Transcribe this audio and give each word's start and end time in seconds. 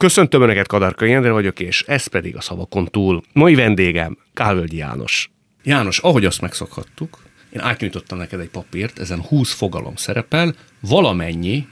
Köszöntöm 0.00 0.42
Önöket, 0.42 0.66
Kadarka 0.66 1.04
Jendre 1.04 1.30
vagyok, 1.30 1.60
és 1.60 1.84
ez 1.86 2.06
pedig 2.06 2.36
a 2.36 2.40
szavakon 2.40 2.86
túl. 2.86 3.22
Mai 3.32 3.54
vendégem 3.54 4.18
Kálvölgyi 4.34 4.76
János. 4.76 5.30
János, 5.62 5.98
ahogy 5.98 6.24
azt 6.24 6.40
megszokhattuk, 6.40 7.18
én 7.50 7.60
átnyújtottam 7.60 8.18
neked 8.18 8.40
egy 8.40 8.48
papírt, 8.48 8.98
ezen 8.98 9.22
20 9.22 9.52
fogalom 9.52 9.96
szerepel, 9.96 10.54
valamennyi 10.80 11.66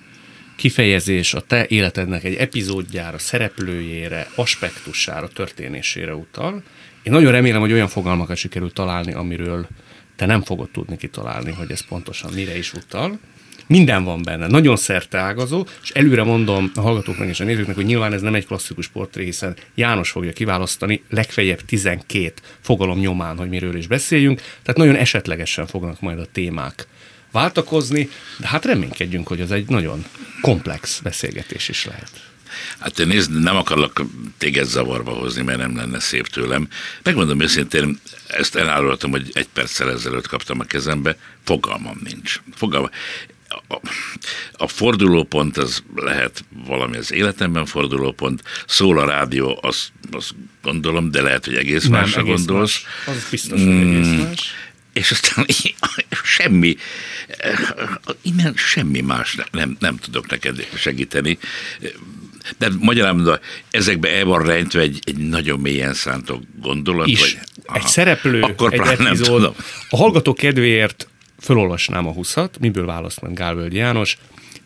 kifejezés 0.57 1.35
a 1.35 1.41
te 1.41 1.67
életednek 1.69 2.25
egy 2.25 2.35
epizódjára, 2.35 3.19
szereplőjére, 3.19 4.27
aspektusára, 4.35 5.29
történésére 5.29 6.15
utal. 6.15 6.63
Én 7.03 7.13
nagyon 7.13 7.33
remélem, 7.33 7.61
hogy 7.61 7.73
olyan 7.73 7.89
fogalmakat 7.89 8.37
sikerült 8.37 8.75
találni, 8.75 9.13
amiről 9.13 9.67
te 10.17 10.27
nem 10.27 10.43
fogod 10.43 10.71
tudni 10.71 10.97
kitalálni, 10.97 11.53
hogy 11.53 11.71
ez 11.71 11.87
pontosan 11.87 12.33
mire 12.33 12.57
is 12.57 12.73
utal. 12.73 13.19
Minden 13.69 14.05
van 14.05 14.23
benne, 14.23 14.47
nagyon 14.47 14.77
szerteágazó, 14.77 15.67
és 15.83 15.91
előre 15.91 16.23
mondom 16.23 16.71
a 16.75 16.81
hallgatóknak 16.81 17.29
és 17.29 17.41
a 17.41 17.45
nézőknek, 17.45 17.75
hogy 17.75 17.85
nyilván 17.85 18.13
ez 18.13 18.21
nem 18.21 18.35
egy 18.35 18.47
klasszikus 18.47 18.89
portré, 18.89 19.25
hiszen 19.25 19.57
János 19.75 20.11
fogja 20.11 20.33
kiválasztani 20.33 21.03
legfeljebb 21.11 21.61
12 21.61 22.33
fogalom 22.61 22.99
nyomán, 22.99 23.37
hogy 23.37 23.49
miről 23.49 23.77
is 23.77 23.87
beszéljünk, 23.87 24.39
tehát 24.39 24.77
nagyon 24.77 24.95
esetlegesen 24.97 25.67
fognak 25.67 26.01
majd 26.01 26.19
a 26.19 26.27
témák 26.33 26.87
váltakozni, 27.33 28.09
de 28.39 28.47
hát 28.47 28.65
reménykedjünk, 28.65 29.29
hogy 29.29 29.41
ez 29.41 29.51
egy 29.51 29.69
nagyon 29.69 30.05
komplex 30.41 31.01
beszélgetés 31.01 31.69
is 31.69 31.85
lehet. 31.85 32.11
Hát 32.79 32.95
te 32.95 33.05
nézd, 33.05 33.43
nem 33.43 33.57
akarlak 33.57 34.03
téged 34.39 34.67
zavarba 34.67 35.11
hozni, 35.11 35.43
mert 35.43 35.59
nem 35.59 35.77
lenne 35.77 36.01
szép 36.01 36.27
tőlem. 36.27 36.69
Megmondom 37.03 37.41
őszintén, 37.41 38.01
ezt 38.27 38.57
elárultam, 38.57 39.11
hogy 39.11 39.31
egy 39.33 39.49
perccel 39.53 39.91
ezelőtt 39.91 40.27
kaptam 40.27 40.61
a 40.61 40.65
kezembe, 40.65 41.17
fogalmam 41.45 42.01
nincs. 42.05 42.41
Fogalmam 42.55 42.91
a, 43.49 43.81
a 44.53 44.69
fordulópont 44.69 45.57
az 45.57 45.83
lehet 45.95 46.45
valami 46.67 46.97
az 46.97 47.13
életemben 47.13 47.67
fordulópont, 47.67 48.43
szól 48.67 48.99
a 48.99 49.07
rádió, 49.07 49.59
azt, 49.63 49.93
azt 50.11 50.35
gondolom, 50.63 51.11
de 51.11 51.23
lehet, 51.23 51.45
hogy 51.45 51.55
egész 51.55 51.83
Nem, 51.83 51.93
másra 51.93 52.21
egész 52.21 52.35
gondolsz. 52.35 52.85
Más. 53.07 53.17
Az 53.17 53.27
biztos, 53.31 53.61
hogy 53.61 53.69
mm, 53.69 53.97
egész 53.97 54.23
más. 54.25 54.55
És 54.93 55.11
aztán 55.11 55.47
semmi, 56.25 56.77
innen 58.23 58.55
semmi 58.57 59.01
más 59.01 59.37
nem, 59.51 59.77
nem 59.79 59.97
tudok 59.97 60.31
neked 60.31 60.69
segíteni. 60.75 61.39
De 62.59 62.69
magyarán 62.79 63.41
ezekbe 63.71 64.09
el 64.09 64.25
van 64.25 64.43
rejtve 64.43 64.81
egy, 64.81 64.99
egy 65.05 65.17
nagyon 65.17 65.61
mélyen 65.61 65.95
szántó 65.95 66.43
gondolat. 66.61 67.07
Is. 67.07 67.21
Vagy, 67.21 67.39
egy 67.73 67.87
szereplő, 67.87 68.43
akkor 68.43 68.73
egy 68.73 68.81
epizód. 68.81 69.03
Nem 69.03 69.15
tudom. 69.15 69.55
A 69.89 69.97
hallgató 69.97 70.33
kedvéért 70.33 71.09
fölolvasnám 71.39 72.07
a 72.07 72.13
20 72.13 72.37
miből 72.61 72.87
választ 72.87 73.21
meg 73.21 73.33
Gálvölgy 73.33 73.75
János. 73.75 74.19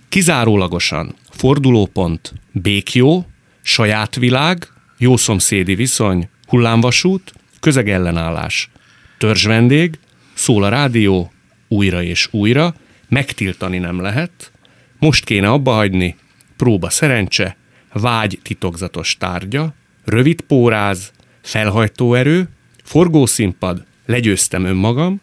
Kizárólagosan 0.09 1.15
fordulópont, 1.31 2.33
békjó, 2.53 3.27
saját 3.63 4.15
világ, 4.15 4.69
jó 4.99 5.17
szomszédi 5.17 5.75
viszony, 5.75 6.29
hullámvasút, 6.47 7.33
közegellenállás, 7.61 8.71
törzsvendég, 9.19 9.99
szól 10.35 10.65
a 10.65 10.69
rádió, 10.69 11.33
újra 11.69 12.03
és 12.03 12.29
újra, 12.31 12.75
megtiltani 13.09 13.79
nem 13.79 14.01
lehet, 14.01 14.53
most 14.99 15.25
kéne 15.25 15.49
abba 15.51 15.73
hagyni, 15.73 16.17
próba 16.57 16.91
szerencse, 16.91 17.57
vágy 17.93 18.39
titokzatos 18.43 19.17
tárgya, 19.17 19.75
rövid 20.05 20.41
póráz, 20.41 21.13
felhajtó 21.43 22.15
erő, 22.15 22.49
forgószínpad, 22.85 23.85
legyőztem 24.07 24.65
önmagam, 24.65 25.21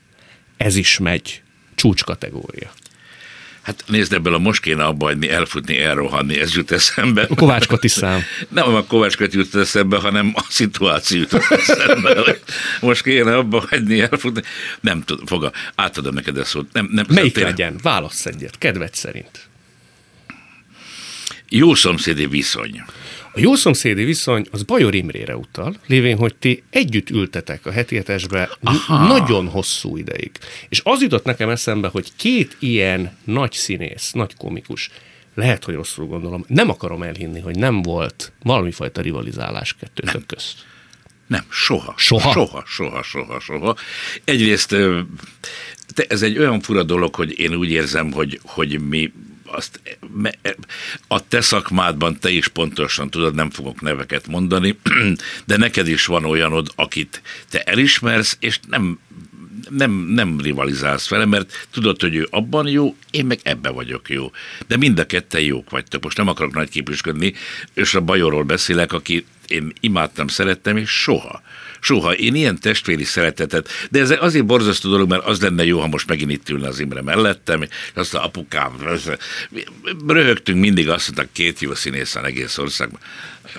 ez 0.60 0.76
is 0.76 0.98
megy. 0.98 1.42
Csúcskategória. 1.76 2.72
Hát 3.62 3.84
nézd, 3.88 4.14
ebből 4.14 4.34
a 4.34 4.38
most 4.38 4.62
kéne 4.62 4.86
abba 4.86 5.06
hagyni, 5.06 5.30
elfutni, 5.30 5.80
elrohanni, 5.80 6.40
ez 6.40 6.56
jut 6.56 6.72
eszembe. 6.72 7.26
A 7.30 7.36
Kovács 7.36 7.68
Kati 7.68 7.88
szám. 7.88 8.22
Nem 8.50 8.76
a 8.76 8.84
Kovács 8.84 9.18
Kati 9.18 9.38
jut 9.38 9.56
eszembe, 9.56 9.98
hanem 9.98 10.32
a 10.36 10.46
szituáció 10.50 11.20
jut 11.20 11.34
eszembe. 11.34 12.36
most 12.82 13.04
kéne 13.04 13.36
abba 13.36 13.66
hagyni, 13.70 14.00
elfutni. 14.00 14.42
Nem 14.80 15.04
tudom, 15.04 15.26
foga, 15.26 15.52
átadom 15.76 16.14
neked 16.14 16.38
ezt 16.38 16.50
szót. 16.50 16.74
Nem, 16.74 16.90
nem, 16.92 17.06
Melyik 17.10 17.34
tényleg... 17.34 17.52
legyen? 17.52 17.80
Válasz 17.82 18.26
egyet, 18.26 18.58
kedved 18.58 18.94
szerint. 18.94 19.48
Jó 21.50 21.74
szomszédi 21.74 22.28
viszony. 22.28 22.84
A 23.34 23.40
jó 23.40 23.56
szomszédi 23.56 24.04
viszony 24.04 24.46
az 24.52 24.64
Bajor 24.64 24.96
Imrére 24.96 25.36
utal, 25.36 25.76
lévén, 25.88 26.18
hogy 26.18 26.36
ti 26.36 26.64
együtt 26.70 27.10
ültetek 27.10 27.66
a 27.66 27.72
heti 27.72 27.96
hetesbe 27.96 28.50
nagyon 28.88 29.48
hosszú 29.48 29.98
ideig. 29.98 30.32
És 30.70 30.82
az 30.84 31.02
jutott 31.02 31.24
nekem 31.24 31.50
eszembe, 31.50 31.88
hogy 31.88 32.12
két 32.16 32.58
ilyen 32.60 33.18
nagy 33.24 33.52
színész, 33.52 34.12
nagy 34.12 34.36
komikus, 34.38 34.90
lehet, 35.36 35.64
hogy 35.64 35.74
rosszul 35.76 36.06
gondolom, 36.06 36.46
nem 36.48 36.70
akarom 36.70 37.04
elhinni, 37.04 37.40
hogy 37.40 37.58
nem 37.58 37.82
volt 37.82 38.32
valamifajta 38.44 39.02
rivalizálás 39.02 39.76
kettőtök 39.80 40.26
közt. 40.26 40.66
Nem, 41.28 41.46
soha. 41.50 41.94
Soha? 41.98 42.32
Soha, 42.32 42.64
soha, 42.66 43.04
soha, 43.04 43.40
soha. 43.40 43.76
Egyrészt 44.24 44.76
ez 46.08 46.22
egy 46.22 46.38
olyan 46.38 46.62
fura 46.62 46.84
dolog, 46.84 47.16
hogy 47.16 47.40
én 47.40 47.56
úgy 47.56 47.72
érzem, 47.72 48.12
hogy, 48.12 48.40
hogy 48.44 48.88
mi 48.88 49.12
azt 49.52 49.82
a 51.08 51.28
te 51.28 51.42
szakmádban 51.42 52.20
te 52.20 52.30
is 52.30 52.48
pontosan 52.48 53.10
tudod, 53.10 53.36
nem 53.36 53.50
fogok 53.50 53.82
neveket 53.82 54.28
mondani, 54.28 54.80
de 55.46 55.58
neked 55.58 55.88
is 55.88 56.06
van 56.06 56.26
olyanod, 56.26 56.72
akit 56.76 57.22
te 57.50 57.62
elismersz, 57.62 58.38
és 58.40 58.60
nem 58.68 59.00
nem, 59.70 59.92
nem 59.92 60.40
rivalizálsz 60.42 61.10
vele, 61.10 61.26
mert 61.26 61.68
tudod, 61.72 62.02
hogy 62.02 62.16
ő 62.16 62.28
abban 62.30 62.68
jó, 62.68 62.96
én 63.12 63.26
meg 63.26 63.40
ebbe 63.44 63.70
vagyok 63.70 64.10
jó. 64.10 64.32
De 64.68 64.78
mind 64.78 65.00
a 65.00 65.06
ketten 65.06 65.42
jók 65.42 65.70
vagytok. 65.70 66.04
Most 66.04 66.18
nem 66.18 66.28
akarok 66.28 66.54
nagy 66.54 66.70
képüsködni, 66.70 67.34
és 67.74 67.96
a 67.96 68.02
Bajorról 68.02 68.44
beszélek, 68.44 68.94
aki 68.94 69.26
én 69.48 69.74
imádtam, 69.80 70.28
szerettem, 70.28 70.78
és 70.78 70.90
soha 70.90 71.42
Soha. 71.80 72.14
Én 72.14 72.36
ilyen 72.36 72.60
testvéri 72.60 73.04
szeretetet, 73.04 73.70
de 73.92 74.00
ez 74.00 74.12
azért 74.20 74.46
borzasztó 74.46 74.90
dolog, 74.90 75.10
mert 75.10 75.26
az 75.26 75.42
lenne 75.42 75.66
jó, 75.66 75.80
ha 75.80 75.88
most 75.88 76.08
megint 76.08 76.32
itt 76.32 76.50
ülne 76.50 76.68
az 76.68 76.80
Imre 76.80 77.02
mellettem, 77.02 77.62
és 77.62 77.70
azt 77.94 78.14
a 78.14 78.24
apukám, 78.24 78.72
röhögtünk 80.08 80.60
mindig, 80.60 80.90
azt 80.90 81.16
mondta, 81.16 81.34
két 81.34 81.60
jó 81.60 81.74
színész 81.74 82.14
van 82.14 82.26
egész 82.26 82.58
országban. 82.58 83.00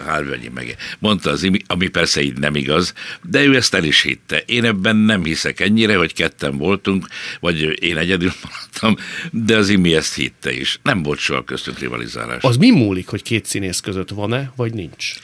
Hárványi 0.06 0.50
meg. 0.54 0.76
Mondta 0.98 1.30
az 1.30 1.42
Imi, 1.42 1.58
ami 1.66 1.88
persze 1.88 2.22
így 2.22 2.38
nem 2.38 2.54
igaz, 2.54 2.92
de 3.22 3.44
ő 3.44 3.56
ezt 3.56 3.74
el 3.74 3.84
is 3.84 4.02
hitte. 4.02 4.42
Én 4.46 4.64
ebben 4.64 4.96
nem 4.96 5.24
hiszek 5.24 5.60
ennyire, 5.60 5.96
hogy 5.96 6.12
ketten 6.12 6.56
voltunk, 6.56 7.06
vagy 7.40 7.82
én 7.82 7.96
egyedül 7.96 8.32
maradtam, 8.42 8.96
de 9.30 9.56
az 9.56 9.68
Imi 9.68 9.94
ezt 9.94 10.14
hitte 10.14 10.52
is. 10.52 10.78
Nem 10.82 11.02
volt 11.02 11.18
soha 11.18 11.44
köztünk 11.44 11.78
rivalizálás. 11.78 12.42
Az 12.42 12.56
mi 12.56 12.70
múlik, 12.70 13.08
hogy 13.08 13.22
két 13.22 13.44
színész 13.44 13.80
között 13.80 14.10
van-e, 14.10 14.52
vagy 14.56 14.74
nincs? 14.74 15.14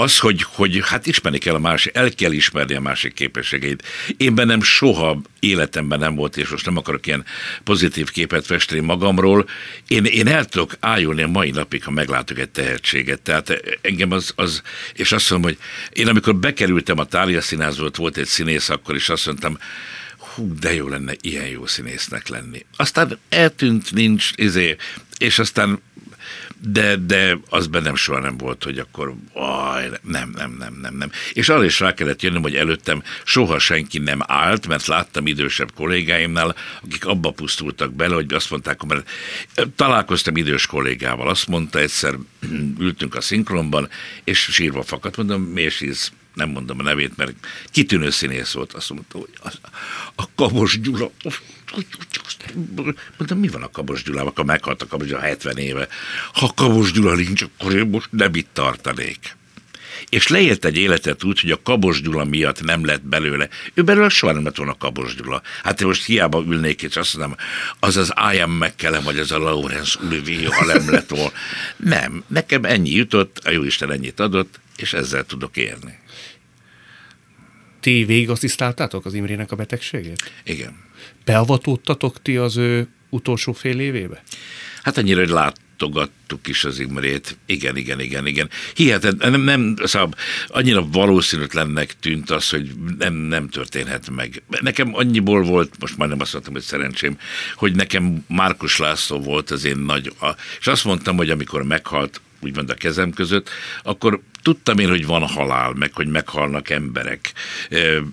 Az, 0.00 0.18
hogy, 0.18 0.42
hogy 0.42 0.80
hát 0.84 1.06
ismerni 1.06 1.38
kell 1.38 1.54
a 1.54 1.58
másik, 1.58 1.94
el 1.94 2.10
kell 2.10 2.32
ismerni 2.32 2.74
a 2.74 2.80
másik 2.80 3.14
képességeit. 3.14 3.82
Én 4.16 4.34
bennem 4.34 4.62
soha 4.62 5.20
életemben 5.40 5.98
nem 5.98 6.14
volt, 6.14 6.36
és 6.36 6.48
most 6.48 6.64
nem 6.64 6.76
akarok 6.76 7.06
ilyen 7.06 7.24
pozitív 7.64 8.10
képet 8.10 8.46
festeni 8.46 8.80
magamról. 8.80 9.48
Én, 9.88 10.04
én 10.04 10.28
el 10.28 10.44
tudok 10.44 10.76
ájulni 10.80 11.22
a 11.22 11.28
mai 11.28 11.50
napig, 11.50 11.84
ha 11.84 11.90
meglátok 11.90 12.38
egy 12.38 12.48
tehetséget. 12.48 13.20
Tehát 13.20 13.78
engem 13.80 14.10
az, 14.10 14.32
az 14.36 14.62
és 14.94 15.12
azt 15.12 15.30
mondom, 15.30 15.50
hogy 15.50 15.58
én 15.92 16.08
amikor 16.08 16.36
bekerültem 16.36 16.98
a 16.98 17.04
Tália 17.04 17.40
színházba, 17.40 17.90
volt 17.96 18.16
egy 18.16 18.26
színész, 18.26 18.68
akkor 18.68 18.94
is 18.94 19.08
azt 19.08 19.26
mondtam, 19.26 19.58
hú, 20.18 20.54
de 20.54 20.74
jó 20.74 20.88
lenne 20.88 21.14
ilyen 21.20 21.46
jó 21.46 21.66
színésznek 21.66 22.28
lenni. 22.28 22.66
Aztán 22.76 23.18
eltűnt, 23.28 23.92
nincs, 23.92 24.30
izé, 24.34 24.76
és 25.18 25.38
aztán 25.38 25.80
de, 26.60 26.96
de 26.96 27.38
az 27.48 27.66
bennem 27.66 27.94
soha 27.94 28.20
nem 28.20 28.36
volt, 28.36 28.64
hogy 28.64 28.78
akkor 28.78 29.14
aj, 29.32 29.90
nem, 30.02 30.30
nem, 30.36 30.56
nem, 30.58 30.78
nem, 30.82 30.94
nem. 30.94 31.10
És 31.32 31.48
arra 31.48 31.64
is 31.64 31.80
rá 31.80 31.94
kellett 31.94 32.22
jönnöm, 32.22 32.42
hogy 32.42 32.54
előttem 32.54 33.02
soha 33.24 33.58
senki 33.58 33.98
nem 33.98 34.20
állt, 34.26 34.66
mert 34.66 34.86
láttam 34.86 35.26
idősebb 35.26 35.72
kollégáimnál, 35.74 36.56
akik 36.82 37.06
abba 37.06 37.30
pusztultak 37.30 37.92
bele, 37.92 38.14
hogy 38.14 38.32
azt 38.32 38.50
mondták, 38.50 38.82
mert 38.82 39.10
találkoztam 39.76 40.36
idős 40.36 40.66
kollégával, 40.66 41.28
azt 41.28 41.48
mondta 41.48 41.78
egyszer, 41.78 42.14
ültünk 42.78 43.14
a 43.14 43.20
szinkronban, 43.20 43.88
és 44.24 44.38
sírva 44.38 44.82
fakadt, 44.82 45.16
mondom, 45.16 45.42
miért 45.42 45.74
sírsz? 45.74 46.12
nem 46.34 46.48
mondom 46.48 46.78
a 46.78 46.82
nevét, 46.82 47.16
mert 47.16 47.32
kitűnő 47.70 48.10
színész 48.10 48.52
volt, 48.52 48.72
azt 48.72 48.90
mondta, 48.90 49.18
hogy 49.18 49.30
a, 49.42 49.48
a 50.14 50.24
Kabos 50.34 50.80
Gyula, 50.80 51.10
mondtam, 53.16 53.38
mi 53.38 53.48
van 53.48 53.62
a 53.62 53.70
Kabos 53.70 54.02
Gyulával, 54.02 54.28
akkor 54.28 54.44
meghalt 54.44 54.82
a 54.82 54.86
Kabos 54.86 55.06
Gyula 55.06 55.20
70 55.20 55.56
éve. 55.56 55.88
Ha 56.32 56.52
Kabos 56.54 56.92
Gyula 56.92 57.14
nincs, 57.14 57.42
akkor 57.42 57.74
én 57.74 57.86
most 57.86 58.08
nem 58.10 58.34
itt 58.34 58.48
tartanék. 58.52 59.36
És 60.08 60.28
leélt 60.28 60.64
egy 60.64 60.76
életet 60.76 61.24
úgy, 61.24 61.40
hogy 61.40 61.50
a 61.50 61.62
Kabos 61.62 62.02
Gyula 62.02 62.24
miatt 62.24 62.62
nem 62.62 62.84
lett 62.84 63.02
belőle. 63.02 63.48
Ő 63.74 63.82
belőle 63.82 64.08
soha 64.08 64.32
nem 64.32 64.44
lett 64.44 64.56
volna 64.56 64.76
Kabos 64.76 65.14
Gyula. 65.14 65.42
Hát 65.62 65.80
én 65.80 65.86
most 65.86 66.04
hiába 66.04 66.44
ülnék, 66.46 66.82
és 66.82 66.96
azt 66.96 67.16
mondom, 67.16 67.36
az 67.80 67.96
az 67.96 68.12
Ian 68.32 68.50
McKellen, 68.50 69.02
vagy 69.02 69.18
az 69.18 69.32
a 69.32 69.38
Lawrence 69.38 69.98
Olivier, 70.04 70.52
ha 70.52 70.64
nem 70.64 70.90
lett 70.90 71.08
volna. 71.08 71.32
Nem, 71.76 72.24
nekem 72.26 72.64
ennyi 72.64 72.90
jutott, 72.90 73.38
a 73.44 73.50
Jóisten 73.50 73.92
ennyit 73.92 74.20
adott, 74.20 74.60
és 74.76 74.92
ezzel 74.92 75.24
tudok 75.24 75.56
élni. 75.56 75.98
Ti 77.80 78.04
végigasszisztáltátok 78.04 79.04
az 79.04 79.14
Imrének 79.14 79.52
a 79.52 79.56
betegségét? 79.56 80.32
Igen. 80.44 80.85
Beavatódtatok 81.26 82.22
ti 82.22 82.36
az 82.36 82.56
ő 82.56 82.88
utolsó 83.10 83.52
fél 83.52 83.80
évébe? 83.80 84.22
Hát 84.82 84.98
annyira, 84.98 85.20
hogy 85.20 85.28
lát, 85.28 85.56
mutogattuk 85.78 86.48
is 86.48 86.64
az 86.64 86.78
Imrét. 86.78 87.36
Igen, 87.46 87.76
igen, 87.76 88.00
igen, 88.00 88.26
igen. 88.26 88.48
Hihetet, 88.74 89.16
nem, 89.16 89.40
nem 89.40 89.76
szóval 89.84 90.10
annyira 90.48 90.86
valószínűtlennek 90.92 91.98
tűnt 92.00 92.30
az, 92.30 92.50
hogy 92.50 92.70
nem, 92.98 93.14
nem 93.14 93.48
történhet 93.48 94.10
meg. 94.10 94.42
Nekem 94.60 94.94
annyiból 94.94 95.42
volt, 95.42 95.74
most 95.80 95.96
már 95.96 96.08
nem 96.08 96.20
azt 96.20 96.32
mondtam, 96.32 96.54
hogy 96.54 96.62
szerencsém, 96.62 97.18
hogy 97.54 97.74
nekem 97.74 98.24
Márkus 98.28 98.78
László 98.78 99.20
volt 99.20 99.50
az 99.50 99.64
én 99.64 99.78
nagy, 99.78 100.12
a, 100.20 100.28
és 100.60 100.66
azt 100.66 100.84
mondtam, 100.84 101.16
hogy 101.16 101.30
amikor 101.30 101.62
meghalt, 101.62 102.20
úgymond 102.40 102.70
a 102.70 102.74
kezem 102.74 103.10
között, 103.10 103.50
akkor 103.82 104.20
tudtam 104.42 104.78
én, 104.78 104.88
hogy 104.88 105.06
van 105.06 105.22
halál, 105.22 105.72
meg 105.72 105.90
hogy 105.92 106.06
meghalnak 106.06 106.70
emberek. 106.70 107.32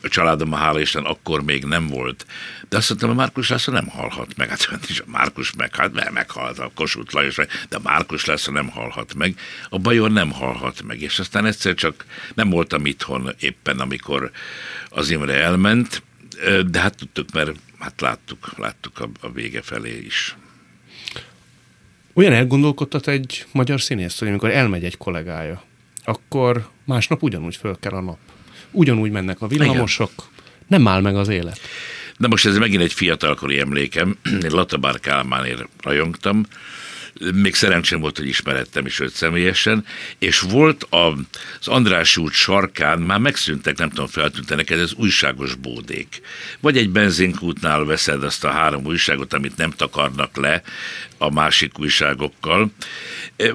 A 0.01 0.07
családom, 0.07 0.51
hála 0.51 0.79
Isten, 0.79 1.03
akkor 1.03 1.43
még 1.43 1.63
nem 1.63 1.87
volt. 1.87 2.25
De 2.69 2.77
azt 2.77 2.89
mondtam, 2.89 3.09
a 3.09 3.13
Márkus 3.13 3.49
László 3.49 3.73
nem 3.73 3.87
halhat 3.87 4.37
meg. 4.37 4.49
Hát 4.49 4.89
is 4.89 4.99
a 4.99 5.03
Márkus 5.07 5.53
meghalt, 5.53 5.93
mert 5.93 6.11
meghalt 6.11 6.59
a 6.59 6.71
Kossuth 6.75 7.13
Lajos, 7.13 7.35
de 7.69 7.75
a 7.75 7.79
Márkus 7.83 8.25
László 8.25 8.53
nem 8.53 8.69
halhat 8.69 9.13
meg. 9.13 9.39
A 9.69 9.79
Bajor 9.79 10.11
nem 10.11 10.31
halhat 10.31 10.81
meg. 10.81 11.01
És 11.01 11.19
aztán 11.19 11.45
egyszer 11.45 11.73
csak 11.73 12.05
nem 12.33 12.49
voltam 12.49 12.85
itthon 12.85 13.35
éppen, 13.39 13.79
amikor 13.79 14.31
az 14.89 15.09
Imre 15.09 15.33
elment, 15.33 16.03
de 16.65 16.79
hát 16.79 16.97
tudtuk, 16.97 17.31
mert 17.31 17.51
hát 17.79 18.01
láttuk, 18.01 18.57
láttuk 18.57 18.99
a, 18.99 19.09
a 19.21 19.31
vége 19.31 19.61
felé 19.61 19.99
is. 20.05 20.35
Olyan 22.13 22.33
elgondolkodtat 22.33 23.07
egy 23.07 23.45
magyar 23.51 23.81
színész, 23.81 24.19
hogy 24.19 24.27
amikor 24.27 24.49
elmegy 24.49 24.83
egy 24.83 24.97
kollégája, 24.97 25.63
akkor 26.03 26.69
másnap 26.85 27.23
ugyanúgy 27.23 27.55
föl 27.55 27.77
kell 27.79 27.91
a 27.91 28.01
nap. 28.01 28.17
Ugyanúgy 28.71 29.11
mennek 29.11 29.41
a 29.41 29.47
villamosok, 29.47 30.11
Igen. 30.15 30.29
nem 30.67 30.87
áll 30.87 31.01
meg 31.01 31.15
az 31.15 31.27
élet. 31.27 31.59
De 32.17 32.27
most 32.27 32.45
ez 32.45 32.57
megint 32.57 32.81
egy 32.81 32.93
fiatalkori 32.93 33.59
emlékem. 33.59 34.17
Én 34.43 34.49
Latabár 34.51 34.99
Kálmánért 34.99 35.63
rajongtam, 35.81 36.45
még 37.33 37.55
szerencsém 37.55 37.99
volt, 37.99 38.17
hogy 38.17 38.27
ismerettem 38.27 38.85
is 38.85 38.99
őt 38.99 39.13
személyesen, 39.13 39.85
és 40.19 40.39
volt 40.39 40.87
az 40.89 41.67
András 41.67 42.17
út 42.17 42.33
sarkán, 42.33 42.99
már 42.99 43.19
megszűntek, 43.19 43.77
nem 43.77 43.89
tudom, 43.89 44.07
feltűnte 44.07 44.55
neked, 44.55 44.79
ez 44.79 44.93
újságos 44.93 45.55
bódék. 45.55 46.21
Vagy 46.59 46.77
egy 46.77 46.89
benzinkútnál 46.89 47.83
veszed 47.83 48.23
azt 48.23 48.43
a 48.43 48.51
három 48.51 48.85
újságot, 48.85 49.33
amit 49.33 49.57
nem 49.57 49.71
takarnak 49.71 50.37
le 50.37 50.61
a 51.17 51.31
másik 51.31 51.79
újságokkal, 51.79 52.71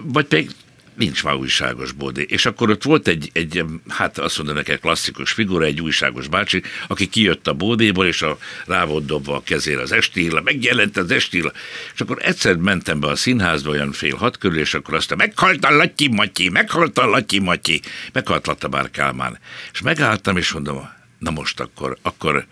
vagy 0.02 0.26
pedig 0.26 0.50
nincs 0.98 1.24
már 1.24 1.34
újságos 1.34 1.92
bódé. 1.92 2.26
És 2.28 2.46
akkor 2.46 2.70
ott 2.70 2.82
volt 2.82 3.08
egy, 3.08 3.30
egy 3.32 3.64
hát 3.88 4.18
azt 4.18 4.36
mondom 4.36 4.54
neked 4.56 4.80
klasszikus 4.80 5.32
figura, 5.32 5.64
egy 5.64 5.80
újságos 5.80 6.28
bácsi, 6.28 6.62
aki 6.88 7.08
kijött 7.08 7.46
a 7.46 7.54
bódéból, 7.54 8.06
és 8.06 8.22
a, 8.22 8.38
rá 8.66 8.84
volt 8.84 9.06
dobva 9.06 9.36
a 9.36 9.42
kezére 9.42 9.80
az 9.80 9.92
estíla, 9.92 10.40
megjelent 10.40 10.96
az 10.96 11.10
estíla. 11.10 11.52
És 11.94 12.00
akkor 12.00 12.18
egyszer 12.20 12.56
mentem 12.56 13.00
be 13.00 13.06
a 13.06 13.16
színházba, 13.16 13.70
olyan 13.70 13.92
fél 13.92 14.16
hat 14.16 14.38
körül, 14.38 14.58
és 14.58 14.74
akkor 14.74 14.94
azt 14.94 15.14
meghalt 15.14 15.64
a 15.64 15.76
Latyi 15.76 16.08
Matyi, 16.08 16.48
meghalt 16.48 16.98
a 16.98 17.06
Latyi 17.06 17.38
Matyi, 17.38 17.80
meghalt 18.12 18.46
Latabár 18.46 18.90
Kálmán. 18.90 19.38
És 19.72 19.80
megálltam, 19.80 20.36
és 20.36 20.52
mondom, 20.52 20.88
na 21.18 21.30
most 21.30 21.60
akkor, 21.60 21.98
akkor 22.02 22.46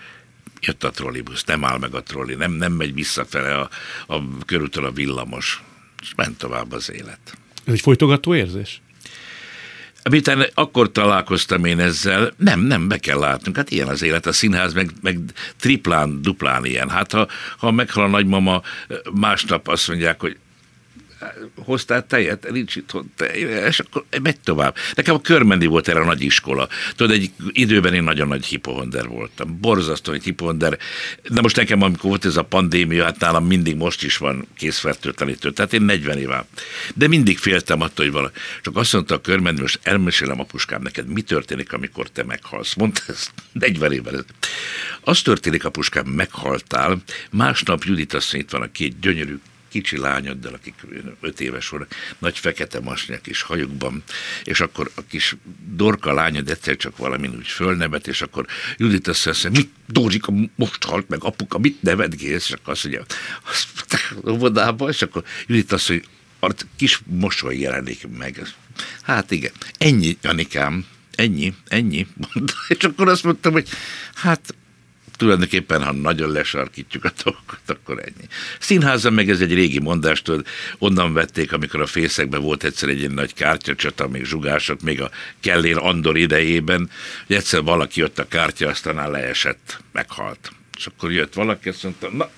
jött 0.60 0.84
a 0.84 0.90
trollibusz, 0.90 1.44
nem 1.44 1.64
áll 1.64 1.78
meg 1.78 1.94
a 1.94 2.02
trolli, 2.02 2.34
nem, 2.34 2.52
nem 2.52 2.72
megy 2.72 2.94
visszafele 2.94 3.54
a, 3.54 3.68
a 4.06 4.44
körültől 4.44 4.84
a 4.84 4.92
villamos. 4.92 5.62
És 6.02 6.14
ment 6.16 6.38
tovább 6.38 6.72
az 6.72 6.92
élet. 6.92 7.36
Ez 7.66 7.72
egy 7.72 7.80
folytogató 7.80 8.34
érzés? 8.34 8.80
Miután 10.10 10.46
akkor 10.54 10.92
találkoztam 10.92 11.64
én 11.64 11.80
ezzel, 11.80 12.32
nem, 12.36 12.60
nem, 12.60 12.88
be 12.88 12.98
kell 12.98 13.18
látnunk, 13.18 13.56
hát 13.56 13.70
ilyen 13.70 13.88
az 13.88 14.02
élet, 14.02 14.26
a 14.26 14.32
színház 14.32 14.72
meg, 14.72 14.90
meg 15.00 15.18
triplán, 15.60 16.22
duplán 16.22 16.64
ilyen. 16.64 16.90
Hát 16.90 17.12
ha, 17.12 17.26
ha 17.58 17.70
meghal 17.70 18.04
a 18.04 18.08
nagymama, 18.08 18.62
másnap 19.12 19.68
azt 19.68 19.88
mondják, 19.88 20.20
hogy 20.20 20.36
hoztál 21.64 22.06
tejet, 22.06 22.50
nincs 22.50 22.76
itthon 22.76 23.12
tej, 23.16 23.40
és 23.40 23.78
akkor 23.78 24.04
megy 24.22 24.40
tovább. 24.40 24.76
Nekem 24.94 25.14
a 25.14 25.20
körmendi 25.20 25.66
volt 25.66 25.88
erre 25.88 26.00
a 26.00 26.04
nagy 26.04 26.22
iskola. 26.22 26.68
Tudod, 26.96 27.12
egy 27.12 27.30
időben 27.50 27.94
én 27.94 28.02
nagyon 28.02 28.28
nagy 28.28 28.44
hipohonder 28.44 29.08
voltam. 29.08 29.60
Borzasztó 29.60 30.12
egy 30.12 30.24
hipohonder. 30.24 30.78
De 31.28 31.40
most 31.40 31.56
nekem, 31.56 31.82
amikor 31.82 32.10
volt 32.10 32.24
ez 32.24 32.36
a 32.36 32.42
pandémia, 32.42 33.04
hát 33.04 33.18
nálam 33.18 33.46
mindig 33.46 33.76
most 33.76 34.04
is 34.04 34.16
van 34.16 34.46
készfertőtlenítő. 34.56 35.50
Tehát 35.50 35.72
én 35.72 35.82
40 35.82 36.18
éve. 36.18 36.46
De 36.94 37.08
mindig 37.08 37.38
féltem 37.38 37.80
attól, 37.80 38.04
hogy 38.04 38.14
vala. 38.14 38.30
Csak 38.62 38.76
azt 38.76 38.92
mondta 38.92 39.14
a 39.14 39.20
körmendi, 39.20 39.60
most 39.60 39.78
elmesélem 39.82 40.40
apuskám 40.40 40.82
neked, 40.82 41.06
mi 41.06 41.22
történik, 41.22 41.72
amikor 41.72 42.08
te 42.08 42.24
meghalsz. 42.24 42.74
Mondta 42.74 43.00
ezt 43.08 43.30
40 43.52 43.92
évvel. 43.92 44.24
Az 45.00 45.22
történik, 45.22 45.64
apuskám, 45.64 46.06
meghaltál, 46.06 47.02
másnap 47.30 47.84
Judit 47.84 48.14
asszony 48.14 48.40
itt 48.40 48.50
van 48.50 48.62
a 48.62 48.70
két 48.70 49.00
gyönyörű 49.00 49.38
kicsi 49.76 49.98
lányoddal, 49.98 50.54
akik 50.54 50.74
öt 51.20 51.40
éves 51.40 51.68
voltak, 51.68 51.94
nagy 52.18 52.38
fekete 52.38 52.80
masnyak 52.80 53.26
és 53.26 53.42
hajukban, 53.42 54.02
és 54.44 54.60
akkor 54.60 54.90
a 54.94 55.00
kis 55.08 55.36
dorka 55.74 56.12
lányod 56.12 56.50
egyszer 56.50 56.76
csak 56.76 56.96
valamin 56.96 57.34
úgy 57.36 57.46
fölnevet, 57.46 58.06
és 58.06 58.22
akkor 58.22 58.46
Judit 58.76 59.06
mondja, 59.06 59.50
mit 59.50 59.70
Dózsika 59.86 60.32
most 60.54 60.84
halt 60.84 61.08
meg, 61.08 61.24
apuka, 61.24 61.58
mit 61.58 61.82
nevetgélsz? 61.82 62.46
És 62.46 62.52
akkor 62.52 62.72
azt 62.72 62.82
mondja, 62.82 63.04
azt 63.44 63.68
óvodába, 64.28 64.88
és 64.88 65.02
akkor 65.02 65.24
Judit 65.46 65.72
azt 65.72 65.88
mondja, 65.88 66.66
kis 66.76 67.00
mosoly 67.06 67.58
jelenik 67.58 68.08
meg. 68.18 68.42
Hát 69.02 69.30
igen, 69.30 69.52
ennyi, 69.78 70.18
Janikám, 70.22 70.86
ennyi, 71.10 71.54
ennyi. 71.68 72.06
És 72.68 72.84
akkor 72.84 73.08
azt 73.08 73.24
mondtam, 73.24 73.52
hogy 73.52 73.68
hát 74.14 74.54
tulajdonképpen, 75.16 75.84
ha 75.84 75.92
nagyon 75.92 76.30
lesarkítjuk 76.30 77.04
a 77.04 77.12
dolgokat, 77.24 77.60
akkor 77.66 77.98
ennyi. 77.98 78.28
Színházan 78.58 79.12
meg 79.12 79.30
ez 79.30 79.40
egy 79.40 79.54
régi 79.54 79.78
mondástól, 79.78 80.44
onnan 80.78 81.12
vették, 81.12 81.52
amikor 81.52 81.80
a 81.80 81.86
fészekben 81.86 82.40
volt 82.40 82.64
egyszer 82.64 82.88
egy 82.88 83.10
nagy 83.10 83.34
kártyacsata, 83.34 84.08
még 84.08 84.24
zsugások, 84.24 84.80
még 84.80 85.00
a 85.00 85.10
Kellér 85.40 85.76
Andor 85.76 86.16
idejében, 86.16 86.90
hogy 87.26 87.36
egyszer 87.36 87.62
valaki 87.62 88.00
jött 88.00 88.18
a 88.18 88.28
kártya, 88.28 88.68
aztán 88.68 89.10
leesett, 89.10 89.78
meghalt. 89.92 90.50
És 90.76 90.86
akkor 90.86 91.12
jött 91.12 91.34
valaki, 91.34 91.68
azt 91.68 91.82
mondta, 91.82 92.10
na, 92.10 92.30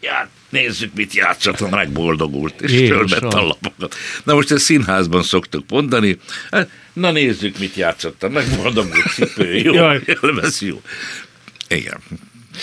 já, 0.00 0.28
nézzük, 0.48 0.94
mit 0.94 1.14
játszott, 1.14 1.70
megboldogult, 1.70 2.60
és 2.60 2.88
fölvett 2.88 3.22
a 3.32 3.42
lapokat. 3.42 3.94
Na 4.24 4.34
most 4.34 4.50
ezt 4.50 4.64
színházban 4.64 5.22
szoktuk 5.22 5.70
mondani, 5.70 6.18
hát, 6.50 6.70
na 6.92 7.10
nézzük, 7.10 7.58
mit 7.58 7.74
játszottam, 7.74 8.32
megboldogult 8.32 9.12
cipő, 9.14 9.54
jó, 9.54 9.74
élvez, 9.92 10.62
jó. 10.62 10.82
Igen. 11.68 11.98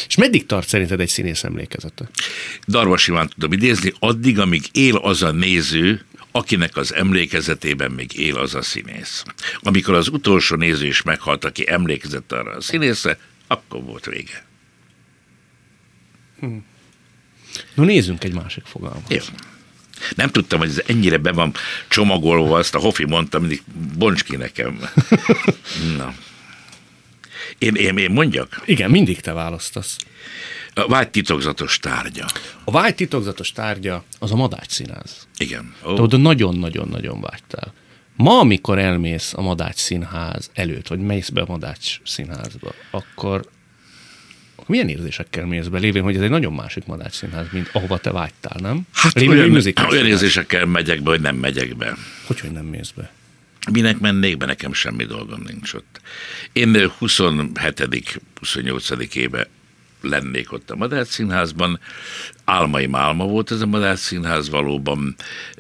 És 0.08 0.16
meddig 0.16 0.46
tart 0.46 0.68
szerinted 0.68 1.00
egy 1.00 1.10
színész 1.10 1.44
emlékezete? 1.44 2.10
Darvas 2.68 3.08
Iván 3.08 3.28
tudom 3.28 3.52
idézni, 3.52 3.94
addig, 4.00 4.40
amíg 4.40 4.64
él 4.72 4.96
az 4.96 5.24
a 5.24 5.32
néző, 5.32 6.06
akinek 6.32 6.78
az 6.78 6.94
emlékezetében 6.94 7.92
még 7.92 8.18
él 8.18 8.38
az 8.38 8.56
a 8.56 8.62
színész. 8.62 9.24
Amikor 9.60 9.94
az 9.94 10.08
utolsó 10.08 10.56
néző 10.56 10.86
is 10.86 11.02
meghalt, 11.02 11.46
aki 11.46 11.70
emlékezett 11.70 12.32
arra 12.32 12.52
a 12.52 12.62
színészre, 12.62 13.20
akkor 13.48 13.84
volt 13.84 14.06
vége. 14.06 14.46
Hm. 16.40 16.58
No 17.74 17.84
nézzünk 17.84 18.24
egy 18.24 18.34
másik 18.34 18.66
fogalmat. 18.66 19.14
Jó. 19.14 19.20
Nem 20.16 20.30
tudtam, 20.30 20.60
hogy 20.60 20.70
ez 20.70 20.82
ennyire 20.86 21.18
be 21.18 21.32
van 21.32 21.54
csomagolva, 21.88 22.58
azt 22.58 22.76
a 22.76 22.80
Hofi 22.80 23.06
mondta, 23.06 23.40
mindig 23.40 23.62
bonts 23.98 24.24
ki 24.24 24.36
nekem. 24.36 24.90
Na. 25.98 26.14
Én, 27.64 27.76
én, 27.76 27.98
én 27.98 28.12
mondjak? 28.12 28.62
Igen, 28.66 28.92
mindig 28.92 29.20
te 29.20 29.34
választasz. 29.34 29.98
A 30.74 30.88
vágy 30.88 31.10
titokzatos 31.10 31.80
tárgya. 31.80 32.26
A 32.64 32.72
vágy 32.72 32.96
titokzatos 32.96 33.52
tárgya 33.52 34.04
az 34.20 34.32
a 34.32 34.36
Madács 34.36 34.72
színház. 34.72 35.28
Igen. 35.38 35.74
Oh. 35.84 35.96
Te 35.96 36.02
oda 36.02 36.18
nagyon-nagyon-nagyon 36.18 37.22
vágytál. 37.22 37.74
Ma, 38.16 38.40
amikor 38.40 38.80
elmész 38.80 39.34
a 39.34 39.42
Madács 39.42 39.76
színház 39.76 40.50
előtt, 40.54 40.88
vagy 40.88 41.00
mész 41.00 41.30
be 41.30 41.42
a 41.42 41.46
Madács 41.48 42.00
színházba, 42.04 42.74
akkor, 42.92 43.46
akkor 44.56 44.66
milyen 44.68 44.90
érzésekkel 44.90 45.46
mész 45.46 45.66
be, 45.66 45.80
lévén, 45.80 46.04
hogy 46.04 46.16
ez 46.16 46.22
egy 46.22 46.30
nagyon 46.30 46.54
másik 46.54 46.86
Madács 46.86 47.14
színház, 47.14 47.46
mint 47.52 47.70
ahova 47.74 47.98
te 47.98 48.12
vágytál, 48.12 48.58
nem? 48.62 48.82
Hát 48.94 49.14
lévén, 49.14 49.52
olyan, 49.52 49.74
olyan 49.90 50.06
érzésekkel 50.06 50.66
megyek 50.66 51.02
be, 51.02 51.10
hogy 51.10 51.22
nem 51.22 51.36
megyek 51.36 51.76
be. 51.76 51.98
Hogy, 52.26 52.40
hogy 52.40 52.52
nem 52.52 52.66
mész 52.66 52.92
be? 52.96 53.12
Minek 53.72 54.00
mennék 54.00 54.38
be, 54.38 54.46
nekem 54.46 54.74
semmi 54.74 55.06
dolgom 55.06 55.42
nincs 55.48 55.74
ott. 55.74 56.02
Én 56.54 56.90
27 56.98 58.22
28 58.40 59.16
éve 59.16 59.48
lennék 60.02 60.52
ott 60.52 60.72
a 60.72 60.76
Madár 60.76 61.06
Színházban. 61.06 61.80
Álmaim 62.44 62.96
álma 62.96 63.26
volt 63.26 63.52
ez 63.52 63.62
a 63.62 63.66
Madár 63.66 63.98
Színház 63.98 64.50
valóban, 64.50 65.16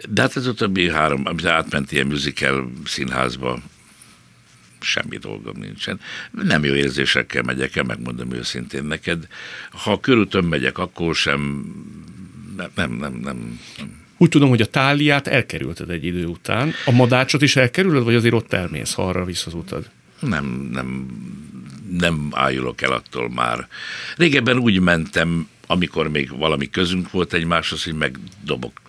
de 0.10 0.22
hát 0.22 0.36
ez 0.36 0.46
a 0.46 0.54
többi 0.54 0.90
három, 0.90 1.22
amit 1.26 1.46
átment 1.46 1.92
ilyen 1.92 2.08
musical 2.08 2.72
színházba, 2.86 3.60
semmi 4.80 5.18
dolgom 5.18 5.58
nincsen. 5.58 6.00
Nem 6.32 6.64
jó 6.64 6.74
érzésekkel 6.74 7.42
megyek 7.42 7.76
el, 7.76 7.84
megmondom 7.84 8.32
őszintén 8.32 8.84
neked. 8.84 9.28
Ha 9.72 10.00
körültöm 10.00 10.46
megyek, 10.46 10.78
akkor 10.78 11.16
sem, 11.16 11.66
nem, 12.58 12.70
nem, 12.76 12.92
nem, 12.92 13.14
nem. 13.14 13.60
Úgy 14.24 14.30
tudom, 14.30 14.50
hogy 14.50 14.62
a 14.62 14.65
táliát 14.65 15.27
elkerülted 15.27 15.89
egy 15.89 16.06
idő 16.06 16.25
után. 16.25 16.74
A 16.86 16.92
madácsot 16.92 17.42
is 17.42 17.56
elkerülöd, 17.56 18.03
vagy 18.03 18.15
azért 18.15 18.34
ott 18.34 18.53
elmész, 18.53 18.94
ha 18.94 19.08
arra 19.08 19.25
visz 19.25 19.46
az 19.46 19.53
utad? 19.53 19.89
Nem, 20.20 20.70
nem, 20.72 21.08
nem 22.00 22.30
ájulok 22.32 22.82
el 22.82 22.92
attól 22.92 23.30
már. 23.30 23.68
Régebben 24.18 24.58
úgy 24.58 24.80
mentem, 24.80 25.48
amikor 25.68 26.10
még 26.10 26.38
valami 26.38 26.70
közünk 26.70 27.12
volt 27.12 27.34
egymáshoz, 27.34 27.84
hogy 27.84 27.94
megdobok. 27.94 28.82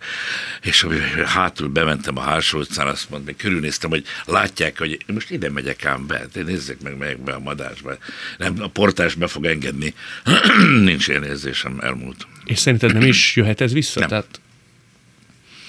És 0.63 0.83
ami 0.83 0.97
hátul 1.25 1.69
bementem 1.69 2.19
a 2.19 2.21
hátsó 2.21 2.59
utcán, 2.59 2.87
azt 2.87 3.11
mondtam, 3.11 3.35
hogy 3.35 3.43
körülnéztem, 3.43 3.91
hogy 3.91 4.05
látják, 4.25 4.79
hogy 4.79 4.91
én 4.91 5.15
most 5.15 5.31
ide 5.31 5.51
megyek 5.51 5.85
ám 5.85 6.07
be, 6.07 6.27
de 6.33 6.43
nézzék 6.43 6.81
meg, 6.83 6.97
megyek 6.97 7.21
be 7.21 7.33
a 7.33 7.41
madásba. 7.41 7.97
Nem, 8.39 8.55
a 8.59 8.69
portás 8.69 9.15
be 9.15 9.27
fog 9.27 9.45
engedni. 9.45 9.95
Nincs 10.81 11.09
ilyen 11.09 11.25
érzésem, 11.25 11.79
elmúlt. 11.81 12.27
És 12.45 12.59
szerinted 12.59 12.93
nem 12.93 13.03
is 13.03 13.37
jöhet 13.37 13.61
ez 13.61 13.73
vissza? 13.73 14.01
Nem. 14.01 14.09
Tehát... 14.09 14.43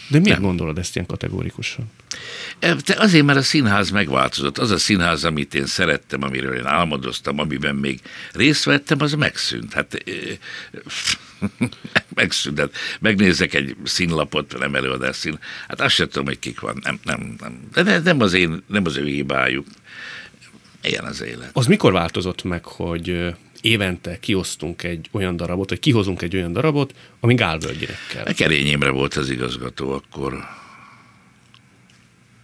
De 0.07 0.19
miért 0.19 0.37
Nem. 0.39 0.47
gondolod 0.47 0.77
ezt 0.77 0.95
ilyen 0.95 1.07
kategórikusan? 1.07 1.91
E, 2.59 2.75
Te 2.75 2.95
azért, 2.97 3.25
mert 3.25 3.37
a 3.37 3.41
színház 3.41 3.89
megváltozott. 3.89 4.57
Az 4.57 4.71
a 4.71 4.77
színház, 4.77 5.23
amit 5.23 5.53
én 5.55 5.65
szerettem, 5.65 6.23
amiről 6.23 6.55
én 6.55 6.65
álmodoztam, 6.65 7.39
amiben 7.39 7.75
még 7.75 7.99
részt 8.31 8.63
vettem, 8.63 8.97
az 9.01 9.13
megszűnt. 9.13 9.73
Hát 9.73 10.01
ö, 10.05 10.11
megszűnt. 12.15 12.59
Hát 12.59 12.71
megnézek 12.99 13.53
egy 13.53 13.75
színlapot, 13.83 14.57
nem 14.59 14.75
előadás 14.75 15.15
szín. 15.15 15.39
Hát 15.67 15.81
azt 15.81 15.95
sem 15.95 16.07
tudom, 16.07 16.25
hogy 16.25 16.39
kik 16.39 16.59
van. 16.59 16.79
Nem, 16.83 16.99
nem, 17.03 17.35
nem. 17.39 17.59
De 17.73 17.83
ne- 17.83 17.99
nem 17.99 18.21
az, 18.21 18.33
én, 18.33 18.63
nem 18.67 18.85
az 18.85 18.97
ő 18.97 19.05
hibájuk. 19.05 19.65
Ilyen 20.83 21.03
az 21.05 21.21
élet. 21.21 21.49
Az 21.53 21.65
mikor 21.65 21.91
változott 21.91 22.43
meg, 22.43 22.65
hogy 22.65 23.33
évente 23.65 24.19
kiosztunk 24.19 24.83
egy 24.83 25.07
olyan 25.11 25.35
darabot, 25.35 25.69
vagy 25.69 25.79
kihozunk 25.79 26.21
egy 26.21 26.35
olyan 26.35 26.53
darabot, 26.53 26.95
ami 27.19 27.33
Gálvölgyinek 27.33 27.97
kell? 28.11 28.25
A 28.25 28.33
Kerény 28.33 28.67
Imre 28.67 28.89
volt 28.89 29.13
az 29.13 29.29
igazgató 29.29 29.91
akkor. 29.91 30.39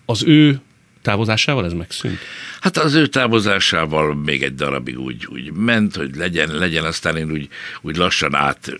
Az 0.05 0.23
ő 0.23 0.61
távozásával 1.01 1.65
ez 1.65 1.73
megszűnt? 1.73 2.19
Hát 2.61 2.77
az 2.77 2.93
ő 2.93 3.07
távozásával 3.07 4.15
még 4.15 4.43
egy 4.43 4.55
darabig 4.55 4.99
úgy, 4.99 5.25
úgy 5.25 5.51
ment, 5.51 5.95
hogy 5.95 6.15
legyen, 6.15 6.49
legyen, 6.55 6.83
aztán 6.83 7.17
én 7.17 7.31
úgy, 7.31 7.49
úgy 7.81 7.95
lassan 7.95 8.35
át 8.35 8.79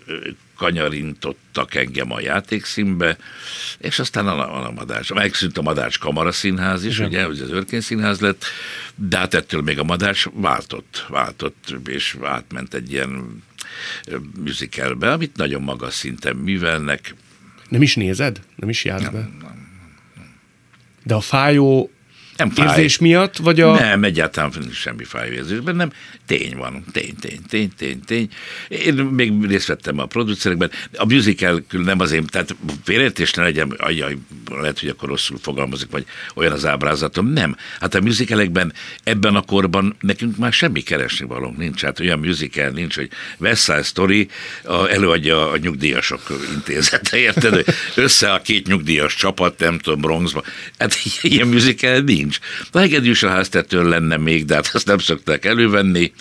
kanyarintottak 0.62 1.74
engem 1.74 2.12
a 2.12 2.20
játékszínbe, 2.20 3.16
és 3.78 3.98
aztán 3.98 4.26
a, 4.26 4.66
a 4.66 4.70
Madács. 4.70 5.12
Megszűnt 5.12 5.58
a 5.58 5.62
Madács 5.62 5.98
Kamaraszínház 5.98 6.84
is, 6.84 6.94
Igen. 6.94 7.08
ugye, 7.08 7.24
hogy 7.24 7.40
az 7.40 7.50
Örkény 7.50 7.80
Színház 7.80 8.20
lett, 8.20 8.44
de 8.94 9.16
hát 9.16 9.34
ettől 9.34 9.62
még 9.62 9.78
a 9.78 9.84
Madács 9.84 10.24
váltott, 10.32 11.06
váltott, 11.08 11.74
és 11.86 12.16
átment 12.22 12.74
egy 12.74 12.92
ilyen 12.92 13.42
ö, 14.06 14.16
musicalbe, 14.44 15.12
amit 15.12 15.36
nagyon 15.36 15.62
magas 15.62 15.94
szinten 15.94 16.36
művelnek. 16.36 17.14
Nem 17.68 17.82
is 17.82 17.96
nézed? 17.96 18.40
Nem 18.56 18.68
is 18.68 18.84
jársz 18.84 19.08
be? 19.08 19.28
De 21.04 21.14
a 21.14 21.20
fájó 21.20 21.90
Nem 22.36 22.50
fáj. 22.50 22.68
érzés 22.68 22.98
miatt, 22.98 23.36
vagy 23.36 23.60
a... 23.60 23.74
Nem, 23.74 24.04
egyáltalán 24.04 24.52
nincs 24.60 24.74
semmi 24.74 25.04
fájóérzésben, 25.04 25.76
nem. 25.76 25.92
Tény 26.26 26.56
van, 26.56 26.84
tény, 26.92 27.14
tény, 27.20 27.40
tény, 27.48 27.70
tény, 27.76 28.00
tény. 28.00 28.28
Én 28.68 28.94
még 28.94 29.46
részt 29.46 29.66
vettem 29.66 29.98
a 29.98 30.06
producerekben. 30.06 30.70
A 30.96 31.04
musical 31.04 31.64
nem 31.70 32.00
azért, 32.00 32.30
tehát 32.30 32.56
félreértés 32.84 33.32
ne 33.32 33.42
legyen, 33.42 33.74
ajjaj, 33.76 34.16
lehet, 34.50 34.80
hogy 34.80 34.88
akkor 34.88 35.08
rosszul 35.08 35.38
fogalmazik, 35.42 35.90
vagy 35.90 36.04
olyan 36.34 36.52
az 36.52 36.66
ábrázatom. 36.66 37.26
Nem. 37.26 37.56
Hát 37.80 37.94
a 37.94 38.00
musicalekben 38.00 38.72
ebben 39.04 39.34
a 39.34 39.42
korban 39.42 39.96
nekünk 40.00 40.36
már 40.36 40.52
semmi 40.52 40.80
keresni 40.80 41.26
valónk 41.26 41.56
nincs. 41.56 41.82
Hát 41.82 42.00
olyan 42.00 42.18
musical 42.18 42.68
nincs, 42.68 42.94
hogy 42.94 43.10
West 43.38 43.62
Side 43.62 43.82
Story 43.82 44.28
a, 44.64 44.88
előadja 44.88 45.50
a 45.50 45.56
nyugdíjasok 45.56 46.22
intézete, 46.54 47.16
érted? 47.16 47.64
Össze 47.94 48.32
a 48.32 48.40
két 48.40 48.66
nyugdíjas 48.66 49.14
csapat, 49.14 49.58
nem 49.58 49.78
tudom, 49.78 50.00
Bronxba. 50.00 50.42
Hát 50.78 50.98
ilyen 51.22 51.48
musical 51.48 51.98
nincs. 51.98 52.21
A 52.72 52.78
hegedűs 52.78 53.22
a 53.22 53.28
háztetőn 53.28 53.88
lenne 53.88 54.16
még, 54.16 54.44
de 54.44 54.54
hát 54.54 54.70
azt 54.72 54.86
nem 54.86 54.98
szokták 54.98 55.44
elővenni. 55.44 56.12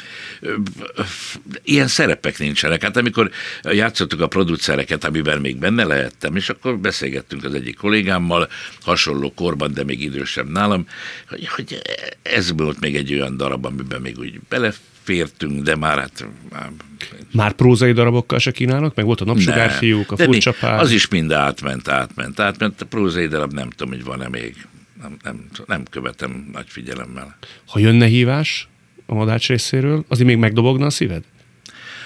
Ilyen 1.63 1.87
szerepek 1.87 2.39
nincsenek. 2.39 2.83
Hát 2.83 2.97
amikor 2.97 3.31
játszottuk 3.63 4.21
a 4.21 4.27
producereket, 4.27 5.03
amiben 5.03 5.41
még 5.41 5.57
benne 5.57 5.83
lehettem, 5.83 6.35
és 6.35 6.49
akkor 6.49 6.79
beszélgettünk 6.79 7.43
az 7.43 7.53
egyik 7.53 7.77
kollégámmal, 7.77 8.49
hasonló 8.81 9.33
korban, 9.33 9.73
de 9.73 9.83
még 9.83 10.01
idősebb 10.01 10.49
nálam, 10.49 10.87
hogy, 11.29 11.47
hogy 11.47 11.81
ez 12.21 12.51
volt 12.51 12.79
még 12.79 12.95
egy 12.95 13.13
olyan 13.13 13.37
darab, 13.37 13.65
amiben 13.65 14.01
még 14.01 14.17
úgy 14.19 14.39
belefértünk, 14.49 15.63
de 15.63 15.75
már 15.75 15.97
hát 15.97 16.27
már 16.51 16.71
Már 17.31 17.51
prózai 17.51 17.91
darabokkal 17.91 18.39
se 18.39 18.51
kínálnak? 18.51 18.95
Meg 18.95 19.05
volt 19.05 19.21
a 19.21 19.25
napsugárfiúk, 19.25 20.11
a 20.11 20.17
furcsa. 20.17 20.51
Az 20.51 20.91
is 20.91 21.07
mind 21.07 21.31
átment, 21.31 21.87
átment, 21.87 22.39
átment. 22.39 22.81
A 22.81 22.85
prózai 22.85 23.27
darab 23.27 23.53
nem 23.53 23.69
tudom, 23.69 23.93
hogy 23.93 24.03
van-e 24.03 24.29
még. 24.29 24.55
Nem, 25.01 25.17
nem, 25.23 25.47
nem 25.65 25.83
követem 25.83 26.49
nagy 26.51 26.69
figyelemmel. 26.69 27.37
Ha 27.67 27.79
jönne 27.79 28.05
hívás 28.05 28.67
a 29.05 29.13
Madács 29.13 29.47
részéről, 29.47 30.05
azért 30.07 30.27
még 30.27 30.37
megdobogna 30.37 30.85
a 30.85 30.89
szíved? 30.89 31.23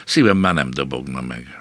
Szívem 0.06 0.38
már 0.38 0.54
nem 0.54 0.72
dobogna 0.72 1.22
meg. 1.22 1.60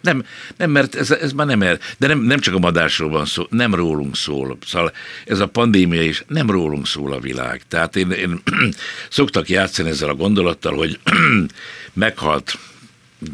Nem, 0.00 0.24
nem 0.56 0.70
mert 0.70 0.94
ez, 0.94 1.10
ez 1.10 1.32
már 1.32 1.46
nem 1.46 1.62
el, 1.62 1.78
de 1.98 2.06
nem, 2.06 2.18
nem 2.18 2.38
csak 2.38 2.54
a 2.54 2.58
madásról 2.58 3.10
van 3.10 3.24
szó, 3.24 3.46
nem 3.50 3.74
rólunk 3.74 4.16
szól. 4.16 4.58
Szóval 4.66 4.92
ez 5.26 5.40
a 5.40 5.48
pandémia 5.48 6.02
is 6.02 6.24
nem 6.28 6.50
rólunk 6.50 6.86
szól 6.86 7.12
a 7.12 7.20
világ. 7.20 7.62
Tehát 7.68 7.96
én, 7.96 8.10
én 8.10 8.42
szoktak 9.10 9.48
játszani 9.48 9.88
ezzel 9.88 10.08
a 10.08 10.14
gondolattal, 10.14 10.74
hogy 10.74 11.00
meghalt 11.92 12.58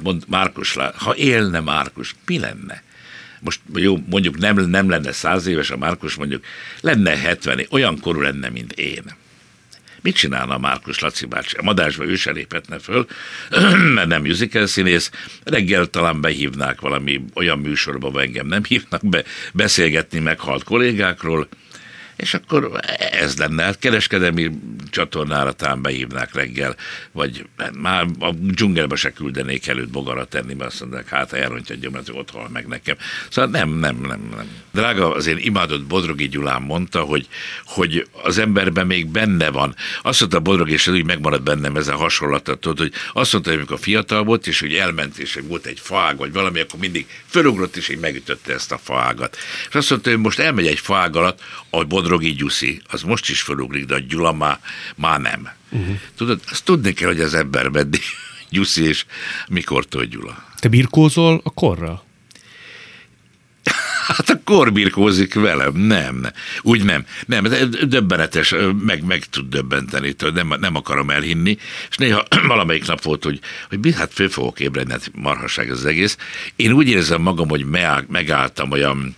mond, 0.03 0.25
Márkus, 0.29 0.75
Lá- 0.75 0.97
ha 0.97 1.17
élne 1.17 1.61
Márkus, 1.61 2.15
mi 2.27 2.39
lenne? 2.39 2.83
Most 3.41 3.61
jó, 3.75 3.99
mondjuk 4.11 4.39
nem, 4.39 4.57
nem 4.57 4.91
lenne 4.91 5.13
száz 5.13 5.47
éves 5.47 5.71
a 5.71 5.77
Márkus, 5.77 6.15
mondjuk 6.15 6.45
lenne 6.81 7.17
70, 7.17 7.67
olyan 7.71 8.01
korú 8.01 8.21
lenne, 8.21 8.49
mint 8.49 8.73
én. 8.73 9.03
Mit 10.03 10.17
csinálna 10.17 10.55
a 10.55 10.59
Márkus 10.59 10.99
Laci 10.99 11.27
bácsi? 11.27 11.57
A 11.57 11.63
madásba 11.63 12.05
ő 12.05 12.17
se 12.17 12.31
léphetne 12.31 12.79
föl, 12.79 13.07
mert 13.95 14.09
nem 14.09 14.23
musical 14.23 14.67
színész. 14.67 15.11
Reggel 15.45 15.87
talán 15.87 16.21
behívnák 16.21 16.81
valami 16.81 17.25
olyan 17.35 17.59
műsorba, 17.59 18.09
ahol 18.09 18.23
engem 18.23 18.47
nem 18.47 18.65
hívnak 18.65 19.09
be, 19.09 19.25
beszélgetni 19.53 20.19
meghalt 20.19 20.65
kollégákról, 20.65 21.49
és 22.19 22.35
akkor 22.35 22.81
ez 23.11 23.37
lenne, 23.37 23.63
hát 23.63 23.79
kereskedelmi 23.79 24.51
csatornára 24.91 25.53
talán 25.53 25.83
behívnák 25.83 26.35
reggel, 26.35 26.77
vagy 27.13 27.47
már 27.81 28.07
a 28.19 28.33
dzsungelbe 28.33 28.97
se 28.97 29.13
küldenék 29.13 29.67
előtt 29.67 29.89
bogarat 29.89 30.29
tenni, 30.29 30.55
mert 30.55 30.71
azt 30.71 30.81
mondják, 30.81 31.09
hát 31.09 31.33
elrontja 31.33 31.75
a 31.75 31.79
gyomrat, 31.79 32.09
ott 32.13 32.31
hal 32.31 32.49
meg 32.49 32.67
nekem. 32.67 32.97
Szóval 33.31 33.51
nem, 33.51 33.71
nem, 33.71 33.97
nem, 33.97 34.29
nem. 34.37 34.47
Drága, 34.71 35.15
az 35.15 35.27
én 35.27 35.39
imádott 35.39 35.85
Bodrogi 35.85 36.29
Gyulán 36.29 36.63
mondta, 36.63 37.01
hogy, 37.01 37.29
hogy 37.65 38.09
az 38.23 38.39
emberben 38.39 38.87
még 38.87 39.07
benne 39.07 39.51
van. 39.51 39.75
Azt 40.03 40.21
mondta 40.21 40.41
Bodrogi, 40.41 40.73
és 40.73 40.87
ez 40.87 40.95
úgy 40.95 41.05
megmaradt 41.05 41.43
bennem 41.43 41.77
ez 41.77 41.89
a 41.89 41.97
hasonlatot, 41.97 42.79
hogy 42.79 42.93
azt 43.13 43.33
mondta, 43.33 43.51
hogy 43.51 43.59
amikor 43.59 43.79
fiatal 43.79 44.25
volt, 44.25 44.47
és 44.47 44.61
hogy 44.61 44.75
elment, 44.75 45.19
és 45.19 45.39
volt 45.49 45.67
egy 45.67 45.81
faág, 45.81 46.17
vagy 46.17 46.33
valami, 46.33 46.61
akkor 46.61 46.81
mindig 46.81 47.07
fölugrott, 47.27 47.77
és 47.77 47.89
így 47.89 47.99
megütötte 47.99 48.53
ezt 48.53 48.73
a 48.73 48.79
faágat. 48.83 49.37
És 49.69 49.75
azt 49.75 49.91
mondta, 49.91 50.11
hogy 50.11 50.19
most 50.19 50.39
elmegy 50.39 50.67
egy 50.67 50.79
faág 50.79 51.17
alatt, 51.17 51.41
a 51.71 51.85
Bodrogi 51.85 52.07
Gyuszi, 52.17 52.83
az 52.91 53.03
most 53.03 53.29
is 53.29 53.43
fölugrik, 53.43 53.85
de 53.85 53.95
a 53.95 53.99
Gyula 53.99 54.33
már, 54.33 54.61
már 54.95 55.21
nem. 55.21 55.49
Uh-huh. 55.71 55.97
Tudod, 56.17 56.41
azt 56.51 56.65
tudni 56.65 56.93
kell, 56.93 57.09
hogy 57.09 57.21
az 57.21 57.35
ember 57.35 57.69
meddig 57.69 58.03
Gyuszi, 58.51 58.85
és 58.85 59.05
mikortól 59.49 60.05
Gyula. 60.05 60.45
Te 60.59 60.69
birkózol 60.69 61.41
a 61.45 61.51
korra? 61.51 62.07
Hát 64.09 64.31
akkor 64.31 64.73
birkózik 64.73 65.35
velem, 65.35 65.75
nem. 65.75 66.27
Úgy 66.63 66.85
nem. 66.85 67.05
Nem, 67.27 67.45
döbbenetes, 67.83 68.55
meg, 68.85 69.05
meg 69.05 69.25
tud 69.25 69.49
döbbenteni, 69.49 70.15
nem, 70.35 70.55
nem 70.61 70.75
akarom 70.75 71.11
elhinni. 71.11 71.59
És 71.91 71.97
néha 71.97 72.25
valamelyik 72.47 72.87
nap 72.87 73.03
volt, 73.03 73.25
hogy, 73.25 73.41
hogy 73.69 73.95
hát 73.95 74.13
föl 74.13 74.29
fogok 74.29 74.61
ébredni, 74.61 74.93
hát 74.93 75.11
marhaság 75.15 75.71
az 75.71 75.85
egész. 75.85 76.17
Én 76.57 76.73
úgy 76.73 76.89
érzem 76.89 77.23
magam, 77.23 77.49
hogy 77.49 77.67
megálltam 78.09 78.71
olyan 78.71 79.17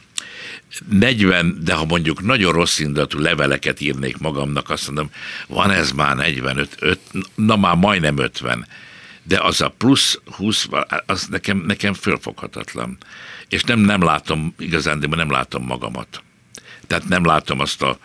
40, 0.89 1.59
de 1.65 1.75
ha 1.75 1.85
mondjuk 1.85 2.23
nagyon 2.23 2.53
rossz 2.53 2.79
indulatú 2.79 3.19
leveleket 3.19 3.81
írnék 3.81 4.19
magamnak, 4.19 4.71
azt 4.71 4.87
mondom, 4.87 5.11
van 5.49 5.71
ez 5.71 5.93
már 5.93 6.17
45, 6.17 6.77
öt, 6.81 7.01
na 7.35 7.57
már 7.57 7.77
majdnem 7.77 8.19
50. 8.19 8.67
De 9.23 9.41
az 9.41 9.61
a 9.61 9.69
plusz 9.69 10.21
20, 10.25 10.69
az 11.07 11.27
nekem, 11.27 11.59
nekem 11.59 11.95
fölfoghatatlan. 11.95 12.99
És 13.49 13.63
nem, 13.63 13.81
nem 13.81 14.03
látom, 14.03 14.55
igazán, 14.59 15.01
de 15.01 15.07
nem 15.07 15.31
látom 15.31 15.65
magamat. 15.65 16.23
Tehát 16.87 17.09
nem 17.09 17.25
látom 17.25 17.61
azt, 17.61 17.83
a, 17.83 17.99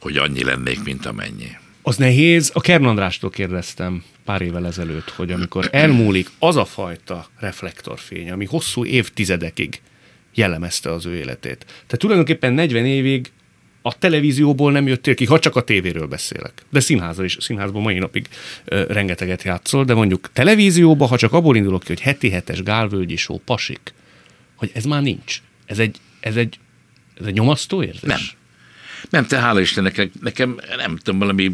hogy 0.00 0.16
annyi 0.16 0.44
lennék, 0.44 0.82
mint 0.82 1.06
amennyi. 1.06 1.56
Az 1.82 1.96
nehéz. 1.96 2.50
A 2.54 2.60
Kern 2.60 2.84
Andrástól 2.84 3.30
kérdeztem 3.30 4.04
pár 4.24 4.40
évvel 4.40 4.66
ezelőtt, 4.66 5.10
hogy 5.10 5.32
amikor 5.32 5.68
elmúlik 5.72 6.30
az 6.38 6.56
a 6.56 6.64
fajta 6.64 7.26
reflektorfény, 7.38 8.30
ami 8.30 8.44
hosszú 8.44 8.84
évtizedekig 8.84 9.80
jellemezte 10.38 10.92
az 10.92 11.06
ő 11.06 11.14
életét. 11.14 11.64
Tehát 11.66 11.98
tulajdonképpen 11.98 12.52
40 12.52 12.86
évig 12.86 13.30
a 13.82 13.98
televízióból 13.98 14.72
nem 14.72 14.86
jöttél 14.86 15.14
ki, 15.14 15.24
ha 15.24 15.38
csak 15.38 15.56
a 15.56 15.62
tévéről 15.62 16.06
beszélek. 16.06 16.52
De 16.70 16.80
színházal 16.80 17.24
is, 17.24 17.36
színházban 17.40 17.82
mai 17.82 17.98
napig 17.98 18.28
ö, 18.64 18.84
rengeteget 18.88 19.42
játszol, 19.42 19.84
de 19.84 19.94
mondjuk 19.94 20.30
televízióba, 20.32 21.06
ha 21.06 21.16
csak 21.16 21.32
abból 21.32 21.56
indulok 21.56 21.80
ki, 21.80 21.86
hogy 21.88 22.00
heti 22.00 22.30
hetes 22.30 22.62
gálvölgyi 22.62 23.16
show, 23.16 23.38
pasik, 23.38 23.94
hogy 24.56 24.70
ez 24.74 24.84
már 24.84 25.02
nincs. 25.02 25.42
Ez 25.66 25.78
egy, 25.78 25.96
ez 26.20 26.36
egy, 26.36 26.58
ez 27.20 27.26
egy 27.26 27.34
nyomasztó 27.34 27.82
érzés? 27.82 28.00
Nem. 28.00 28.20
Nem, 29.10 29.26
te 29.26 29.38
hála 29.38 29.60
Istennek, 29.60 30.10
nekem 30.20 30.60
nem 30.76 30.96
tudom, 30.96 31.18
valami 31.18 31.50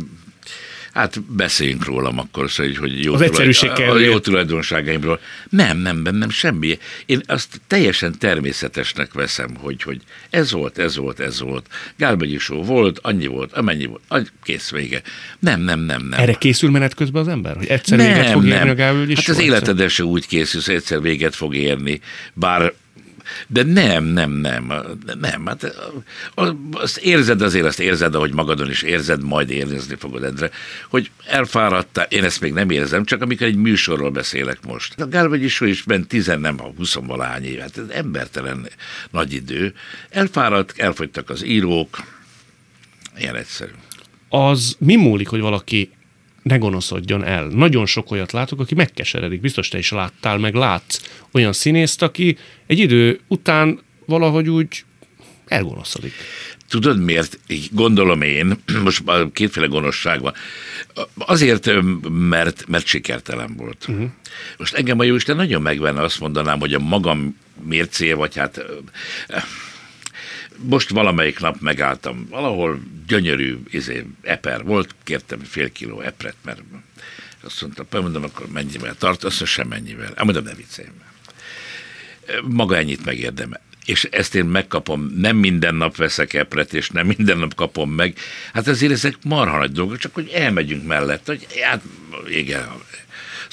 Hát 0.94 1.22
beszéljünk 1.22 1.84
rólam 1.84 2.18
akkor, 2.18 2.50
szóval, 2.50 2.72
hogy 2.78 3.04
jó, 3.04 3.14
Az 3.14 3.20
tulajdon, 3.20 3.74
kell, 3.74 3.90
a 3.90 3.98
jó 3.98 4.18
tulajdonságaimról. 4.18 5.20
Nem, 5.48 5.78
nem, 5.78 5.96
nem, 5.96 6.16
nem, 6.16 6.30
semmi. 6.30 6.78
Én 7.06 7.20
azt 7.26 7.60
teljesen 7.66 8.18
természetesnek 8.18 9.12
veszem, 9.12 9.56
hogy, 9.56 9.82
hogy 9.82 10.00
ez 10.30 10.52
volt, 10.52 10.78
ez 10.78 10.96
volt, 10.96 11.20
ez 11.20 11.40
volt. 11.40 11.66
Gálbegyi 11.96 12.38
show 12.38 12.64
volt, 12.64 12.98
annyi 13.02 13.26
volt, 13.26 13.52
amennyi 13.52 13.84
volt, 13.84 14.02
annyi, 14.08 14.26
kész 14.42 14.70
vége. 14.70 15.02
Nem, 15.38 15.60
nem, 15.60 15.80
nem, 15.80 16.06
nem. 16.06 16.20
Erre 16.20 16.34
készül 16.34 16.70
menet 16.70 16.94
közben 16.94 17.22
az 17.22 17.28
ember? 17.28 17.56
Hogy 17.56 17.66
egyszer 17.66 17.98
véget 17.98 18.30
fog 18.30 18.46
érni 18.46 18.68
a 18.68 18.74
Gálvölgyi 18.74 19.14
Hát 19.14 19.28
az 19.28 19.38
életedre 19.38 19.88
se 19.88 20.04
úgy 20.04 20.26
készülsz, 20.26 20.68
egyszer 20.68 21.00
véget 21.00 21.34
fog 21.34 21.54
érni, 21.54 22.00
bár 22.34 22.72
de 23.47 23.62
nem, 23.62 24.04
nem, 24.04 24.31
nem, 24.31 24.73
nem, 25.21 25.47
hát 25.47 25.76
azt 26.73 26.97
érzed 26.99 27.43
azért, 27.43 27.66
azt 27.66 27.81
érzed, 27.81 28.14
ahogy 28.14 28.33
magadon 28.33 28.71
is 28.71 28.83
érzed, 28.83 29.23
majd 29.23 29.50
érezni 29.50 29.95
fogod 29.95 30.25
Endre, 30.25 30.50
hogy 30.88 31.11
elfáradtál, 31.26 32.07
én 32.09 32.25
ezt 32.25 32.40
még 32.40 32.52
nem 32.52 32.71
érzem, 32.71 33.04
csak 33.04 33.23
amikor 33.23 33.47
egy 33.47 33.57
műsorról 33.57 34.11
beszélek 34.11 34.59
most. 34.66 35.00
A 35.00 35.07
Gálvegyi 35.07 35.49
Show 35.49 35.69
is 35.69 35.85
ment 35.85 36.09
tizen, 36.09 36.40
nem, 36.40 36.59
20 36.59 36.95
valahány 36.95 37.45
év, 37.45 37.59
hát 37.59 37.78
ez 37.78 37.88
embertelen 37.88 38.69
nagy 39.11 39.33
idő. 39.33 39.75
Elfáradt, 40.11 40.78
elfogytak 40.78 41.31
az 41.31 41.45
írók, 41.45 41.99
ilyen 43.19 43.37
egyszerű. 43.37 43.73
az 44.28 44.76
mi 44.78 44.97
múlik, 44.97 45.28
hogy 45.28 45.40
valaki 45.40 45.90
ne 46.44 46.56
gonoszodjon 46.56 47.24
el. 47.24 47.46
Nagyon 47.46 47.86
sok 47.86 48.10
olyat 48.10 48.32
látok, 48.32 48.60
aki 48.60 48.74
megkeseredik. 48.74 49.40
Biztos 49.40 49.68
te 49.68 49.78
is 49.78 49.90
láttál, 49.90 50.38
meg 50.38 50.54
látsz 50.54 51.00
olyan 51.32 51.52
színészt, 51.52 52.02
aki 52.02 52.36
egy 52.66 52.78
idő 52.78 53.20
után 53.28 53.80
valahogy 54.06 54.48
úgy 54.48 54.84
elgonoszodik. 55.46 56.12
Tudod 56.68 57.00
miért? 57.00 57.38
Gondolom 57.70 58.22
én, 58.22 58.56
most 58.84 59.04
már 59.04 59.26
kétféle 59.32 59.66
gonoszság 59.66 60.20
van. 60.20 60.34
Azért, 61.14 61.70
mert, 62.10 62.64
mert 62.68 62.86
sikertelen 62.86 63.54
volt. 63.56 63.84
Uh-huh. 63.88 64.08
Most 64.58 64.74
engem 64.74 64.98
a 64.98 65.04
Jóisten 65.04 65.36
nagyon 65.36 65.62
megvenne, 65.62 66.02
azt 66.02 66.20
mondanám, 66.20 66.60
hogy 66.60 66.74
a 66.74 66.78
magam 66.78 67.36
mércéje, 67.62 68.14
vagy 68.14 68.36
hát 68.36 68.64
most 70.56 70.90
valamelyik 70.90 71.40
nap 71.40 71.61
megálltam, 71.61 72.26
valahol 72.30 72.80
gyönyörű 73.06 73.58
izé, 73.70 74.06
eper 74.23 74.64
volt, 74.64 74.94
kértem 75.04 75.40
fél 75.40 75.73
kiló 75.73 76.00
epret, 76.00 76.37
mert 76.44 76.61
azt 77.40 77.61
mondta, 77.61 78.00
mondom, 78.00 78.25
akkor 78.25 78.46
mennyivel 78.46 78.94
tart, 78.96 79.25
azt 79.25 79.38
mondja, 79.38 79.46
sem 79.46 79.68
mennyivel. 79.68 80.12
Ah, 80.16 80.25
mondom, 80.25 80.44
ne 80.44 80.54
viccelj 80.54 80.88
maga 82.42 82.76
ennyit 82.76 83.04
megérdemel. 83.04 83.61
És 83.84 84.04
ezt 84.04 84.34
én 84.34 84.44
megkapom, 84.44 85.12
nem 85.16 85.37
minden 85.37 85.75
nap 85.75 85.96
veszek 85.96 86.34
epret, 86.34 86.75
és 86.75 86.90
nem 86.90 87.06
minden 87.16 87.38
nap 87.38 87.54
kapom 87.54 87.90
meg. 87.90 88.18
Hát 88.52 88.66
azért 88.66 88.92
ezek 88.92 89.16
marha 89.25 89.58
nagy 89.58 89.73
dolgok, 89.73 89.99
csak 89.99 90.14
hogy 90.14 90.28
elmegyünk 90.28 90.87
mellett, 90.87 91.26
hogy 91.26 91.46
hát 91.61 91.82
igen. 92.28 92.66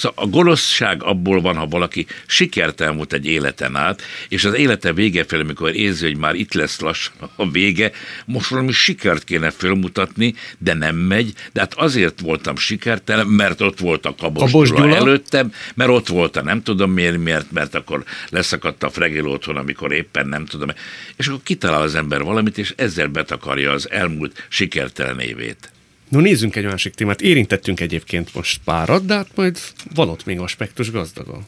Szóval 0.02 0.24
a 0.24 0.28
gonoszság 0.28 1.04
abból 1.04 1.42
van, 1.42 1.56
ha 1.56 1.66
valaki 1.66 2.06
sikert 2.26 2.82
elmúlt 2.82 3.14
egy 3.14 3.26
életen 3.26 3.76
át, 3.76 4.02
és 4.30 4.46
az 4.46 4.54
élete 4.54 4.94
vége 4.94 5.24
felé, 5.24 5.42
amikor 5.42 5.76
érzi, 5.76 6.06
hogy 6.06 6.18
már 6.18 6.36
itt 6.36 6.54
lesz 6.54 6.80
lassan 6.80 7.14
a 7.36 7.50
vége, 7.50 7.92
most 8.26 8.50
valami 8.50 8.72
sikert 8.72 9.24
kéne 9.24 9.50
fölmutatni, 9.50 10.34
de 10.58 10.74
nem 10.74 10.96
megy, 10.96 11.34
de 11.54 11.60
hát 11.60 11.74
azért 11.74 12.20
voltam 12.20 12.56
sikertelen, 12.56 13.28
mert 13.28 13.62
ott 13.62 13.80
volt 13.80 14.06
a 14.06 14.16
Kabos, 14.16 14.52
Kabos 14.52 14.70
Gyula? 14.70 14.96
előttem, 14.96 15.54
mert 15.76 15.90
ott 15.90 16.08
volt 16.08 16.36
a 16.36 16.44
nem 16.44 16.64
tudom 16.64 16.92
miért, 16.92 17.18
miért, 17.18 17.52
mert 17.52 17.76
akkor 17.76 18.04
leszakadt 18.30 18.84
a 18.84 18.90
fregél 18.90 19.28
otthon, 19.28 19.58
amikor 19.58 19.92
éppen 19.92 20.28
nem 20.28 20.46
tudom. 20.46 20.70
És 21.16 21.28
akkor 21.28 21.40
kitalál 21.44 21.82
az 21.82 21.96
ember 21.96 22.24
valamit, 22.24 22.58
és 22.58 22.74
ezzel 22.78 23.08
betakarja 23.08 23.72
az 23.72 23.90
elmúlt 23.90 24.46
sikertelen 24.50 25.20
évét. 25.20 25.71
No 26.12 26.20
nézzünk 26.20 26.56
egy 26.56 26.66
másik 26.66 26.94
témát. 26.94 27.22
Érintettünk 27.22 27.80
egyébként 27.80 28.34
most 28.34 28.60
párat, 28.64 29.06
de 29.06 29.14
hát 29.14 29.28
majd 29.36 29.60
van 29.94 30.10
ott 30.10 30.26
még 30.26 30.40
aspektus 30.40 30.92
gazdagon. 30.92 31.46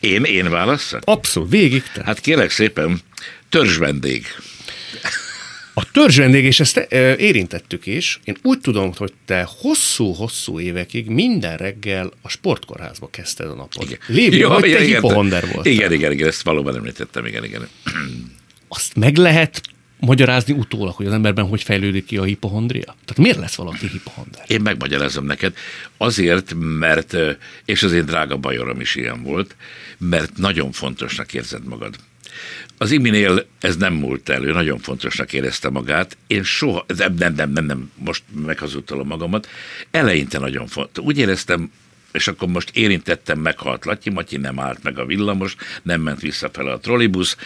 Én, 0.00 0.24
én 0.24 0.50
válaszol? 0.50 1.00
Abszolút, 1.04 1.50
végig 1.50 1.82
te. 1.92 2.02
Hát 2.04 2.20
kérlek 2.20 2.50
szépen, 2.50 3.00
törzs 3.48 3.76
vendég. 3.76 4.26
A 5.74 5.90
törzs 5.90 6.16
vendég, 6.16 6.44
és 6.44 6.60
ezt 6.60 6.76
e, 6.76 7.16
érintettük 7.16 7.86
is, 7.86 8.20
én 8.24 8.36
úgy 8.42 8.60
tudom, 8.60 8.92
hogy 8.96 9.12
te 9.24 9.48
hosszú-hosszú 9.60 10.60
évekig 10.60 11.08
minden 11.08 11.56
reggel 11.56 12.12
a 12.22 12.28
sportkórházba 12.28 13.08
kezdted 13.10 13.46
a 13.46 13.54
napot. 13.54 13.98
Lévő, 14.06 14.36
Jó, 14.36 14.50
hogy 14.50 14.60
te 14.60 14.68
igen, 14.68 14.82
igen. 14.82 14.94
hipohonder 14.94 15.44
voltál. 15.52 15.72
Igen, 15.72 15.92
igen, 15.92 16.12
igen, 16.12 16.28
ezt 16.28 16.42
valóban 16.42 16.76
említettem, 16.76 17.26
igen, 17.26 17.44
igen. 17.44 17.68
Azt 18.68 18.96
meg 18.96 19.16
lehet 19.16 19.60
magyarázni 20.06 20.54
utólag, 20.54 20.94
hogy 20.94 21.06
az 21.06 21.12
emberben 21.12 21.46
hogy 21.46 21.62
fejlődik 21.62 22.04
ki 22.04 22.16
a 22.16 22.24
hipohondria? 22.24 22.84
Tehát 22.84 23.16
miért 23.16 23.38
lesz 23.38 23.54
valaki 23.54 23.88
hipohonder? 23.88 24.44
Én 24.46 24.60
megmagyarázom 24.60 25.24
neked. 25.24 25.56
Azért, 25.96 26.54
mert, 26.58 27.16
és 27.64 27.82
az 27.82 27.92
én 27.92 28.04
drága 28.04 28.36
bajorom 28.36 28.80
is 28.80 28.94
ilyen 28.94 29.22
volt, 29.22 29.56
mert 29.98 30.36
nagyon 30.36 30.72
fontosnak 30.72 31.34
érzed 31.34 31.64
magad. 31.64 31.96
Az 32.78 32.90
Iminél 32.90 33.46
ez 33.60 33.76
nem 33.76 33.94
múlt 33.94 34.28
el, 34.28 34.44
ő 34.44 34.52
nagyon 34.52 34.78
fontosnak 34.78 35.32
érezte 35.32 35.70
magát. 35.70 36.16
Én 36.26 36.42
soha, 36.42 36.84
nem, 36.96 37.14
nem, 37.14 37.34
nem, 37.34 37.50
nem, 37.50 37.64
nem 37.64 37.90
most 37.94 38.22
meghazudtalom 38.46 39.06
magamat, 39.06 39.48
eleinte 39.90 40.38
nagyon 40.38 40.66
fontos. 40.66 41.04
Úgy 41.04 41.18
éreztem, 41.18 41.70
és 42.16 42.28
akkor 42.28 42.48
most 42.48 42.70
érintettem, 42.72 43.38
meghalt 43.38 43.84
Latyi 43.84 44.10
Matyi, 44.10 44.36
nem 44.36 44.60
állt 44.60 44.82
meg 44.82 44.98
a 44.98 45.04
villamos, 45.04 45.56
nem 45.82 46.00
ment 46.00 46.20
visszafele 46.20 46.72
a 46.72 46.78
trollibusz, 46.78 47.36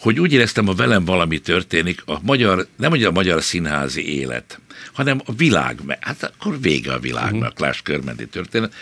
hogy 0.00 0.20
úgy 0.20 0.32
éreztem, 0.32 0.66
ha 0.66 0.74
velem 0.74 1.04
valami 1.04 1.38
történik, 1.38 2.02
a 2.06 2.18
magyar, 2.22 2.66
nem 2.76 2.90
hogy 2.90 3.04
a 3.04 3.10
magyar 3.10 3.42
színházi 3.42 4.18
élet, 4.18 4.60
hanem 4.92 5.20
a 5.24 5.32
világ, 5.32 5.78
hát 6.00 6.22
akkor 6.22 6.60
vége 6.60 6.92
a 6.92 6.98
világnak, 6.98 7.50
uh-huh. 7.50 7.66
láss 7.66 7.80
körmenti 7.82 8.26
történet, 8.26 8.74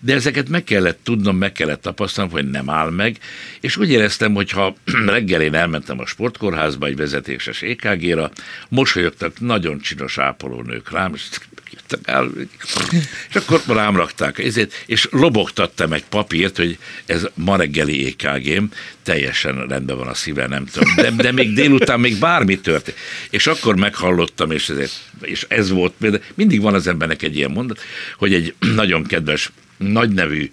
de 0.00 0.14
ezeket 0.14 0.48
meg 0.48 0.64
kellett 0.64 1.00
tudnom, 1.02 1.36
meg 1.36 1.52
kellett 1.52 1.82
tapasztalnom, 1.82 2.32
hogy 2.32 2.50
nem 2.50 2.70
áll 2.70 2.90
meg, 2.90 3.18
és 3.60 3.76
úgy 3.76 3.90
éreztem, 3.90 4.34
hogy 4.34 4.50
ha 4.50 4.74
reggel 5.06 5.42
én 5.42 5.54
elmentem 5.54 6.00
a 6.00 6.06
sportkórházba 6.06 6.86
egy 6.86 6.96
vezetéses 6.96 7.62
EKG-ra, 7.62 8.30
mosolyogtak 8.68 9.40
nagyon 9.40 9.80
csinos 9.80 10.18
ápolónők 10.18 10.90
rám, 10.90 11.14
és 11.14 11.28
jöttek 11.88 12.14
el, 12.14 12.30
és 13.28 13.34
akkor 13.34 13.62
rám 13.66 13.96
rakták 13.96 14.38
ezért, 14.38 14.82
és 14.86 15.08
lobogtattam 15.10 15.92
egy 15.92 16.04
papírt, 16.04 16.56
hogy 16.56 16.78
ez 17.06 17.26
ma 17.34 17.56
reggeli 17.56 18.06
EKG-m, 18.06 18.64
teljesen 19.02 19.66
rendben 19.66 19.96
van 19.96 20.08
a 20.08 20.14
szíve, 20.14 20.46
nem 20.46 20.66
tudom, 20.66 20.94
de, 20.94 21.10
de 21.10 21.32
még 21.32 21.54
délután 21.54 22.00
még 22.00 22.18
bármi 22.18 22.58
történt. 22.58 22.96
És 23.30 23.46
akkor 23.46 23.76
meghallottam, 23.76 24.50
és, 24.50 24.68
ezért, 24.68 24.92
és 25.20 25.46
ez 25.48 25.70
volt 25.70 25.92
például, 25.98 26.22
mindig 26.34 26.60
van 26.60 26.74
az 26.74 26.86
embernek 26.86 27.22
egy 27.22 27.36
ilyen 27.36 27.50
mondat, 27.50 27.80
hogy 28.16 28.34
egy 28.34 28.54
nagyon 28.74 29.04
kedves 29.04 29.50
nagy 29.76 30.10
nevű 30.10 30.50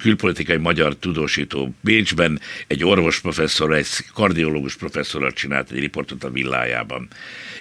külpolitikai 0.00 0.56
magyar 0.56 0.96
tudósító 0.96 1.74
Bécsben 1.80 2.40
egy 2.66 2.84
orvos 2.84 3.20
professzor, 3.20 3.74
egy 3.74 3.86
kardiológus 4.14 4.76
professzorral 4.76 5.32
csinált 5.32 5.70
egy 5.70 5.78
riportot 5.78 6.24
a 6.24 6.30
villájában. 6.30 7.08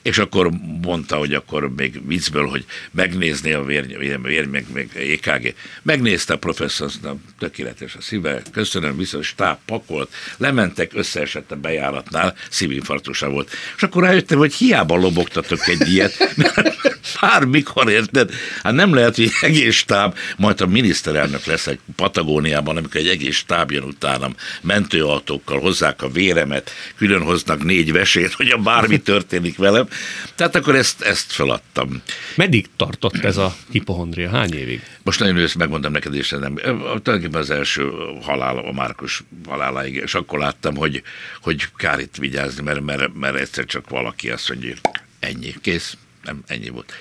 És 0.02 0.18
akkor 0.18 0.52
mondta, 0.82 1.16
hogy 1.16 1.34
akkor 1.34 1.76
még 1.76 2.08
viccből, 2.08 2.48
hogy 2.48 2.66
megnézni 2.92 3.52
a 3.52 3.64
vér, 3.64 3.98
vér, 3.98 4.22
vér 4.22 4.48
meg, 4.48 4.66
meg 4.74 4.90
EKG. 4.96 5.54
Megnézte 5.82 6.34
a 6.34 6.38
professzor, 6.38 6.88
azt 6.88 7.02
mondta, 7.02 7.22
tökéletes 7.40 7.96
a 7.96 8.02
szíve, 8.02 8.42
köszönöm, 8.52 8.98
viszont 8.98 9.24
stáb 9.24 9.58
pakolt, 9.66 10.14
lementek, 10.38 10.92
összeesett 10.94 11.52
a 11.52 11.56
bejáratnál, 11.56 12.36
szívinfarktusa 12.50 13.30
volt. 13.30 13.52
És 13.76 13.84
akkor 13.84 14.04
rájöttem, 14.04 14.38
hogy 14.38 14.54
hiába 14.54 14.96
lobogtatok 14.96 15.68
egy 15.68 15.90
ilyet, 15.90 16.34
mert 16.36 16.95
bármikor 17.22 17.90
érted, 17.90 18.32
hát 18.64 18.74
nem 18.74 18.94
lehet, 18.94 19.16
hogy 19.16 19.32
egész 19.42 19.76
stáb, 19.76 20.18
majd 20.38 20.62
a 20.62 20.68
miniszterelnök 20.68 21.46
lesz 21.46 21.68
egy 21.68 21.80
Patagóniában, 21.96 22.78
amikor 22.78 23.02
egy 23.02 23.08
egész 23.08 23.36
stáb 23.36 23.72
jön 23.72 23.84
utánam, 23.84 24.36
mentőautókkal 24.62 25.60
hozzák 25.60 26.02
a 26.02 26.10
véremet, 26.10 26.72
külön 26.98 27.22
hoznak 27.22 27.64
négy 27.64 27.92
vesét, 27.92 28.34
hogy 28.34 28.50
a 28.50 28.58
bármi 28.58 28.98
történik 28.98 29.58
velem. 29.58 29.88
Tehát 30.36 30.56
akkor 30.56 30.76
ezt, 30.76 31.02
ezt 31.02 31.32
feladtam. 31.32 32.02
Meddig 32.36 32.66
tartott 32.76 33.16
ez 33.16 33.38
a 33.38 33.56
hipohondria? 33.72 34.30
Hány 34.30 34.54
évig? 34.54 34.82
Most 35.04 35.20
nagyon 35.20 35.36
őszintén 35.36 35.62
megmondom 35.62 35.92
neked, 35.92 36.16
és 36.16 36.30
nem. 36.30 36.56
Tulajdonképpen 36.56 37.42
az 37.42 37.50
első 37.50 37.90
halál, 38.22 38.58
a 38.58 38.72
Márkus 38.72 39.24
haláláig, 39.48 39.96
és 39.96 40.14
akkor 40.14 40.40
láttam, 40.40 40.76
hogy, 40.76 41.04
hogy 41.42 41.68
kár 41.76 42.00
itt 42.00 42.16
vigyázni, 42.16 42.64
mert, 42.64 42.82
mert, 42.82 43.14
mert 43.14 43.36
egyszer 43.36 43.66
csak 43.66 43.90
valaki 43.90 44.30
azt 44.30 44.50
mondja, 44.50 44.74
ennyi, 45.20 45.54
kész, 45.62 45.98
nem, 46.26 46.44
ennyi 46.48 46.70
volt. 46.70 46.94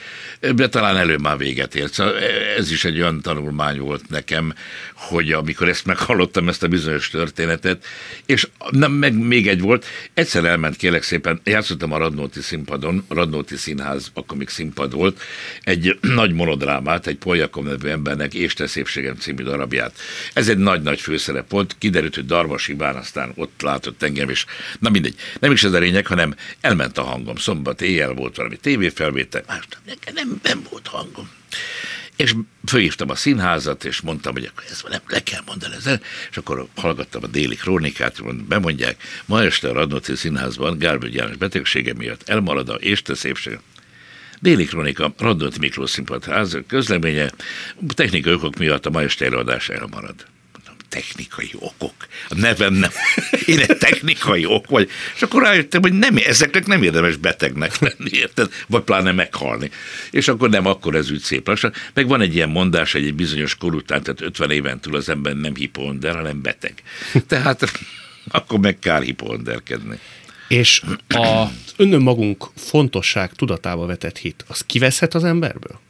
De 0.55 0.69
talán 0.69 0.97
elő 0.97 1.17
már 1.17 1.37
véget 1.37 1.75
ért. 1.75 1.93
Szóval 1.93 2.19
ez 2.57 2.71
is 2.71 2.85
egy 2.85 3.01
olyan 3.01 3.21
tanulmány 3.21 3.79
volt 3.79 4.09
nekem, 4.09 4.55
hogy 4.95 5.33
amikor 5.33 5.69
ezt 5.69 5.87
meghallottam, 5.87 6.49
ezt 6.49 6.63
a 6.63 6.69
bizonyos 6.69 7.11
történetet, 7.11 7.85
és 8.27 8.49
nem, 8.71 8.93
meg 8.93 9.19
még 9.19 9.49
egy 9.49 9.61
volt, 9.61 9.87
egyszer 10.15 10.45
elment 10.45 10.77
kérlek 10.77 11.03
szépen, 11.03 11.41
játszottam 11.45 11.93
a 11.93 11.97
Radnóti 11.97 12.41
színpadon, 12.41 13.05
a 13.09 13.15
Radnóti 13.15 13.57
színház, 13.57 14.11
akkor 14.15 14.37
még 14.37 14.49
színpad 14.49 14.93
volt, 14.93 15.21
egy 15.63 15.99
nagy 16.21 16.33
monodrámát, 16.33 17.07
egy 17.07 17.17
Polyakom 17.17 17.67
nevű 17.67 17.89
embernek 17.89 18.35
és 18.35 18.55
te 18.55 18.67
szépségem 18.67 19.17
című 19.17 19.43
darabját. 19.43 19.99
Ez 20.33 20.49
egy 20.49 20.59
nagy-nagy 20.59 21.01
főszerep 21.01 21.51
volt, 21.51 21.77
kiderült, 21.79 22.15
hogy 22.15 22.27
Darvas 22.27 22.69
Iván 22.69 22.97
aztán 22.97 23.33
ott 23.35 23.63
látott 23.63 24.03
engem, 24.03 24.29
és 24.29 24.45
na 24.79 24.91
mindegy, 24.91 25.15
nem 25.41 25.53
is 25.53 25.65
ez 25.65 25.73
a 25.73 25.79
lényeg, 25.79 26.07
hanem 26.07 26.35
elment 26.61 26.99
a 26.99 27.03
hangom. 27.03 27.37
Szombat 27.37 27.83
éjjel 27.83 28.13
volt 28.13 28.37
valami 28.37 28.57
tévéfelvétel, 28.57 29.14
más 29.47 29.67
nem, 29.85 30.15
nem, 30.15 30.41
nem 30.43 30.67
volt 30.71 30.87
hangom. 30.87 31.31
És 32.17 32.35
fölhívtam 32.67 33.11
a 33.11 33.15
színházat, 33.15 33.85
és 33.85 34.01
mondtam, 34.01 34.33
hogy 34.33 34.45
akkor 34.45 34.65
ezt 34.71 34.89
nem 34.89 35.01
le 35.07 35.23
kell 35.23 35.41
mondani 35.47 35.75
ezzel, 35.75 36.01
és 36.31 36.37
akkor 36.37 36.67
hallgattam 36.75 37.23
a 37.25 37.27
déli 37.27 37.55
krónikát, 37.55 38.47
bemondják, 38.47 39.03
ma 39.25 39.43
este 39.43 39.69
a 39.69 39.73
Radnóci 39.73 40.17
Színházban 40.17 40.79
Gálvögy 40.79 41.15
János 41.15 41.37
betegsége 41.37 41.95
miatt 41.95 42.29
elmarad 42.29 42.69
a 42.69 42.75
és 42.75 43.03
te 43.03 43.15
szépség. 43.15 43.59
Déli 44.41 44.65
Kronika, 44.65 45.15
Radnóti 45.19 45.59
Miklós 45.59 45.91
Színpadház 45.91 46.59
közleménye, 46.67 47.31
technikai 47.95 48.33
okok 48.33 48.59
miatt 48.59 48.87
a 48.87 48.91
ma 48.91 49.03
este 49.03 49.25
előadás 49.25 49.69
elmarad 49.69 50.15
technikai 50.95 51.51
okok. 51.59 51.95
A 52.29 52.35
nevem 52.35 52.75
nem. 52.75 52.91
Én 53.47 53.59
egy 53.59 53.77
technikai 53.79 54.47
ok 54.47 54.67
vagy. 54.69 54.91
És 55.15 55.23
akkor 55.23 55.43
rájöttem, 55.43 55.83
hogy 55.83 55.93
nem, 55.93 56.17
ezeknek 56.27 56.67
nem 56.67 56.83
érdemes 56.83 57.17
betegnek 57.17 57.79
lenni, 57.79 58.11
érted? 58.11 58.53
Vagy 58.67 58.83
pláne 58.83 59.13
meghalni. 59.13 59.71
És 60.11 60.29
akkor 60.29 60.51
nem, 60.51 60.67
akkor 60.67 60.95
ez 60.95 61.11
úgy 61.11 61.21
szép 61.21 61.47
lassan. 61.47 61.73
Meg 61.95 62.09
van 62.09 62.21
egy 62.21 62.35
ilyen 62.35 62.49
mondás, 62.49 62.93
hogy 62.93 63.05
egy 63.05 63.15
bizonyos 63.15 63.55
kor 63.55 63.75
után, 63.75 64.03
tehát 64.03 64.21
50 64.21 64.51
éven 64.51 64.81
túl 64.81 64.97
az 64.97 65.09
ember 65.09 65.35
nem 65.35 65.55
hiponder, 65.55 66.15
hanem 66.15 66.43
beteg. 66.43 66.83
Tehát 67.27 67.73
akkor 68.29 68.59
meg 68.59 68.79
kár 68.79 69.03
hiponderkedni. 69.03 69.99
És 70.49 70.83
a 71.09 71.45
önmagunk 71.77 72.51
fontosság 72.57 73.33
tudatába 73.33 73.87
vetett 73.87 74.19
hit, 74.19 74.45
az 74.49 74.61
kiveszhet 74.67 75.15
az 75.15 75.25
emberből? 75.25 75.81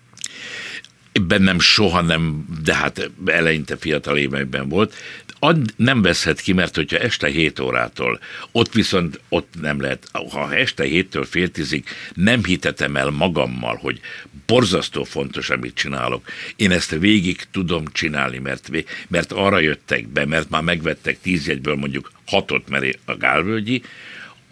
Bennem 1.22 1.59
soha 1.59 2.00
nem, 2.00 2.46
de 2.64 2.74
hát 2.74 3.11
eleinte 3.27 3.77
fiatal 3.77 4.16
években 4.16 4.68
volt, 4.68 4.94
ad, 5.38 5.59
nem 5.77 6.03
veszhet 6.03 6.40
ki, 6.40 6.53
mert 6.53 6.74
hogyha 6.74 6.98
este 6.98 7.29
7 7.29 7.61
órától, 7.61 8.20
ott 8.53 8.72
viszont 8.72 9.20
ott 9.29 9.55
nem 9.61 9.81
lehet, 9.81 10.09
ha 10.31 10.55
este 10.55 10.85
7-től 10.87 11.27
fél 11.31 11.50
tízig 11.50 11.85
nem 12.14 12.44
hitetem 12.44 12.96
el 12.96 13.11
magammal, 13.11 13.77
hogy 13.77 14.00
borzasztó 14.46 15.05
fontos, 15.05 15.50
amit 15.50 15.74
csinálok. 15.74 16.29
Én 16.57 16.70
ezt 16.70 16.90
végig 16.90 17.42
tudom 17.50 17.85
csinálni, 17.92 18.38
mert, 18.38 18.70
mert 19.09 19.33
arra 19.33 19.59
jöttek 19.59 20.09
be, 20.09 20.27
mert 20.27 20.50
már 20.50 20.62
megvettek 20.62 21.20
tíz 21.20 21.46
jegyből 21.46 21.74
mondjuk 21.74 22.12
hatot, 22.27 22.68
mert 22.68 22.98
a 23.05 23.16
Gálvölgyi, 23.16 23.83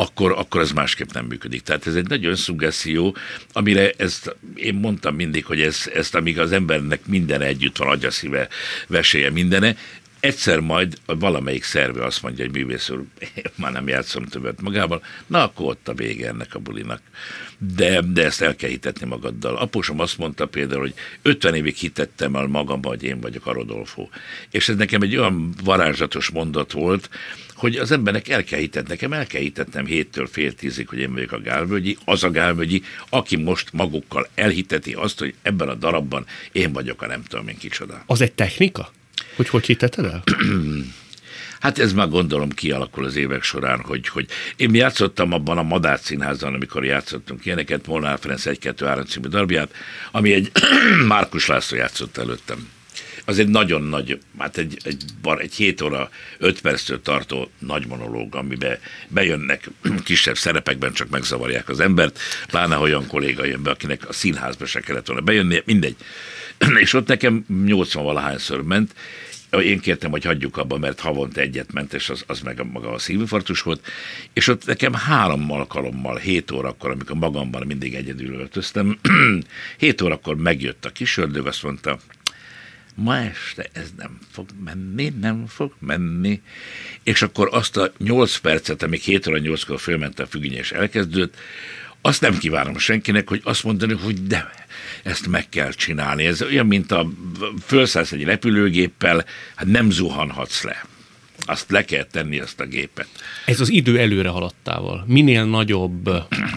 akkor, 0.02 0.32
akkor 0.32 0.60
ez 0.60 0.70
másképp 0.72 1.10
nem 1.12 1.24
működik. 1.24 1.62
Tehát 1.62 1.86
ez 1.86 1.94
egy 1.94 2.08
nagy 2.08 2.24
önszuggeszió, 2.24 3.16
amire 3.52 3.90
ezt 3.96 4.36
én 4.54 4.74
mondtam 4.74 5.14
mindig, 5.14 5.44
hogy 5.44 5.60
ez, 5.60 5.90
ezt 5.94 6.14
amíg 6.14 6.38
az 6.38 6.52
embernek 6.52 7.06
minden 7.06 7.40
együtt 7.40 7.76
van, 7.76 7.88
agya 7.88 8.10
szíve, 8.10 8.48
veséje, 8.86 9.30
mindene, 9.30 9.76
egyszer 10.20 10.60
majd 10.60 10.98
valamelyik 11.06 11.64
szerve 11.64 12.04
azt 12.04 12.22
mondja, 12.22 12.44
hogy 12.44 12.54
művész 12.54 12.90
úr, 12.90 13.04
már 13.60 13.72
nem 13.72 13.88
játszom 13.88 14.24
többet 14.24 14.60
magával, 14.60 15.02
na 15.26 15.42
akkor 15.42 15.66
ott 15.66 15.88
a 15.88 15.94
vége 15.94 16.28
ennek 16.28 16.54
a 16.54 16.58
bulinak. 16.58 17.00
De, 17.58 18.00
de 18.00 18.24
ezt 18.24 18.42
el 18.42 18.56
kell 18.56 18.70
hitetni 18.70 19.06
magaddal. 19.06 19.56
Apósom 19.56 20.00
azt 20.00 20.18
mondta 20.18 20.46
például, 20.46 20.80
hogy 20.80 20.94
50 21.22 21.54
évig 21.54 21.74
hitettem 21.74 22.36
el 22.36 22.46
magamba, 22.46 22.88
hogy 22.88 23.02
én 23.02 23.20
vagyok 23.20 23.46
a 23.46 23.52
Rodolfo. 23.52 24.08
És 24.50 24.68
ez 24.68 24.76
nekem 24.76 25.02
egy 25.02 25.16
olyan 25.16 25.54
varázslatos 25.64 26.30
mondat 26.30 26.72
volt, 26.72 27.10
hogy 27.62 27.76
az 27.76 27.90
embernek 27.90 28.28
el 28.28 28.44
kell 28.44 28.58
hitetni, 28.58 28.88
nekem 28.88 29.12
el 29.12 29.26
kell 29.26 29.40
hitetnem 29.40 29.86
héttől 29.86 30.26
fél 30.26 30.54
tízig, 30.54 30.88
hogy 30.88 30.98
én 30.98 31.12
vagyok 31.12 31.32
a 31.32 31.40
Gálvölgyi, 31.40 31.96
az 32.04 32.24
a 32.24 32.30
Gálvölgyi, 32.30 32.82
aki 33.08 33.36
most 33.36 33.72
magukkal 33.72 34.28
elhiteti 34.34 34.92
azt, 34.92 35.18
hogy 35.18 35.34
ebben 35.42 35.68
a 35.68 35.74
darabban 35.74 36.26
én 36.52 36.72
vagyok 36.72 37.02
a 37.02 37.06
nem 37.06 37.22
tudom 37.22 37.48
én 37.48 37.58
kicsoda. 37.58 38.02
Az 38.06 38.20
egy 38.20 38.32
technika? 38.32 38.92
Hogy 39.36 39.48
hogy 39.48 39.66
hitteted 39.66 40.04
el? 40.04 40.22
Hát 41.60 41.78
ez 41.78 41.92
már 41.92 42.08
gondolom 42.08 42.50
kialakul 42.50 43.04
az 43.04 43.16
évek 43.16 43.42
során, 43.42 43.80
hogy, 43.80 44.08
hogy 44.08 44.26
én 44.56 44.74
játszottam 44.74 45.32
abban 45.32 45.58
a 45.58 45.62
Madár 45.62 45.98
színházban, 45.98 46.54
amikor 46.54 46.84
játszottunk 46.84 47.46
ilyeneket, 47.46 47.86
Molnár 47.86 48.18
Ferenc 48.18 48.42
1-2-3 48.44 49.08
című 49.08 49.28
darabját, 49.28 49.72
ami 50.10 50.32
egy 50.32 50.52
Márkus 51.08 51.46
László 51.46 51.76
játszott 51.76 52.16
előttem 52.16 52.68
az 53.24 53.38
egy 53.38 53.48
nagyon 53.48 53.82
nagy, 53.82 54.18
hát 54.38 54.56
egy, 54.58 54.76
egy, 54.84 55.04
bar, 55.22 55.40
egy 55.40 55.54
7 55.54 55.80
óra, 55.80 56.10
5 56.38 56.60
perctől 56.60 57.02
tartó 57.02 57.50
nagy 57.58 57.86
monológ, 57.86 58.34
amiben 58.34 58.78
bejönnek 59.08 59.70
kisebb 60.04 60.36
szerepekben, 60.36 60.92
csak 60.92 61.08
megzavarják 61.08 61.68
az 61.68 61.80
embert, 61.80 62.18
pláne 62.46 62.76
olyan 62.76 63.06
kolléga 63.06 63.44
jön 63.44 63.62
be, 63.62 63.70
akinek 63.70 64.08
a 64.08 64.12
színházba 64.12 64.66
se 64.66 64.80
kellett 64.80 65.06
volna 65.06 65.22
bejönni, 65.22 65.62
mindegy. 65.64 65.96
És 66.82 66.92
ott 66.92 67.06
nekem 67.06 67.44
80 67.64 68.04
valahányszor 68.04 68.62
ment, 68.62 68.94
én 69.60 69.80
kértem, 69.80 70.10
hogy 70.10 70.24
hagyjuk 70.24 70.56
abba, 70.56 70.78
mert 70.78 71.00
havonta 71.00 71.40
egyet 71.40 71.72
ment, 71.72 71.94
és 71.94 72.10
az, 72.10 72.24
az 72.26 72.40
meg 72.40 72.66
maga 72.72 72.92
a 72.92 72.98
szívinfarktus 72.98 73.62
volt, 73.62 73.86
és 74.32 74.48
ott 74.48 74.66
nekem 74.66 74.94
három 74.94 75.50
alkalommal, 75.50 76.16
hét 76.16 76.50
órakor, 76.50 76.90
amikor 76.90 77.16
magamban 77.16 77.66
mindig 77.66 77.94
egyedül 77.94 78.34
öltöztem, 78.34 78.98
hét 79.78 80.00
órakor 80.00 80.36
megjött 80.36 80.84
a 80.84 80.90
kisördög, 80.90 81.46
azt 81.46 81.62
mondta, 81.62 81.98
ma 82.94 83.16
este 83.16 83.68
ez 83.72 83.92
nem 83.96 84.18
fog 84.30 84.48
menni, 84.64 85.12
nem 85.20 85.46
fog 85.46 85.72
menni. 85.78 86.42
És 87.02 87.22
akkor 87.22 87.48
azt 87.52 87.76
a 87.76 87.92
nyolc 87.98 88.36
percet, 88.36 88.82
amíg 88.82 89.00
7 89.00 89.26
óra 89.26 89.38
8-kor 89.40 89.80
fölment 89.80 90.20
a 90.20 90.26
függöny 90.26 90.52
és 90.52 90.72
elkezdődött, 90.72 91.36
azt 92.00 92.20
nem 92.20 92.38
kívánom 92.38 92.78
senkinek, 92.78 93.28
hogy 93.28 93.40
azt 93.44 93.64
mondani, 93.64 93.92
hogy 93.92 94.26
de 94.26 94.50
ezt 95.02 95.26
meg 95.26 95.48
kell 95.48 95.72
csinálni. 95.72 96.26
Ez 96.26 96.42
olyan, 96.42 96.66
mint 96.66 96.92
a 96.92 97.08
felszállsz 97.60 98.12
egy 98.12 98.24
repülőgéppel, 98.24 99.24
hát 99.54 99.66
nem 99.66 99.90
zuhanhatsz 99.90 100.62
le. 100.62 100.84
Azt 101.44 101.70
le 101.70 101.84
kell 101.84 102.04
tenni, 102.04 102.38
azt 102.38 102.60
a 102.60 102.66
gépet. 102.66 103.08
Ez 103.46 103.60
az 103.60 103.68
idő 103.68 103.98
előre 103.98 104.28
haladtával. 104.28 105.04
Minél 105.06 105.44
nagyobb 105.44 106.10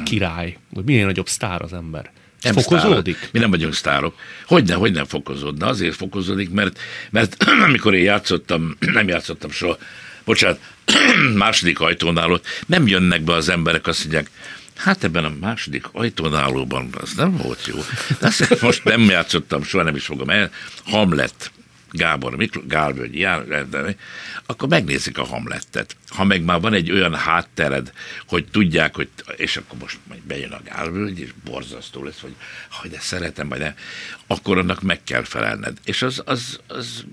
király, 0.06 0.58
vagy 0.70 0.84
minél 0.84 1.06
nagyobb 1.06 1.28
sztár 1.28 1.62
az 1.62 1.74
ember, 1.74 2.12
nem 2.46 2.64
fokozódik? 2.64 3.16
Sztár. 3.16 3.30
Mi 3.32 3.40
nem 3.40 3.50
vagyunk 3.50 3.74
sztárok. 3.74 4.16
Hogy 4.46 4.64
nem, 4.68 4.80
hogy 4.80 4.92
nem 4.92 5.06
fokozódna? 5.06 5.68
Azért 5.68 5.96
fokozódik, 5.96 6.50
mert, 6.50 6.80
mert 7.10 7.44
amikor 7.68 7.94
én 7.94 8.04
játszottam, 8.04 8.78
nem 8.94 9.08
játszottam 9.08 9.52
soha, 9.52 9.78
bocsánat, 10.26 10.60
második 11.36 11.80
ajtónál 11.80 12.32
ott, 12.32 12.46
nem 12.68 12.88
jönnek 12.88 13.22
be 13.22 13.34
az 13.34 13.50
emberek, 13.50 13.88
azt 13.88 14.00
mondják, 14.00 14.30
Hát 14.76 15.04
ebben 15.04 15.26
a 15.26 15.32
második 15.40 15.86
ajtónálóban 15.92 16.90
az 17.02 17.14
nem 17.14 17.38
volt 17.38 17.66
jó. 17.68 17.76
De 18.20 18.28
azt 18.28 18.62
most 18.62 18.84
nem 18.84 19.02
játszottam, 19.02 19.64
soha 19.64 19.84
nem 19.84 19.96
is 19.96 20.06
fogom 20.06 20.30
el. 20.30 20.52
Hamlet 20.86 21.52
Gábor 21.92 22.36
Mikl, 22.36 22.60
Gálvölgyi 22.68 23.20
jár, 23.20 23.66
akkor 24.46 24.70
megnézik 24.70 25.18
a 25.18 25.24
Hamlettet. 25.24 25.96
Ha 26.08 26.24
meg 26.24 26.44
már 26.44 26.60
van 26.60 26.74
egy 26.74 26.92
olyan 26.92 27.16
háttered, 27.16 27.92
hogy 28.28 28.46
tudják, 28.52 28.96
hogy 28.96 29.10
és 29.36 29.58
akkor 29.58 29.80
most 29.80 29.98
majd 30.08 30.22
bejön 30.22 30.52
a 30.52 30.62
Gálvölgy, 30.64 31.20
és 31.20 31.30
borzasztó 31.44 32.04
lesz, 32.04 32.20
hogy 32.20 32.36
hogy 32.72 32.92
de 32.92 33.00
szeretem, 33.00 33.50
vagy 33.50 33.60
nem, 33.60 33.74
akkor 34.28 34.58
annak 34.58 34.82
meg 34.82 35.04
kell 35.04 35.24
felelned. 35.24 35.78
És 35.86 36.02
az, 36.02 36.22
az, 36.26 36.60
az 36.68 37.04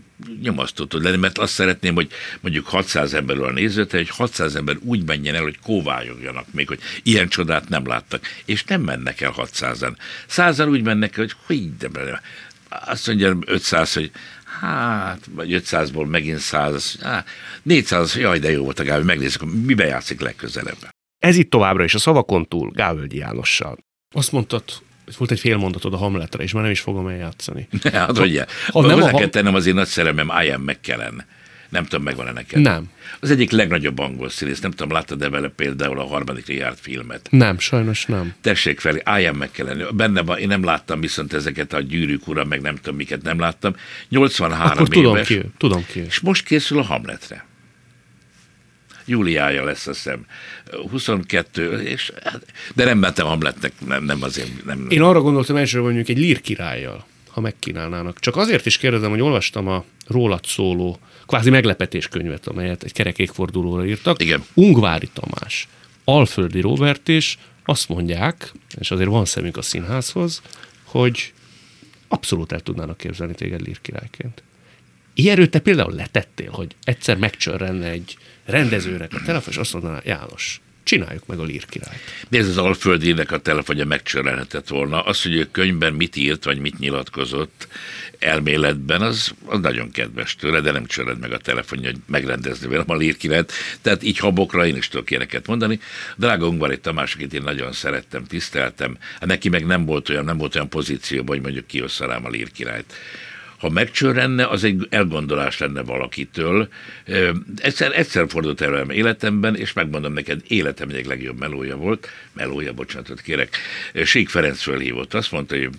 nyomasztó 0.40 0.85
tud 0.85 1.02
lenni, 1.02 1.16
mert 1.16 1.38
azt 1.38 1.52
szeretném, 1.52 1.94
hogy 1.94 2.11
mondjuk 2.40 2.66
600 2.66 3.14
emberről 3.14 3.44
a 3.44 3.50
nézőte, 3.50 3.96
hogy 3.96 4.08
600 4.08 4.54
ember 4.54 4.76
úgy 4.80 5.04
menjen 5.04 5.35
el, 5.35 5.42
hogy 5.42 5.58
kóvályogjanak 5.62 6.52
még, 6.52 6.68
hogy 6.68 6.80
ilyen 7.02 7.28
csodát 7.28 7.68
nem 7.68 7.87
láttak. 7.87 8.26
És 8.44 8.64
nem 8.64 8.80
mennek 8.80 9.20
el 9.20 9.35
600-an. 9.37 9.96
Százan 10.26 10.68
úgy 10.68 10.82
mennek 10.82 11.16
el, 11.16 11.24
hogy 11.24 11.35
hogy 11.46 11.76
de 11.76 11.88
azt 12.85 13.06
mondja 13.06 13.37
500, 13.46 13.94
hogy 13.94 14.11
hát, 14.61 15.26
vagy 15.30 15.62
500-ból 15.64 16.06
megint 16.06 16.38
100, 16.38 16.98
hát, 17.02 17.28
400, 17.62 18.16
jaj, 18.16 18.38
de 18.38 18.50
jó 18.50 18.64
volt 18.64 18.78
a 18.78 18.85
Gábor, 18.85 19.04
megnézzük, 19.04 19.64
miben 19.64 19.87
játszik 19.87 20.20
legközelebb. 20.20 20.76
Ez 21.18 21.37
itt 21.37 21.50
továbbra 21.50 21.85
is 21.85 21.94
a 21.94 21.98
szavakon 21.98 22.48
túl 22.48 22.70
Gávölgyi 22.70 23.16
Jánossal. 23.16 23.78
Azt 24.14 24.32
mondtad, 24.32 24.62
hogy 25.04 25.14
volt 25.16 25.30
egy 25.30 25.40
fél 25.40 25.56
mondatod 25.56 25.92
a 25.92 25.96
Hamletre, 25.96 26.42
és 26.42 26.52
már 26.52 26.62
nem 26.62 26.72
is 26.72 26.80
fogom 26.80 27.06
eljátszani. 27.06 27.68
Hát, 27.92 28.18
hogy 28.18 28.37
ha, 28.66 28.80
ha 28.80 28.87
nem 28.87 29.02
a 29.02 29.11
ham... 29.11 29.30
tennem 29.30 29.54
az 29.54 29.66
én 29.66 29.74
nagy 29.74 29.87
szerelmem 29.87 30.32
Ian 30.42 30.61
McKellen. 30.61 31.24
Nem 31.72 31.85
tudom, 31.85 32.04
megvan-e 32.04 32.32
neked? 32.32 32.61
Nem. 32.61 32.90
Az 33.20 33.30
egyik 33.30 33.50
legnagyobb 33.50 33.98
angol 33.98 34.28
színész, 34.28 34.61
nem 34.61 34.70
tudom, 34.70 34.92
láttad-e 34.92 35.28
vele 35.28 35.48
például 35.48 35.98
a 35.98 36.06
harmadik 36.06 36.46
Richard 36.46 36.78
filmet? 36.80 37.28
Nem, 37.30 37.58
sajnos 37.58 38.06
nem. 38.06 38.35
Tessék 38.40 38.80
fel, 38.80 39.20
Ian 39.20 39.35
McKellen. 39.35 39.96
Benne 39.96 40.22
van, 40.22 40.38
én 40.38 40.48
nem 40.48 40.64
láttam 40.64 41.00
viszont 41.00 41.32
ezeket 41.32 41.72
a 41.72 41.80
gyűrűk 41.80 42.28
ura, 42.28 42.44
meg 42.44 42.61
nem 42.61 42.76
tudom, 42.76 42.96
miket 42.96 43.22
nem 43.22 43.38
láttam. 43.38 43.74
83 44.08 44.61
Akkor 44.61 44.88
tudom 44.88 45.14
éves. 45.14 45.26
Ki, 45.26 45.40
tudom 45.58 45.85
ki. 45.92 46.00
És 46.00 46.20
most 46.20 46.44
készül 46.44 46.78
a 46.78 46.82
Hamletre 46.82 47.50
júliája 49.04 49.64
lesz, 49.64 49.87
azt 49.87 50.02
hiszem, 50.02 50.26
22, 50.90 51.82
és, 51.82 52.12
hát, 52.24 52.44
de 52.74 52.85
nem 52.85 52.98
mentem 52.98 53.26
Hamletnek, 53.26 53.72
nem, 53.87 54.04
nem 54.04 54.22
azért. 54.22 54.64
Nem, 54.64 54.87
Én 54.88 55.02
arra 55.02 55.20
gondoltam 55.20 55.56
elsőre, 55.56 55.82
mondjuk 55.82 56.08
egy 56.08 56.18
lír 56.18 56.40
királlyal, 56.40 57.06
ha 57.28 57.40
megkínálnának. 57.40 58.20
Csak 58.20 58.37
azért 58.37 58.66
is 58.66 58.78
kérdezem, 58.78 59.11
hogy 59.11 59.20
olvastam 59.20 59.68
a 59.68 59.85
rólad 60.06 60.44
szóló 60.46 60.98
kvázi 61.32 61.50
meglepetéskönyvet, 61.50 62.46
amelyet 62.46 62.82
egy 62.82 62.92
kerekékfordulóra 62.92 63.86
írtak. 63.86 64.22
Igen. 64.22 64.44
Ungvári 64.54 65.08
Tamás, 65.12 65.68
Alföldi 66.04 66.60
Robert 66.60 67.08
és 67.08 67.36
azt 67.64 67.88
mondják, 67.88 68.52
és 68.78 68.90
azért 68.90 69.08
van 69.08 69.24
szemünk 69.24 69.56
a 69.56 69.62
színházhoz, 69.62 70.42
hogy 70.84 71.32
abszolút 72.08 72.52
el 72.52 72.60
tudnának 72.60 72.96
képzelni 72.96 73.34
téged 73.34 73.60
lírkirályként. 73.60 74.42
Ilyenről 75.14 75.48
te 75.48 75.58
például 75.58 75.94
letettél, 75.94 76.50
hogy 76.50 76.76
egyszer 76.84 77.16
megcsörrenne 77.16 77.88
egy 77.88 78.16
rendezőnek 78.44 79.12
a 79.14 79.22
telefon, 79.24 79.52
és 79.52 79.58
azt 79.58 79.72
mondaná, 79.72 80.00
János, 80.04 80.60
csináljuk 80.82 81.26
meg 81.26 81.38
a 81.38 81.44
lírkirályt. 81.44 82.00
De 82.28 82.38
ez 82.38 82.48
az 82.48 82.58
Alföldinek 82.58 83.32
a 83.32 83.38
telefonja 83.38 83.84
megcsörelhetett 83.84 84.68
volna. 84.68 85.00
Az, 85.00 85.22
hogy 85.22 85.34
ő 85.34 85.48
könyvben 85.50 85.92
mit 85.92 86.16
írt, 86.16 86.44
vagy 86.44 86.58
mit 86.58 86.78
nyilatkozott 86.78 87.68
elméletben, 88.22 89.02
az, 89.02 89.35
az 89.44 89.61
nagyon 89.61 89.90
kedves 89.90 90.35
tőle, 90.35 90.61
de 90.61 90.70
nem 90.70 90.87
csörred 90.87 91.18
meg 91.18 91.32
a 91.32 91.38
telefonja, 91.38 91.90
hogy 91.90 92.00
megrendezni 92.06 92.68
velem 92.68 92.85
a 92.90 92.96
lírkirályt. 92.96 93.52
Tehát 93.80 94.02
így 94.02 94.18
habokra 94.18 94.66
én 94.66 94.76
is 94.76 94.88
tudok 94.88 95.11
ilyeneket 95.11 95.46
mondani. 95.46 95.80
Drága 96.16 96.46
Ungvari 96.46 96.78
Tamás, 96.78 97.14
akit 97.14 97.35
én 97.35 97.42
nagyon 97.42 97.72
szerettem, 97.72 98.24
tiszteltem, 98.24 98.98
neki 99.20 99.48
meg 99.48 99.66
nem 99.66 99.85
volt 99.85 100.08
olyan, 100.08 100.24
nem 100.24 100.37
volt 100.37 100.54
olyan 100.54 100.68
pozícióban, 100.68 101.35
hogy 101.35 101.44
mondjuk 101.44 101.66
kiosszalám 101.66 102.24
a 102.24 102.28
lírkirályt 102.28 102.94
ha 103.62 103.68
megcsörrenne, 103.68 104.46
az 104.46 104.64
egy 104.64 104.87
elgondolás 104.90 105.59
lenne 105.59 105.83
valakitől. 105.83 106.68
Egyszer, 107.57 107.98
egyszer 107.98 108.29
fordult 108.29 108.61
elő 108.61 108.92
életemben, 108.92 109.57
és 109.57 109.72
megmondom 109.72 110.12
neked, 110.12 110.40
életem 110.48 110.88
egyik 110.88 111.07
legjobb 111.07 111.38
melója 111.38 111.77
volt, 111.77 112.09
melója, 112.33 112.72
bocsánatot 112.72 113.20
kérek. 113.20 113.57
Sík 114.05 114.29
Ferenc 114.29 114.62
fölhívott, 114.62 115.14
azt 115.14 115.33
mondta, 115.33 115.57
hogy 115.57 115.70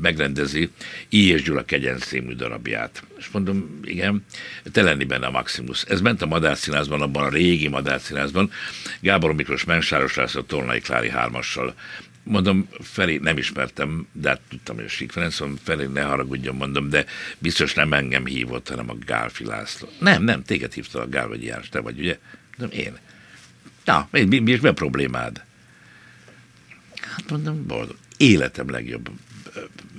megrendezi 0.00 0.70
I. 1.08 1.28
és 1.28 1.42
Gyula 1.42 1.64
Kegyen 1.64 1.98
című 1.98 2.34
darabját. 2.34 3.02
És 3.18 3.28
mondom, 3.32 3.80
igen, 3.84 4.24
te 4.72 4.82
lenni 4.82 5.04
benne 5.04 5.26
a 5.26 5.30
Maximus. 5.30 5.82
Ez 5.82 6.00
ment 6.00 6.22
a 6.22 6.26
Madárszínázban, 6.26 7.02
abban 7.02 7.24
a 7.24 7.28
régi 7.28 7.68
Madárszínázban, 7.68 8.50
Gábor 9.00 9.34
Miklós 9.34 9.64
Mensáros 9.64 10.14
László 10.14 10.40
Tolnai 10.40 10.80
Klári 10.80 11.08
hármassal 11.08 11.74
mondom, 12.30 12.68
Feri 12.80 13.16
nem 13.16 13.38
ismertem, 13.38 14.06
de 14.12 14.28
hát 14.28 14.40
tudtam, 14.48 14.76
hogy 14.76 14.84
a 14.84 14.88
Sík 14.88 15.12
Ferenc, 15.12 15.40
mondom, 15.40 15.58
Feri 15.62 15.86
ne 15.86 16.02
haragudjon, 16.02 16.54
mondom, 16.54 16.88
de 16.88 17.04
biztos 17.38 17.74
nem 17.74 17.92
engem 17.92 18.26
hívott, 18.26 18.68
hanem 18.68 18.90
a 18.90 18.94
Gálfi 18.94 19.44
László. 19.44 19.88
Nem, 19.98 20.22
nem, 20.22 20.42
téged 20.42 20.72
hívta 20.72 21.00
a 21.00 21.08
Gál 21.08 21.28
vagy 21.28 21.44
János, 21.44 21.68
te 21.68 21.80
vagy, 21.80 21.98
ugye? 21.98 22.18
Mondom, 22.56 22.78
én. 22.78 22.98
Na, 23.84 24.08
mi, 24.10 24.24
mi, 24.24 24.38
mi, 24.38 24.58
mi 24.62 24.68
a 24.68 24.72
problémád? 24.72 25.44
Hát 27.00 27.30
mondom, 27.30 27.66
boldog. 27.66 27.96
Életem 28.16 28.70
legjobb 28.70 29.10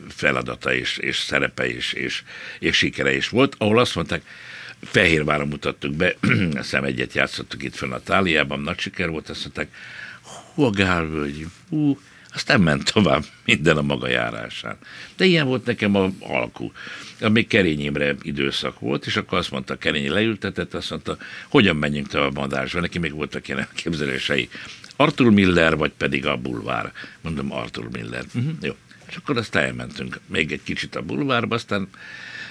feladata 0.08 0.74
és, 0.74 0.98
és 0.98 1.18
szerepe 1.18 1.68
és, 1.68 1.94
és, 1.94 2.24
és 2.60 2.78
sikere 2.78 3.16
is 3.16 3.30
volt, 3.30 3.56
ahol 3.58 3.80
azt 3.80 3.96
mondták, 3.96 4.22
Fehérváron 4.82 5.48
mutattuk 5.48 5.94
be, 5.94 6.16
szem 6.62 6.84
egyet 6.84 7.14
játszottuk 7.14 7.64
itt 7.64 7.76
fönn 7.76 7.92
a 7.92 8.00
Táliában, 8.00 8.60
nagy 8.60 8.80
siker 8.80 9.10
volt, 9.10 9.30
azt 9.30 9.42
mondták, 9.42 9.68
hú, 10.22 10.64
a 10.64 10.70
Gálvölgyi, 10.70 11.48
hú, 11.70 12.00
aztán 12.34 12.62
ment 12.62 12.92
tovább 12.94 13.24
minden 13.46 13.78
a 13.78 13.82
maga 13.82 14.08
járásán. 14.08 14.78
De 15.18 15.26
ilyen 15.26 15.48
volt 15.48 15.66
nekem 15.66 15.96
a 15.96 16.10
alkú. 16.20 16.72
Még 17.20 17.48
Kerény 17.48 17.84
Imre 17.84 18.16
időszak 18.22 18.80
volt, 18.80 19.06
és 19.06 19.16
akkor 19.16 19.38
azt 19.38 19.52
mondta, 19.52 19.78
Kerényi 19.78 20.10
leültetett, 20.10 20.74
azt 20.74 20.90
mondta, 20.90 21.18
hogyan 21.50 21.76
menjünk 21.76 22.08
tovább 22.08 22.38
a 22.38 22.40
madásba, 22.40 22.80
neki 22.80 23.00
még 23.00 23.14
voltak 23.14 23.48
ilyen 23.48 23.68
képzelései. 23.74 24.50
Arthur 24.96 25.32
Miller, 25.32 25.76
vagy 25.78 25.92
pedig 25.98 26.26
a 26.26 26.38
bulvár. 26.38 26.92
Mondom, 27.22 27.52
Arthur 27.52 27.90
Miller. 27.92 28.24
Uh-huh, 28.34 28.54
jó. 28.62 28.76
És 29.08 29.16
akkor 29.16 29.38
azt 29.38 29.56
elmentünk 29.56 30.20
még 30.28 30.52
egy 30.52 30.64
kicsit 30.64 30.96
a 30.96 31.02
bulvárba, 31.02 31.56
aztán 31.56 31.88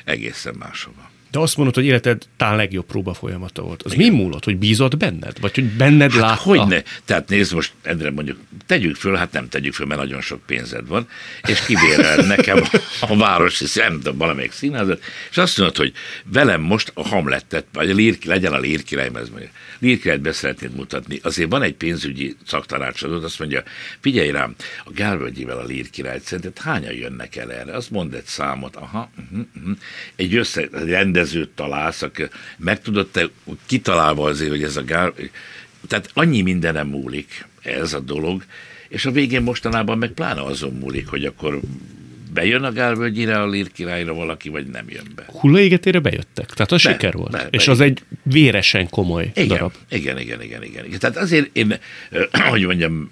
egészen 0.05 0.55
máshova. 0.59 1.10
De 1.31 1.39
azt 1.39 1.57
mondod, 1.57 1.75
hogy 1.75 1.85
életed 1.85 2.23
talán 2.37 2.57
legjobb 2.57 2.87
próba 2.87 3.15
folyamata 3.15 3.63
volt. 3.63 3.83
Az 3.83 3.93
Igen. 3.93 4.13
mi 4.13 4.17
múlott? 4.17 4.45
Hogy 4.45 4.57
bízott 4.57 4.97
benned? 4.97 5.41
Vagy 5.41 5.55
hogy 5.55 5.65
benned 5.65 6.13
hát 6.13 6.21
látta? 6.21 6.43
Hogy 6.43 6.67
ne? 6.67 6.83
Tehát 7.05 7.29
nézd 7.29 7.55
most, 7.55 7.73
Endre 7.83 8.11
mondjuk, 8.11 8.39
tegyük 8.67 8.97
föl, 8.97 9.15
hát 9.15 9.33
nem 9.33 9.49
tegyük 9.49 9.75
föl, 9.75 9.87
mert 9.87 10.01
nagyon 10.01 10.21
sok 10.21 10.41
pénzed 10.47 10.87
van, 10.87 11.09
és 11.49 11.65
kivérel 11.65 12.27
nekem 12.37 12.63
a 13.01 13.17
városi, 13.17 13.65
tudom, 13.89 14.17
valamelyik 14.17 14.53
színházat, 14.53 15.03
és 15.31 15.37
azt 15.37 15.59
mondod, 15.59 15.77
hogy 15.77 15.93
velem 16.25 16.61
most 16.61 16.91
a 16.95 17.09
Hamlettet, 17.09 17.67
vagy 17.73 17.91
a 17.91 17.95
lírki, 17.95 18.29
legyen 18.29 18.53
a 18.53 18.59
lírkirály, 18.59 19.11
ez 19.15 19.29
mondja, 19.29 19.49
lírkirályt 19.79 20.21
be 20.21 20.33
szeretnéd 20.33 20.75
mutatni. 20.75 21.21
Azért 21.23 21.51
van 21.51 21.63
egy 21.63 21.75
pénzügyi 21.75 22.37
szaktanácsadód, 22.47 23.25
azt 23.25 23.39
mondja, 23.39 23.63
figyelj 24.01 24.31
rám, 24.31 24.55
a 24.85 24.91
Gálvölgyivel 24.95 25.59
a 25.59 25.65
lírkirályt 25.65 26.23
szerinted 26.23 26.59
hányan 26.59 26.95
jönnek 26.95 27.37
el 27.37 27.53
erre? 27.53 27.73
Azt 27.73 27.91
mond 27.91 28.15
egy 28.15 28.25
számot, 28.25 28.77
aha, 28.77 29.11
uh-huh, 29.19 29.47
uh-huh. 29.57 29.77
egy 30.17 30.35
össze, 30.35 30.69
rendezőt 31.21 31.49
találsz, 31.49 32.03
aki 32.03 32.23
meg 32.57 32.81
tudod 32.81 33.09
te 33.09 33.29
kitalálva 33.67 34.25
azért, 34.25 34.51
hogy 34.51 34.63
ez 34.63 34.77
a 34.77 34.85
gál... 34.85 35.15
Tehát 35.89 36.11
annyi 36.15 36.43
mindenem 36.43 36.89
múlik 36.89 37.47
ez 37.63 37.93
a 37.93 38.01
dolog, 38.01 38.45
és 38.89 39.07
a 39.07 39.11
végén 39.11 39.43
mostanában 39.43 39.99
meg 39.99 40.11
pláne 40.11 40.43
azon 40.43 40.73
múlik, 40.73 41.09
hogy 41.09 41.25
akkor 41.25 41.61
bejön 42.33 42.65
a 42.65 42.73
Gálvölgyire, 42.73 43.41
a 43.41 43.49
Lír 43.49 43.73
királyra 43.73 44.15
valaki, 44.15 44.49
vagy 44.49 44.67
nem 44.67 44.85
jön 44.89 45.07
be. 45.15 45.25
Hullaégetére 45.27 45.99
bejöttek, 45.99 46.47
tehát 46.47 46.73
az 46.73 46.83
be, 46.83 46.91
siker 46.91 47.15
volt. 47.15 47.31
Be, 47.31 47.49
és 47.51 47.67
be, 47.67 47.73
az 47.73 47.81
egy 47.81 48.03
véresen 48.23 48.89
komoly 48.89 49.31
igen, 49.35 49.49
darab. 49.49 49.73
Igen, 49.91 50.19
igen, 50.19 50.43
igen, 50.43 50.65
igen. 50.65 50.99
Tehát 50.99 51.17
azért 51.17 51.49
én, 51.53 51.79
hogy 52.51 52.67
mondjam, 52.67 53.11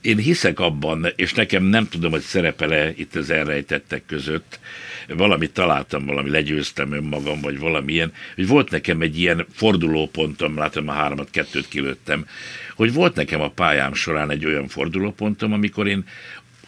én 0.00 0.18
hiszek 0.18 0.60
abban, 0.60 1.06
és 1.16 1.34
nekem 1.34 1.64
nem 1.64 1.88
tudom, 1.88 2.10
hogy 2.10 2.20
szerepele 2.20 2.92
itt 2.96 3.14
az 3.14 3.30
elrejtettek 3.30 4.06
között, 4.06 4.60
valamit 5.08 5.52
találtam, 5.52 6.06
valami 6.06 6.30
legyőztem 6.30 6.92
önmagam, 6.92 7.40
vagy 7.40 7.58
valamilyen, 7.58 8.12
hogy 8.34 8.46
volt 8.46 8.70
nekem 8.70 9.00
egy 9.00 9.18
ilyen 9.18 9.46
fordulópontom, 9.52 10.56
látom 10.56 10.88
a 10.88 10.92
háromat, 10.92 11.30
kettőt 11.30 11.68
kilőttem, 11.68 12.26
hogy 12.74 12.92
volt 12.92 13.14
nekem 13.14 13.40
a 13.40 13.50
pályám 13.50 13.94
során 13.94 14.30
egy 14.30 14.46
olyan 14.46 14.68
fordulópontom, 14.68 15.52
amikor 15.52 15.86
én 15.86 16.04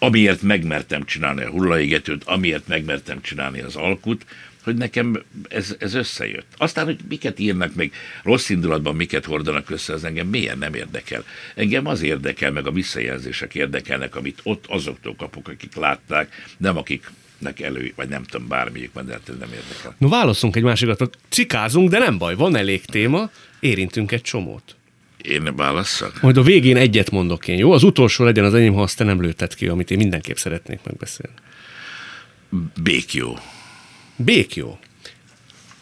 amiért 0.03 0.43
megmertem 0.43 1.05
csinálni 1.05 1.43
a 1.43 1.51
hullaégetőt, 1.51 2.25
amiért 2.25 2.69
megmertem 2.69 3.21
csinálni 3.21 3.61
az 3.61 3.77
alkut, 3.77 4.25
hogy 4.63 4.77
nekem 4.77 5.23
ez, 5.49 5.77
ez 5.79 5.95
összejött. 5.95 6.47
Aztán, 6.57 6.85
hogy 6.85 6.99
miket 7.09 7.39
írnak 7.39 7.75
meg 7.75 7.93
rossz 8.23 8.49
indulatban, 8.49 8.97
miket 8.97 9.25
hordanak 9.25 9.71
össze, 9.71 9.93
az 9.93 10.05
engem 10.05 10.27
milyen 10.27 10.59
nem 10.59 10.75
érdekel. 10.75 11.25
Engem 11.55 11.87
az 11.87 12.03
érdekel, 12.03 12.51
meg 12.51 12.67
a 12.67 12.73
visszajelzések 12.73 13.55
érdekelnek, 13.55 14.17
amit 14.17 14.41
ott 14.43 14.65
azoktól 14.69 15.15
kapok, 15.17 15.49
akik 15.49 15.75
látták, 15.75 16.45
nem 16.57 16.77
akik 16.77 17.11
nek 17.39 17.61
elő, 17.61 17.93
vagy 17.97 18.09
nem 18.09 18.23
tudom, 18.23 18.49
bármelyik 18.49 18.93
van, 18.93 19.07
de 19.07 19.13
hát 19.13 19.29
ez 19.29 19.35
nem 19.39 19.49
érdekel. 19.53 19.95
No, 19.99 20.09
válaszunk 20.09 20.57
egy 20.57 20.63
másikat, 20.63 21.19
cikázunk, 21.29 21.91
de 21.91 21.99
nem 21.99 22.19
baj, 22.19 22.35
van 22.35 22.57
elég 22.57 22.85
téma, 22.85 23.31
érintünk 23.61 24.13
egy 24.13 24.23
csomót. 24.23 24.75
Én 25.23 25.57
válasszak? 25.57 26.21
Majd 26.23 26.37
a 26.37 26.43
végén 26.43 26.77
egyet 26.77 27.11
mondok 27.11 27.49
én, 27.49 27.59
jó? 27.59 27.73
Az 27.73 27.83
utolsó 27.83 28.25
legyen 28.25 28.45
az 28.45 28.55
enyém, 28.55 28.73
ha 28.73 28.83
azt 28.83 28.97
te 28.97 29.05
nem 29.05 29.21
lőtted 29.21 29.55
ki, 29.55 29.69
amit 29.69 29.91
én 29.91 29.99
mindenképp 29.99 30.37
szeretnék 30.37 30.81
megbeszélni. 30.85 31.37
Békjó. 32.83 33.39
Békjó. 34.25 34.79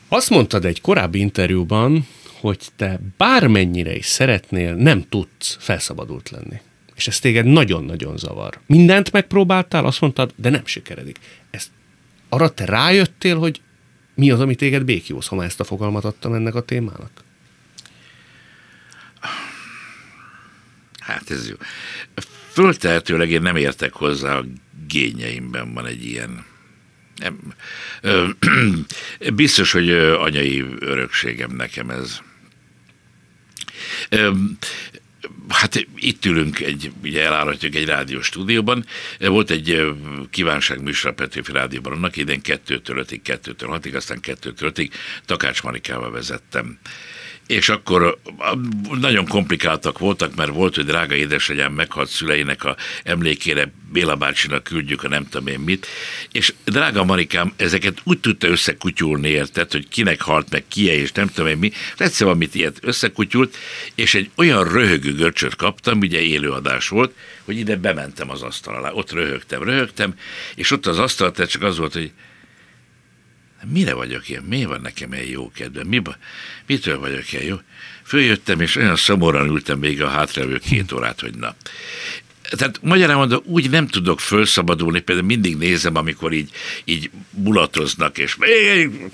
Azt 0.08 0.30
mondtad 0.30 0.64
egy 0.64 0.80
korábbi 0.80 1.18
interjúban, 1.18 2.06
hogy 2.40 2.58
te 2.76 3.00
bármennyire 3.16 3.96
is 3.96 4.06
szeretnél, 4.06 4.74
nem 4.74 5.04
tudsz 5.08 5.56
felszabadult 5.60 6.30
lenni. 6.30 6.60
És 6.94 7.06
ez 7.06 7.18
téged 7.18 7.44
nagyon-nagyon 7.44 8.16
zavar. 8.16 8.60
Mindent 8.66 9.12
megpróbáltál, 9.12 9.84
azt 9.84 10.00
mondtad, 10.00 10.32
de 10.36 10.50
nem 10.50 10.66
sikeredik. 10.66 11.18
Ezt, 11.50 11.70
arra 12.28 12.48
te 12.48 12.64
rájöttél, 12.64 13.38
hogy 13.38 13.60
mi 14.14 14.30
az, 14.30 14.40
ami 14.40 14.54
téged 14.54 14.84
békjóz, 14.84 15.26
ha 15.26 15.36
már 15.36 15.46
ezt 15.46 15.60
a 15.60 15.64
fogalmat 15.64 16.04
adtam 16.04 16.34
ennek 16.34 16.54
a 16.54 16.62
témának? 16.62 17.10
Hát 20.98 21.30
ez 21.30 21.48
jó. 21.48 21.54
Föltehetőleg 22.50 23.30
én 23.30 23.42
nem 23.42 23.56
értek 23.56 23.92
hozzá, 23.92 24.36
a 24.36 24.44
gényeimben 24.86 25.74
van 25.74 25.86
egy 25.86 26.04
ilyen 26.04 26.44
nem, 27.18 27.54
biztos, 29.34 29.72
hogy 29.72 29.90
anyai 29.90 30.64
örökségem 30.80 31.50
nekem 31.50 31.90
ez. 31.90 32.20
Hát 35.48 35.86
itt 35.96 36.24
ülünk, 36.24 36.60
egy, 36.60 36.92
ugye 37.02 37.24
elállhatjuk 37.24 37.74
egy 37.74 37.86
rádió 37.86 38.22
stúdióban. 38.22 38.84
Volt 39.18 39.50
egy 39.50 39.94
kívánság 40.30 40.82
műsor 40.82 41.10
a 41.10 41.14
Petőfi 41.14 41.52
Rádióban, 41.52 41.92
annak 41.92 42.16
idén 42.16 42.40
kettőtől 42.40 42.98
ötig, 42.98 43.22
kettőtől 43.22 43.68
hatig, 43.68 43.94
aztán 43.94 44.20
kettőtől 44.20 44.68
ötig 44.68 44.92
Takács 45.24 45.62
Marikával 45.62 46.10
vezettem 46.10 46.78
és 47.48 47.68
akkor 47.68 48.18
nagyon 49.00 49.26
komplikáltak 49.26 49.98
voltak, 49.98 50.34
mert 50.34 50.50
volt, 50.50 50.74
hogy 50.74 50.84
drága 50.84 51.14
édesanyám 51.14 51.72
meghalt 51.72 52.08
szüleinek 52.08 52.64
a 52.64 52.76
emlékére 53.02 53.72
Béla 53.92 54.16
bácsinak 54.16 54.62
küldjük 54.62 55.02
a 55.04 55.08
nem 55.08 55.28
tudom 55.28 55.46
én 55.46 55.58
mit, 55.58 55.86
és 56.32 56.54
drága 56.64 57.04
Marikám 57.04 57.52
ezeket 57.56 58.00
úgy 58.04 58.18
tudta 58.18 58.46
összekutyulni, 58.46 59.28
érted, 59.28 59.72
hogy 59.72 59.88
kinek 59.88 60.20
halt 60.20 60.50
meg 60.50 60.64
kie, 60.68 60.94
és 60.94 61.12
nem 61.12 61.28
tudom 61.28 61.50
én 61.50 61.56
mi, 61.56 61.72
egyszer 61.96 62.26
valamit 62.26 62.54
ilyet 62.54 62.78
összekutyult, 62.82 63.56
és 63.94 64.14
egy 64.14 64.30
olyan 64.34 64.72
röhögő 64.72 65.14
görcsöt 65.14 65.56
kaptam, 65.56 65.98
ugye 65.98 66.20
élőadás 66.20 66.88
volt, 66.88 67.14
hogy 67.44 67.56
ide 67.56 67.76
bementem 67.76 68.30
az 68.30 68.42
asztal 68.42 68.74
alá, 68.74 68.90
ott 68.90 69.12
röhögtem, 69.12 69.62
röhögtem, 69.62 70.14
és 70.54 70.70
ott 70.70 70.86
az 70.86 70.98
asztal, 70.98 71.32
tehát 71.32 71.50
csak 71.50 71.62
az 71.62 71.78
volt, 71.78 71.92
hogy 71.92 72.12
mire 73.66 73.94
vagyok 73.94 74.28
ilyen? 74.28 74.42
Miért 74.42 74.68
van 74.68 74.80
nekem 74.80 75.12
ilyen 75.12 75.26
jó 75.26 75.50
kedvem? 75.50 75.86
Mi, 75.86 76.02
mitől 76.66 76.98
vagyok 76.98 77.32
ilyen 77.32 77.44
jó? 77.44 77.56
Följöttem, 78.02 78.60
és 78.60 78.76
olyan 78.76 78.96
szomorúan 78.96 79.48
ültem 79.48 79.78
még 79.78 80.02
a 80.02 80.08
hátralévő 80.08 80.58
két 80.58 80.92
órát, 80.92 81.20
hogy 81.20 81.34
na. 81.34 81.54
Tehát 82.56 82.80
magyarán 82.82 83.16
mondom, 83.16 83.42
úgy 83.44 83.70
nem 83.70 83.86
tudok 83.86 84.20
felszabadulni, 84.20 85.00
például 85.00 85.26
mindig 85.26 85.56
nézem, 85.56 85.96
amikor 85.96 86.32
így, 86.32 86.50
így 86.84 87.10
mulatoznak, 87.30 88.18
és 88.18 88.36
még 88.36 88.50
egy 88.50 89.10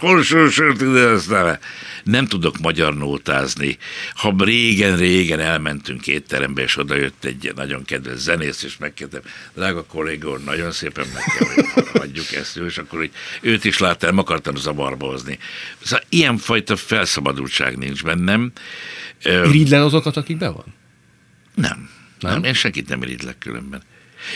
nem 2.05 2.27
tudok 2.27 2.59
magyar 2.59 2.97
nótázni. 2.97 3.79
Ha 4.15 4.35
régen-régen 4.39 5.41
elmentünk 5.41 6.07
étterembe, 6.07 6.63
és 6.63 6.77
oda 6.77 6.95
jött 6.95 7.25
egy 7.25 7.53
nagyon 7.55 7.85
kedves 7.85 8.19
zenész, 8.19 8.63
és 8.63 8.77
megkérdem, 8.77 9.21
drága 9.55 9.85
kollégor, 9.85 10.41
nagyon 10.45 10.73
szépen 10.73 11.07
meg 11.15 11.23
kell, 11.39 11.49
hogy 11.75 11.89
hagyjuk 12.01 12.33
ezt, 12.33 12.57
és 12.57 12.79
akkor 12.79 12.99
hogy 12.99 13.11
őt 13.41 13.65
is 13.65 13.79
láttam, 13.79 14.19
akartam 14.19 14.57
zavarba 14.57 15.07
hozni. 15.07 15.39
Szóval 15.83 16.05
ilyenfajta 16.09 16.77
felszabadultság 16.77 17.79
nincs 17.79 18.03
bennem. 18.03 18.53
Irigylel 19.25 19.85
azokat, 19.85 20.17
akik 20.17 20.37
be 20.37 20.49
van? 20.49 20.75
Nem. 21.55 21.94
Nem? 22.25 22.33
nem 22.33 22.45
én 22.45 22.55
senkit 22.55 22.89
nem 22.89 23.03
irigylek 23.03 23.39
különben. 23.39 23.83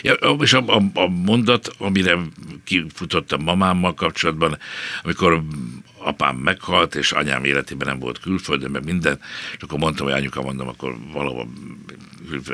Ja, 0.03 0.15
és 0.41 0.53
a, 0.53 0.65
a, 0.67 0.83
a 0.95 1.09
mondat, 1.09 1.75
amire 1.79 2.19
kifutottam 2.65 3.43
mamámmal 3.43 3.95
kapcsolatban, 3.95 4.59
amikor 5.03 5.43
apám 5.99 6.37
meghalt, 6.37 6.95
és 6.95 7.13
anyám 7.13 7.45
életében 7.45 7.89
nem 7.89 7.99
volt 7.99 8.21
külföldön, 8.21 8.71
meg 8.71 8.85
minden, 8.85 9.21
és 9.57 9.63
akkor 9.63 9.79
mondtam, 9.79 10.07
hogy 10.07 10.15
anyuka, 10.15 10.43
mondom, 10.43 10.69
akkor 10.69 10.97
valahol 11.13 11.49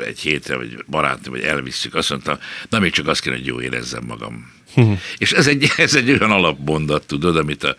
egy 0.05 0.19
hétre, 0.19 0.55
vagy 0.55 0.83
barátnő, 0.87 1.29
vagy 1.29 1.41
elvisszük. 1.41 1.95
Azt 1.95 2.09
mondta, 2.09 2.39
na 2.69 2.79
még 2.79 2.91
csak 2.91 3.07
azt 3.07 3.21
kéne, 3.21 3.35
hogy 3.35 3.45
jó 3.45 3.61
érezzem 3.61 4.03
magam. 4.07 4.53
és 5.17 5.31
ez 5.31 5.47
egy, 5.47 5.71
ez 5.77 5.95
egy 5.95 6.09
olyan 6.09 6.31
alapmondat, 6.31 7.07
tudod, 7.07 7.37
amit 7.37 7.63
a 7.63 7.75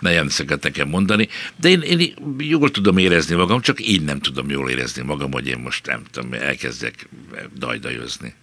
nejem 0.00 0.28
szeket 0.28 0.62
nekem 0.62 0.88
mondani, 0.88 1.28
de 1.56 1.68
én, 1.68 1.80
én 1.80 2.14
jól 2.38 2.70
tudom 2.70 2.98
érezni 2.98 3.34
magam, 3.34 3.60
csak 3.60 3.88
így 3.88 4.02
nem 4.02 4.20
tudom 4.20 4.50
jól 4.50 4.70
érezni 4.70 5.02
magam, 5.02 5.32
hogy 5.32 5.46
én 5.46 5.58
most 5.58 5.86
nem 5.86 6.02
tudom, 6.10 6.32
elkezdek 6.32 7.08
dajdajozni. 7.56 8.34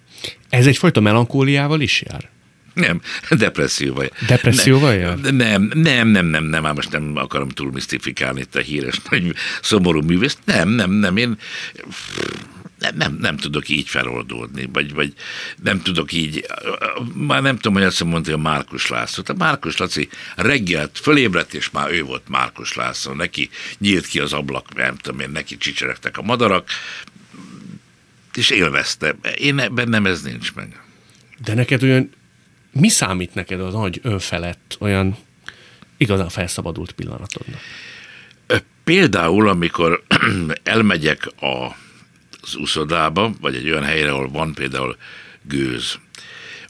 Ez 0.49 0.67
egyfajta 0.67 0.99
melankóliával 0.99 1.81
is 1.81 2.03
jár? 2.05 2.29
Nem, 2.73 3.01
depresszióval. 3.43 4.09
Depresszióval 4.27 4.93
jár? 4.93 5.17
Nem, 5.17 5.35
nem, 5.35 5.71
nem, 5.73 6.07
nem, 6.07 6.25
nem, 6.25 6.43
nem, 6.43 6.75
most 6.75 6.91
nem 6.91 7.11
akarom 7.15 7.49
túl 7.49 7.71
misztifikálni 7.71 8.39
itt 8.39 8.55
a 8.55 8.59
híres 8.59 8.99
nagy 9.09 9.33
szomorú 9.61 10.01
művészt. 10.01 10.37
Nem, 10.45 10.69
nem, 10.69 10.91
nem, 10.91 11.17
én 11.17 11.37
nem, 12.79 12.95
nem, 12.95 13.17
nem 13.21 13.37
tudok 13.37 13.69
így 13.69 13.87
feloldódni, 13.87 14.69
vagy, 14.73 14.93
vagy 14.93 15.13
nem 15.63 15.81
tudok 15.81 16.11
így, 16.11 16.45
már 17.13 17.41
nem 17.41 17.55
tudom, 17.55 17.73
hogy 17.73 17.83
azt 17.83 18.03
mondta, 18.03 18.31
hogy 18.31 18.39
a 18.39 18.43
Márkus 18.43 18.87
László. 18.87 19.23
A 19.27 19.33
Márkus 19.37 19.77
Laci 19.77 20.09
reggelt 20.35 20.99
fölébredt, 20.99 21.53
és 21.53 21.69
már 21.69 21.91
ő 21.91 22.03
volt 22.03 22.29
Márkus 22.29 22.75
László. 22.75 23.13
Neki 23.13 23.49
nyílt 23.77 24.05
ki 24.05 24.19
az 24.19 24.33
ablak, 24.33 24.75
nem 24.75 24.97
tudom 24.97 25.19
én, 25.19 25.29
neki 25.29 25.57
csicseregtek 25.57 26.17
a 26.17 26.21
madarak, 26.21 26.69
és 28.33 28.49
élvezte. 28.49 29.15
Én 29.37 29.61
bennem 29.71 30.05
ez 30.05 30.21
nincs 30.21 30.53
meg. 30.53 30.81
De 31.43 31.53
neked 31.53 31.83
olyan, 31.83 32.09
mi 32.71 32.89
számít 32.89 33.33
neked 33.33 33.61
az 33.61 33.73
nagy 33.73 33.99
önfelett, 34.03 34.77
olyan 34.79 35.17
igazán 35.97 36.29
felszabadult 36.29 36.91
pillanatodnak? 36.91 37.59
Például, 38.83 39.49
amikor 39.49 40.03
elmegyek 40.63 41.27
a, 41.41 41.75
az 42.47 42.55
uszodába, 42.55 43.33
vagy 43.41 43.55
egy 43.55 43.69
olyan 43.69 43.83
helyre, 43.83 44.11
ahol 44.11 44.29
van 44.29 44.53
például 44.53 44.97
gőz, 45.41 45.99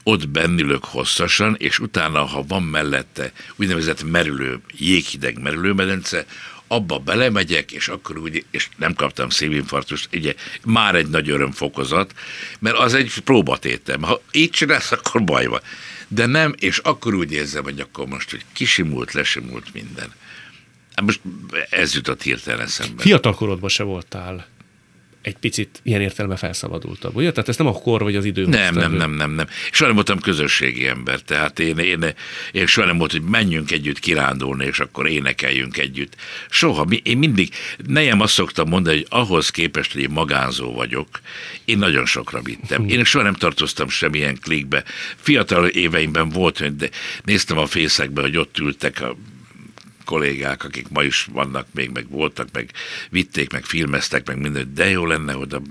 ott 0.03 0.29
bennülök 0.29 0.83
hosszasan, 0.83 1.55
és 1.57 1.79
utána, 1.79 2.23
ha 2.23 2.43
van 2.47 2.63
mellette 2.63 3.31
úgynevezett 3.55 4.03
merülő, 4.03 4.59
jéghideg 4.77 5.41
merülőmedence, 5.41 6.25
abba 6.67 6.97
belemegyek, 6.99 7.71
és 7.71 7.87
akkor 7.87 8.17
úgy, 8.17 8.45
és 8.51 8.69
nem 8.77 8.93
kaptam 8.93 9.29
szívinfarktust, 9.29 10.09
ugye 10.13 10.33
már 10.65 10.95
egy 10.95 11.07
nagy 11.07 11.29
örömfokozat, 11.29 12.13
mert 12.59 12.77
az 12.77 12.93
egy 12.93 13.19
próbatétem. 13.23 14.01
Ha 14.01 14.21
így 14.31 14.49
csinálsz, 14.49 14.91
akkor 14.91 15.23
baj 15.23 15.45
van. 15.45 15.61
De 16.07 16.25
nem, 16.25 16.53
és 16.59 16.77
akkor 16.77 17.13
úgy 17.13 17.31
érzem, 17.31 17.63
hogy 17.63 17.79
akkor 17.79 18.07
most, 18.07 18.29
hogy 18.29 18.45
kisimult, 18.53 19.13
lesimult 19.13 19.73
minden. 19.73 20.13
Hát 20.95 21.05
most 21.05 21.19
ez 21.69 21.93
jutott 21.93 22.21
hirtelen 22.21 22.59
eszembe. 22.59 23.01
Fiatal 23.01 23.33
korodban 23.35 23.69
se 23.69 23.83
voltál 23.83 24.47
egy 25.27 25.37
picit 25.37 25.79
ilyen 25.83 26.01
értelme 26.01 26.35
felszabadultabb, 26.35 27.15
ugye? 27.15 27.31
Tehát 27.31 27.49
ez 27.49 27.57
nem 27.57 27.67
a 27.67 27.71
kor 27.71 28.03
vagy 28.03 28.15
az 28.15 28.25
idő. 28.25 28.45
Nem, 28.45 28.75
nem, 28.75 28.93
nem, 28.93 29.11
nem, 29.11 29.31
nem. 29.31 29.47
Soha 29.71 29.85
nem 29.85 29.95
voltam 29.95 30.19
közösségi 30.19 30.87
ember, 30.87 31.19
tehát 31.21 31.59
én, 31.59 31.77
én, 31.77 32.13
én 32.51 32.65
soha 32.65 32.87
nem 32.87 32.97
volt, 32.97 33.11
hogy 33.11 33.21
menjünk 33.21 33.71
együtt 33.71 33.99
kirándulni, 33.99 34.65
és 34.65 34.79
akkor 34.79 35.07
énekeljünk 35.07 35.77
együtt. 35.77 36.15
Soha. 36.49 36.85
Én 37.03 37.17
mindig, 37.17 37.49
nejem 37.87 38.21
azt 38.21 38.33
szoktam 38.33 38.67
mondani, 38.67 38.95
hogy 38.95 39.05
ahhoz 39.09 39.49
képest, 39.49 39.93
hogy 39.93 40.01
én 40.01 40.09
magánzó 40.11 40.73
vagyok, 40.73 41.07
én 41.65 41.77
nagyon 41.77 42.05
sokra 42.05 42.41
vittem. 42.41 42.87
Én 42.87 43.03
soha 43.03 43.23
nem 43.23 43.33
tartoztam 43.33 43.89
semmilyen 43.89 44.37
klikbe. 44.41 44.83
Fiatal 45.15 45.67
éveimben 45.67 46.29
volt, 46.29 46.57
hogy 46.57 46.89
néztem 47.23 47.57
a 47.57 47.65
fészekbe, 47.65 48.21
hogy 48.21 48.37
ott 48.37 48.57
ültek 48.57 49.01
a 49.01 49.15
kollégák, 50.07 50.63
akik 50.63 50.89
ma 50.89 51.03
is 51.03 51.27
vannak 51.31 51.67
még, 51.71 51.89
meg 51.89 52.09
voltak, 52.09 52.47
meg 52.51 52.71
vitték, 53.09 53.51
meg 53.51 53.63
filmeztek, 53.63 54.27
meg 54.27 54.37
minden, 54.37 54.71
de 54.73 54.89
jó 54.89 55.05
lenne 55.05 55.37
oda 55.37 55.61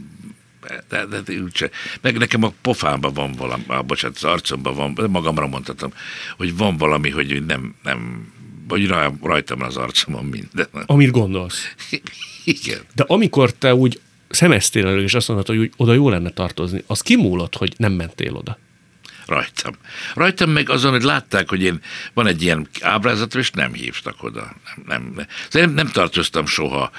de, 0.88 1.06
de, 1.06 1.20
de 1.20 1.32
úgyse. 1.42 1.70
Meg 2.00 2.18
nekem 2.18 2.42
a 2.42 2.52
pofámban 2.60 3.12
van 3.12 3.32
valami, 3.32 3.62
ah, 3.66 3.84
bocsánat, 3.84 4.16
az 4.16 4.24
arcomban 4.24 4.74
van, 4.74 5.10
magamra 5.10 5.46
mondhatom, 5.46 5.92
hogy 6.36 6.56
van 6.56 6.76
valami, 6.76 7.10
hogy 7.10 7.44
nem, 7.46 7.74
nem 7.82 8.32
vagy 8.68 8.86
raj, 8.86 9.10
rajtam 9.22 9.62
az 9.62 9.76
arcomon 9.76 10.24
minden. 10.24 10.68
Amit 10.86 11.10
gondolsz. 11.10 11.74
Igen. 12.44 12.78
De 12.94 13.04
amikor 13.06 13.52
te 13.52 13.74
úgy 13.74 14.00
szemeztél 14.28 14.86
elő, 14.86 15.02
és 15.02 15.14
azt 15.14 15.28
mondtad, 15.28 15.56
hogy 15.56 15.72
oda 15.76 15.92
jó 15.92 16.08
lenne 16.08 16.30
tartozni, 16.30 16.82
az 16.86 17.00
kimúlott, 17.00 17.56
hogy 17.56 17.74
nem 17.76 17.92
mentél 17.92 18.34
oda 18.34 18.58
rajtam. 19.26 19.74
Rajtam 20.14 20.50
meg 20.50 20.70
azon, 20.70 20.90
hogy 20.90 21.02
látták, 21.02 21.48
hogy 21.48 21.62
én 21.62 21.80
van 22.14 22.26
egy 22.26 22.42
ilyen 22.42 22.68
ábrázatom, 22.80 23.40
és 23.40 23.50
nem 23.50 23.72
hívtak 23.72 24.22
oda. 24.22 24.56
Nem, 24.86 25.12
nem, 25.16 25.26
nem, 25.50 25.70
nem 25.70 25.86
tartoztam 25.86 26.46
soha, 26.46 26.90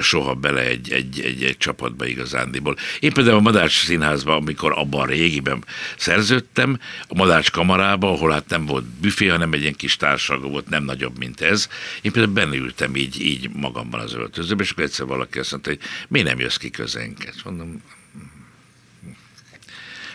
soha 0.00 0.34
bele 0.34 0.60
egy, 0.60 0.92
egy, 0.92 1.20
egy, 1.20 1.44
egy 1.44 1.56
csapatba 1.56 2.06
igazándiból. 2.06 2.76
Én 3.00 3.12
például 3.12 3.36
a 3.36 3.40
Madács 3.40 3.84
Színházban, 3.84 4.36
amikor 4.36 4.72
abban 4.72 5.00
a 5.00 5.06
régiben 5.06 5.64
szerződtem, 5.96 6.78
a 7.08 7.14
Madács 7.14 7.50
kamarába, 7.50 8.10
ahol 8.10 8.30
hát 8.30 8.48
nem 8.48 8.66
volt 8.66 8.84
büfé, 8.84 9.26
hanem 9.26 9.52
egy 9.52 9.60
ilyen 9.60 9.74
kis 9.74 9.96
társaga 9.96 10.48
volt, 10.48 10.68
nem 10.68 10.84
nagyobb, 10.84 11.18
mint 11.18 11.40
ez. 11.40 11.68
Én 12.02 12.12
például 12.12 12.34
benne 12.34 12.56
ültem 12.56 12.96
így, 12.96 13.20
így 13.20 13.50
magamban 13.52 14.00
az 14.00 14.14
öltözőben, 14.14 14.64
és 14.64 14.70
akkor 14.70 14.84
egyszer 14.84 15.06
valaki 15.06 15.38
azt 15.38 15.50
mondta, 15.50 15.70
hogy 15.70 15.80
miért 16.08 16.28
nem 16.28 16.38
jössz 16.38 16.56
ki 16.56 16.70
közénk? 16.70 17.32
mondom, 17.44 17.82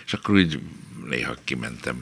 és 0.06 0.16
akkor 0.16 0.36
úgy 0.36 0.60
néha 1.10 1.34
kimentem. 1.44 1.96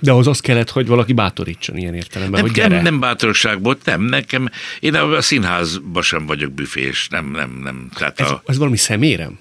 De 0.00 0.12
az 0.12 0.26
az 0.26 0.40
kellett, 0.40 0.70
hogy 0.70 0.86
valaki 0.86 1.12
bátorítson 1.12 1.76
ilyen 1.76 1.94
értelemben, 1.94 2.40
nem, 2.40 2.48
hogy 2.48 2.58
gyere. 2.58 2.74
Nem, 2.74 2.82
nem 2.82 3.00
bátorság 3.00 3.62
volt, 3.62 3.84
nem, 3.84 4.02
nekem, 4.02 4.48
én 4.80 4.94
a 4.94 5.20
színházban 5.20 6.02
sem 6.02 6.26
vagyok 6.26 6.52
büfés, 6.52 7.08
nem, 7.08 7.30
nem, 7.30 7.60
nem. 7.62 7.88
Tehát 7.94 8.20
ez, 8.20 8.30
a... 8.30 8.42
ez 8.46 8.58
valami 8.58 8.76
szemérem? 8.76 9.38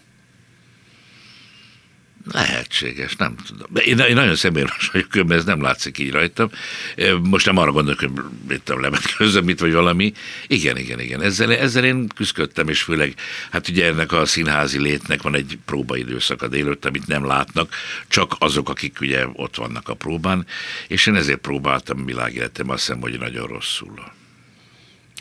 Lehetséges, 2.31 3.15
nem 3.15 3.35
tudom. 3.47 3.67
Én, 3.85 3.97
én 3.97 4.13
nagyon 4.13 4.35
személyes 4.35 4.89
vagyok, 4.91 5.13
mert 5.13 5.39
ez 5.39 5.45
nem 5.45 5.61
látszik 5.61 5.97
így 5.97 6.11
rajtam. 6.11 6.49
Most 7.23 7.45
nem 7.45 7.57
arra 7.57 7.71
gondolok, 7.71 7.99
hogy 7.99 8.11
mit 8.47 8.61
tudom, 8.61 8.81
lemet 8.81 9.15
közöm, 9.15 9.43
mit 9.43 9.59
vagy 9.59 9.73
valami. 9.73 10.13
Igen, 10.47 10.77
igen, 10.77 10.99
igen. 10.99 11.21
Ezzel, 11.21 11.55
ezzel 11.55 11.83
én 11.83 12.07
küzdöttem, 12.07 12.67
és 12.67 12.81
főleg, 12.81 13.13
hát 13.51 13.67
ugye 13.67 13.85
ennek 13.85 14.11
a 14.11 14.25
színházi 14.25 14.79
létnek 14.79 15.21
van 15.21 15.35
egy 15.35 15.57
próbaidőszaka 15.65 16.47
délőtt, 16.47 16.85
amit 16.85 17.07
nem 17.07 17.25
látnak, 17.25 17.75
csak 18.07 18.35
azok, 18.39 18.69
akik 18.69 18.97
ugye 19.01 19.25
ott 19.33 19.55
vannak 19.55 19.89
a 19.89 19.93
próbán, 19.93 20.45
és 20.87 21.05
én 21.05 21.15
ezért 21.15 21.39
próbáltam 21.39 22.05
világéletem, 22.05 22.69
azt 22.69 22.85
hiszem, 22.85 23.01
hogy 23.01 23.19
nagyon 23.19 23.47
rosszul. 23.47 24.19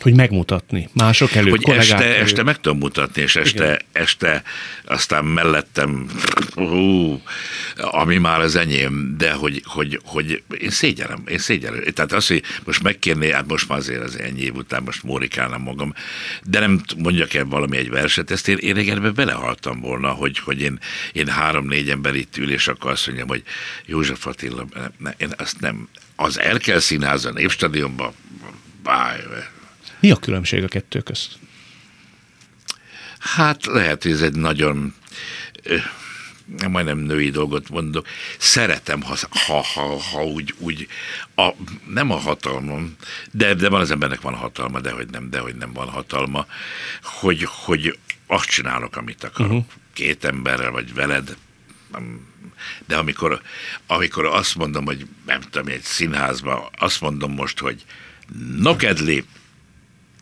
Hogy 0.01 0.15
megmutatni 0.15 0.89
mások 0.93 1.35
előtt, 1.35 1.63
Hogy 1.63 1.77
este, 1.77 1.95
előtt. 1.95 2.17
este 2.17 2.43
meg 2.43 2.59
tudom 2.59 2.77
mutatni, 2.77 3.21
és 3.21 3.35
este, 3.35 3.63
Igen. 3.63 3.81
este 3.91 4.43
aztán 4.85 5.25
mellettem, 5.25 6.05
hú, 6.53 7.21
ami 7.75 8.17
már 8.17 8.39
az 8.39 8.55
enyém, 8.55 9.15
de 9.17 9.31
hogy, 9.31 9.63
hogy, 9.65 9.99
hogy 10.03 10.43
én 10.59 10.69
szégyellem, 10.69 11.23
én 11.27 11.37
szégyellem. 11.37 11.83
Tehát 11.93 12.11
az, 12.11 12.27
hogy 12.27 12.43
most 12.63 12.83
megkérni, 12.83 13.31
hát 13.31 13.47
most 13.47 13.67
már 13.67 13.77
azért 13.77 14.03
az 14.03 14.19
ennyi 14.19 14.41
év 14.41 14.55
után 14.55 14.83
most 14.83 15.03
mórikálnám 15.03 15.61
magam, 15.61 15.93
de 16.43 16.59
nem 16.59 16.81
mondjak 16.97 17.33
el 17.33 17.45
valami 17.45 17.77
egy 17.77 17.89
verset, 17.89 18.31
ezt 18.31 18.47
én, 18.47 18.57
én 18.57 18.73
régen 18.73 19.11
belehaltam 19.15 19.79
volna, 19.79 20.09
hogy, 20.09 20.39
hogy 20.39 20.61
én, 20.61 20.79
én 21.13 21.27
három-négy 21.27 21.89
ember 21.89 22.15
itt 22.15 22.37
ül, 22.37 22.51
és 22.51 22.67
akkor 22.67 22.91
azt 22.91 23.07
mondjam, 23.07 23.27
hogy 23.27 23.43
József 23.85 24.27
Attila, 24.27 24.65
ne, 24.73 24.87
ne, 24.97 25.13
én 25.17 25.33
azt 25.37 25.59
nem, 25.59 25.87
az 26.15 26.39
Erkel 26.39 26.79
Színháza, 26.79 27.31
Népstadionban, 27.31 28.13
báj, 28.83 29.19
mi 30.01 30.11
a 30.11 30.15
különbség 30.15 30.63
a 30.63 30.67
kettő 30.67 30.99
közt? 30.99 31.39
Hát 33.19 33.65
lehet, 33.65 34.03
hogy 34.03 34.11
ez 34.11 34.21
egy 34.21 34.35
nagyon 34.35 34.93
majdnem 36.69 36.97
női 36.97 37.29
dolgot 37.29 37.69
mondok, 37.69 38.07
szeretem, 38.37 39.01
ha, 39.01 39.15
ha, 39.29 39.63
ha, 39.73 39.99
ha 39.99 40.25
úgy, 40.25 40.53
úgy 40.57 40.87
a, 41.35 41.49
nem 41.87 42.11
a 42.11 42.15
hatalmam, 42.15 42.95
de, 43.31 43.53
de 43.53 43.69
van 43.69 43.81
az 43.81 43.91
embernek 43.91 44.21
van 44.21 44.33
hatalma, 44.35 44.79
de 44.79 44.91
hogy 44.91 45.09
nem, 45.09 45.29
de 45.29 45.39
hogy 45.39 45.55
nem 45.55 45.73
van 45.73 45.89
hatalma, 45.89 46.45
hogy, 47.03 47.43
hogy 47.43 47.97
azt 48.27 48.49
csinálok, 48.49 48.95
amit 48.95 49.23
akarok. 49.23 49.51
Uh-huh. 49.51 49.71
Két 49.93 50.23
emberrel, 50.23 50.71
vagy 50.71 50.93
veled, 50.93 51.37
de 52.87 52.97
amikor, 52.97 53.41
amikor 53.87 54.25
azt 54.25 54.55
mondom, 54.55 54.85
hogy 54.85 55.07
nem 55.25 55.41
tudom, 55.41 55.67
egy 55.67 55.81
színházban, 55.81 56.69
azt 56.77 57.01
mondom 57.01 57.33
most, 57.33 57.59
hogy 57.59 57.85
nokedli, 58.57 59.25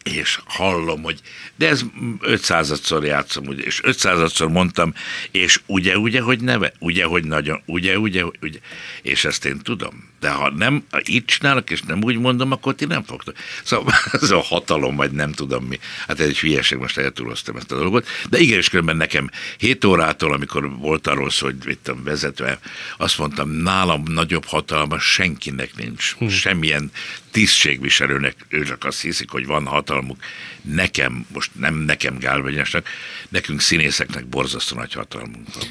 és 0.04 0.40
hallom, 0.46 1.02
hogy 1.02 1.20
de 1.56 1.68
ez 1.68 1.82
500-szor 2.22 3.04
játszom, 3.04 3.48
ugye, 3.48 3.64
és 3.64 3.82
500-szor 3.84 4.52
mondtam, 4.52 4.94
és 5.32 5.62
ugye, 5.66 5.98
ugye, 5.98 6.22
hogy 6.22 6.42
neve, 6.42 6.74
ugye, 6.80 7.06
hogy 7.06 7.24
nagyon, 7.24 7.62
ugye, 7.66 8.00
ugye, 8.00 8.24
ugye, 8.42 8.60
és 9.02 9.26
ezt 9.26 9.46
én 9.46 9.60
tudom. 9.60 10.08
De 10.20 10.30
ha 10.30 10.50
nem 10.50 10.84
ha 10.92 11.00
így 11.06 11.26
csinálok, 11.26 11.70
és 11.70 11.82
nem 11.82 12.04
úgy 12.04 12.18
mondom, 12.18 12.52
akkor 12.52 12.76
ti 12.76 12.86
nem 12.86 13.04
fogtok. 13.04 13.36
Szóval 13.64 13.94
ez 14.22 14.32
a 14.32 14.42
hatalom, 14.42 14.96
vagy 14.96 15.12
nem 15.12 15.32
tudom 15.32 15.66
mi. 15.66 15.80
Hát 16.08 16.20
ez 16.20 16.28
egy 16.28 16.40
hülyeség, 16.40 16.78
most 16.78 16.98
eltúloztam 16.98 17.56
ezt 17.56 17.72
a 17.72 17.76
dolgot. 17.78 18.08
De 18.30 18.40
igen, 18.40 18.58
és 18.58 18.70
különben 18.70 18.98
nekem 18.98 19.30
7 19.58 19.86
órától, 19.86 20.34
amikor 20.34 20.78
volt 20.78 21.08
arról 21.08 21.30
szó, 21.30 21.46
hogy 21.46 21.58
mit 21.66 21.80
tudom, 21.80 22.04
vezetve, 22.04 22.60
azt 22.98 23.18
mondtam, 23.18 23.50
nálam 23.50 24.04
nagyobb 24.08 24.46
hatalma 24.46 25.00
senkinek 25.00 25.76
nincs. 25.76 26.16
Hm. 26.18 26.28
Semmilyen 26.28 26.92
tisztségviselőnek, 27.32 28.36
ő 28.50 28.64
csak 28.64 28.86
azt 28.86 29.02
hiszik, 29.02 29.30
hogy 29.30 29.46
van 29.46 29.66
hatalmuk. 29.66 30.18
Nekem, 30.62 31.26
most 31.34 31.52
nem 31.54 31.76
nekem 31.76 32.18
Gálvegyesnek, 32.18 32.88
nekünk 33.30 33.62
színészeknek 33.62 34.26
borzasztó 34.26 34.76
nagy 34.76 34.94
hatalmunk 34.94 35.54
van. 35.54 35.64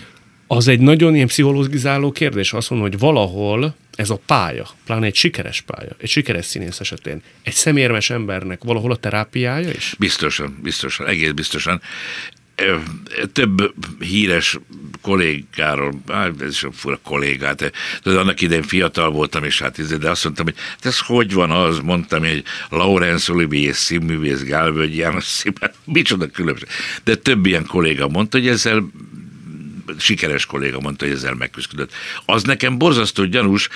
Az 0.46 0.68
egy 0.68 0.80
nagyon 0.80 1.14
ilyen 1.14 1.26
pszichológizáló 1.26 2.12
kérdés, 2.12 2.52
azt 2.52 2.70
mondom, 2.70 2.88
hogy 2.88 2.98
valahol 2.98 3.76
ez 3.94 4.10
a 4.10 4.20
pálya, 4.26 4.68
pláne 4.84 5.06
egy 5.06 5.14
sikeres 5.14 5.60
pálya, 5.60 5.90
egy 5.98 6.08
sikeres 6.08 6.46
színész 6.46 6.80
esetén, 6.80 7.22
egy 7.42 7.52
szemérmes 7.54 8.10
embernek 8.10 8.64
valahol 8.64 8.90
a 8.90 8.96
terápiája 8.96 9.70
is? 9.70 9.94
Biztosan, 9.98 10.58
biztosan, 10.62 11.06
egész 11.06 11.30
biztosan. 11.30 11.80
Több 13.32 13.74
híres 13.98 14.58
kollégáról, 15.02 16.02
ez 16.40 16.48
is 16.48 16.62
a 16.62 16.72
fura 16.72 16.98
kollégát, 17.02 17.72
tudod, 18.02 18.18
annak 18.18 18.40
idején 18.40 18.62
fiatal 18.62 19.10
voltam, 19.10 19.44
és 19.44 19.60
hát 19.60 19.78
izé, 19.78 19.96
de 19.96 20.10
azt 20.10 20.24
mondtam, 20.24 20.44
hogy 20.44 20.54
hát 20.56 20.86
ez 20.86 20.98
hogy 20.98 21.32
van 21.32 21.50
az, 21.50 21.78
mondtam, 21.78 22.20
hogy 22.20 22.44
Laurence 22.68 23.32
Olivier 23.32 23.74
színművész, 23.74 24.42
Gálvölgy 24.42 24.96
János 24.96 25.24
színművész, 25.24 25.70
micsoda 25.84 26.26
különbség. 26.26 26.68
De 27.04 27.14
több 27.14 27.46
ilyen 27.46 27.66
kolléga 27.66 28.08
mondta, 28.08 28.38
hogy 28.38 28.48
ezzel 28.48 28.90
sikeres 29.98 30.46
kolléga 30.46 30.80
mondta, 30.80 31.04
hogy 31.04 31.14
ezzel 31.14 31.34
megküzdött. 31.34 31.92
Az 32.26 32.42
nekem 32.42 32.78
borzasztó 32.78 33.24
gyanús, 33.24 33.68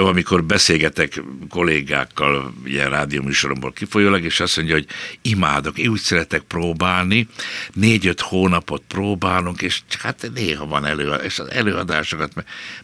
amikor 0.00 0.44
beszélgetek 0.44 1.22
kollégákkal, 1.48 2.54
ilyen 2.64 2.90
rádióműsoromból 2.90 3.72
kifolyólag, 3.72 4.24
és 4.24 4.40
azt 4.40 4.56
mondja, 4.56 4.74
hogy 4.74 4.86
imádok, 5.22 5.78
én 5.78 5.88
úgy 5.88 6.00
szeretek 6.00 6.42
próbálni, 6.42 7.28
négy-öt 7.72 8.20
hónapot 8.20 8.82
próbálunk, 8.88 9.62
és 9.62 9.80
hát 9.98 10.30
néha 10.34 10.66
van 10.66 10.86
előadás, 10.86 11.24
és 11.24 11.38
az 11.38 11.50
előadásokat, 11.50 12.32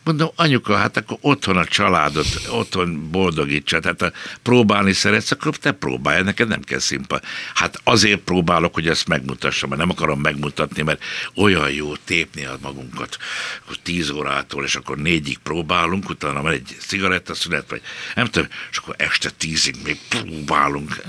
mondom, 0.05 0.31
anyuka, 0.37 0.77
hát 0.77 0.97
akkor 0.97 1.19
otthon 1.21 1.57
a 1.57 1.65
családot, 1.65 2.27
otthon 2.49 3.11
boldogítsa, 3.11 3.81
tehát 3.81 4.01
ha 4.01 4.11
próbálni 4.43 4.93
szeretsz, 4.93 5.31
akkor 5.31 5.57
te 5.57 5.73
próbálj, 5.73 6.23
neked 6.23 6.49
nem 6.49 6.63
kell 6.63 6.79
szimpa. 6.79 7.21
Hát 7.55 7.81
azért 7.85 8.21
próbálok, 8.21 8.75
hogy 8.75 8.89
ezt 8.89 9.09
megmutassam, 9.09 9.69
mert 9.69 9.81
nem 9.81 9.91
akarom 9.91 10.21
megmutatni, 10.21 10.83
mert 10.83 11.03
olyan 11.35 11.71
jó 11.71 11.97
tépni 11.97 12.45
a 12.45 12.54
magunkat 12.61 13.19
akkor 13.63 13.77
tíz 13.83 14.11
órától, 14.11 14.65
és 14.65 14.75
akkor 14.75 14.99
négyig 14.99 15.39
próbálunk, 15.39 16.09
utána 16.09 16.43
van 16.43 16.53
egy 16.53 16.77
szünet, 17.35 17.71
vagy 17.71 17.83
nem 18.15 18.27
tudom, 18.27 18.49
és 18.71 18.77
akkor 18.77 18.95
este 18.99 19.31
tízig 19.31 19.75
még 19.85 19.99
próbálunk. 20.09 21.03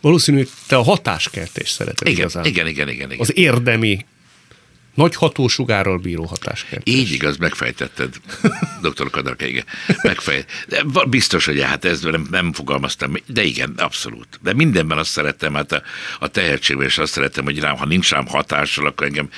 Valószínű, 0.00 0.46
te 0.66 0.76
a 0.76 0.82
hatáskertést 0.82 1.72
szereted 1.72 2.06
igen, 2.06 2.18
igazán. 2.18 2.44
Igen, 2.44 2.66
igen, 2.66 2.88
igen, 2.88 3.10
igen. 3.10 3.20
Az 3.20 3.36
érdemi 3.36 4.06
nagy 4.94 5.14
hatósugárral 5.14 5.98
bíró 5.98 6.24
hatáskert. 6.24 6.88
Így 6.88 7.12
igaz, 7.12 7.36
megfejtetted, 7.36 8.14
dr. 8.82 9.10
Kadarka, 9.10 9.46
igen. 9.46 9.64
Megfejt. 10.02 10.46
De 10.68 10.84
biztos, 11.08 11.44
hogy 11.44 11.62
hát 11.62 11.84
ez 11.84 12.00
nem, 12.00 12.26
nem 12.30 12.52
fogalmaztam, 12.52 13.12
de 13.26 13.42
igen, 13.42 13.74
abszolút. 13.76 14.26
De 14.42 14.52
mindenben 14.52 14.98
azt 14.98 15.10
szeretem, 15.10 15.54
hát 15.54 15.72
a, 15.72 15.82
a 16.18 16.28
tehetségben 16.28 16.86
is 16.86 16.98
azt 16.98 17.12
szeretem, 17.12 17.44
hogy 17.44 17.58
rám, 17.58 17.76
ha 17.76 17.86
nincs 17.86 18.10
rám 18.10 18.26
hatással, 18.26 18.86
akkor 18.86 19.06
engem 19.06 19.28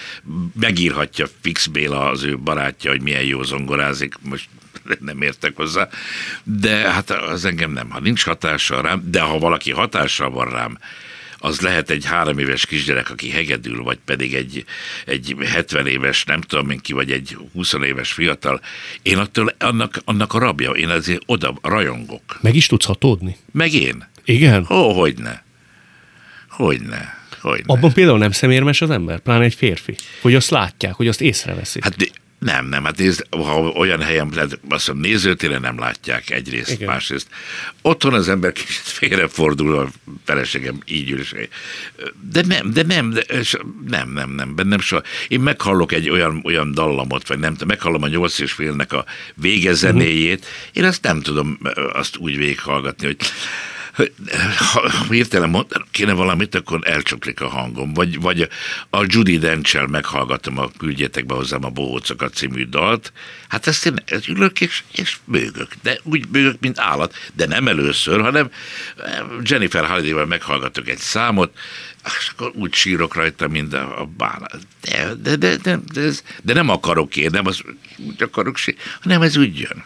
megírhatja 0.60 1.26
Fix 1.40 1.66
Béla, 1.66 2.08
az 2.08 2.22
ő 2.22 2.38
barátja, 2.38 2.90
hogy 2.90 3.02
milyen 3.02 3.24
jó 3.24 3.42
zongorázik. 3.42 4.14
Most 4.20 4.48
nem 5.00 5.22
értek 5.22 5.56
hozzá, 5.56 5.88
de 6.42 6.92
hát 6.92 7.10
az 7.10 7.44
engem 7.44 7.70
nem. 7.70 7.90
Ha 7.90 8.00
nincs 8.00 8.24
hatással 8.24 8.82
rám, 8.82 9.02
de 9.10 9.20
ha 9.20 9.38
valaki 9.38 9.70
hatással 9.70 10.30
van 10.30 10.50
rám, 10.50 10.78
az 11.44 11.60
lehet 11.60 11.90
egy 11.90 12.04
három 12.04 12.38
éves 12.38 12.66
kisgyerek, 12.66 13.10
aki 13.10 13.30
hegedül, 13.30 13.82
vagy 13.82 13.98
pedig 14.04 14.34
egy, 14.34 14.64
egy 15.06 15.36
70 15.44 15.86
éves, 15.86 16.24
nem 16.24 16.40
tudom 16.40 16.70
én 16.70 16.78
ki, 16.78 16.92
vagy 16.92 17.10
egy 17.12 17.36
20 17.52 17.72
éves 17.72 18.12
fiatal. 18.12 18.60
Én 19.02 19.18
attól 19.18 19.54
annak, 19.58 20.02
annak 20.04 20.32
a 20.32 20.38
rabja, 20.38 20.70
én 20.70 20.88
azért 20.88 21.22
oda 21.26 21.54
rajongok. 21.62 22.38
Meg 22.40 22.54
is 22.54 22.66
tudsz 22.66 22.84
hatódni? 22.84 23.36
Meg 23.52 23.72
én. 23.72 24.08
Igen? 24.24 24.66
Ó, 24.70 24.92
hogyne. 24.92 25.44
Hogyne. 26.48 27.22
Hogyne. 27.40 27.72
Abban 27.72 27.92
például 27.92 28.18
nem 28.18 28.30
szemérmes 28.30 28.80
az 28.80 28.90
ember, 28.90 29.20
pláne 29.20 29.44
egy 29.44 29.54
férfi, 29.54 29.94
hogy 30.20 30.34
azt 30.34 30.50
látják, 30.50 30.94
hogy 30.94 31.08
azt 31.08 31.20
észreveszik. 31.20 31.84
Hát 31.84 31.96
de 31.96 32.06
nem, 32.38 32.66
nem, 32.66 32.84
hát 32.84 32.98
nézd, 32.98 33.26
ha 33.30 33.60
olyan 33.60 34.02
helyen, 34.02 34.32
azt 34.68 34.88
mondom, 34.88 35.10
nézőtére 35.10 35.58
nem 35.58 35.78
látják 35.78 36.30
egyrészt, 36.30 36.70
Igen. 36.70 36.88
másrészt. 36.88 37.26
Otthon 37.82 38.14
az 38.14 38.28
ember 38.28 38.52
kicsit 38.52 38.82
félrefordul, 38.98 39.78
a 39.78 39.88
feleségem 40.24 40.78
így 40.86 41.10
ül, 41.10 41.24
de 42.30 42.42
nem, 42.46 42.70
de 42.72 42.82
nem, 42.82 43.10
de, 43.10 43.24
nem, 43.86 44.10
nem, 44.10 44.30
nem, 44.30 44.54
bennem 44.54 44.80
soha. 44.80 45.02
Én 45.28 45.40
meghallok 45.40 45.92
egy 45.92 46.10
olyan, 46.10 46.40
olyan 46.44 46.72
dallamot, 46.72 47.28
vagy 47.28 47.38
nem 47.38 47.52
tudom, 47.52 47.68
meghallom 47.68 48.02
a 48.02 48.08
nyolc 48.08 48.38
és 48.38 48.52
félnek 48.52 48.92
a 48.92 49.04
végezenéjét, 49.34 50.38
uh-huh. 50.38 50.52
én 50.72 50.84
azt 50.84 51.02
nem 51.02 51.20
tudom 51.20 51.58
azt 51.92 52.16
úgy 52.16 52.36
végighallgatni, 52.36 53.06
hogy 53.06 53.16
ha 54.72 54.90
hirtelen 55.08 55.48
mondanak 55.48 55.88
kéne 55.90 56.12
valamit, 56.12 56.54
akkor 56.54 56.80
elcsuklik 56.82 57.40
a 57.40 57.48
hangom. 57.48 57.92
Vagy, 57.92 58.20
vagy 58.20 58.48
a 58.90 59.04
Judy 59.06 59.38
Dench-el 59.38 59.86
meghallgatom 59.86 60.58
a 60.58 60.70
Küldjetek 60.78 61.26
be 61.26 61.34
hozzám 61.34 61.64
a 61.64 61.70
Bohócokat 61.70 62.34
című 62.34 62.64
dalt. 62.64 63.12
Hát 63.48 63.66
ezt 63.66 63.86
én 63.86 64.02
ülök 64.28 64.60
és, 64.60 64.82
és 64.92 65.18
bőgök. 65.24 65.68
De 65.82 65.98
úgy 66.02 66.28
bőgök, 66.28 66.60
mint 66.60 66.78
állat. 66.78 67.14
De 67.34 67.46
nem 67.46 67.68
először, 67.68 68.20
hanem 68.20 68.50
eh, 68.96 69.20
Jennifer 69.42 69.84
Holiday-vel 69.84 70.26
meghallgatok 70.26 70.88
egy 70.88 70.98
számot, 70.98 71.58
és 72.18 72.30
akkor 72.32 72.52
úgy 72.54 72.74
sírok 72.74 73.14
rajta, 73.14 73.48
mint 73.48 73.72
a, 73.72 74.00
a 74.00 74.04
bánat. 74.04 74.58
De, 74.80 75.14
de, 75.14 75.36
de, 75.36 75.56
de, 75.56 75.78
de, 75.92 76.00
ez, 76.00 76.22
de 76.42 76.52
nem 76.52 76.68
akarok 76.68 77.16
én, 77.16 77.30
nem 77.32 77.46
az, 77.46 77.62
úgy 77.96 78.22
akarok 78.22 78.56
sírni, 78.56 78.80
hanem 79.00 79.22
ez 79.22 79.36
úgy 79.36 79.58
jön. 79.58 79.84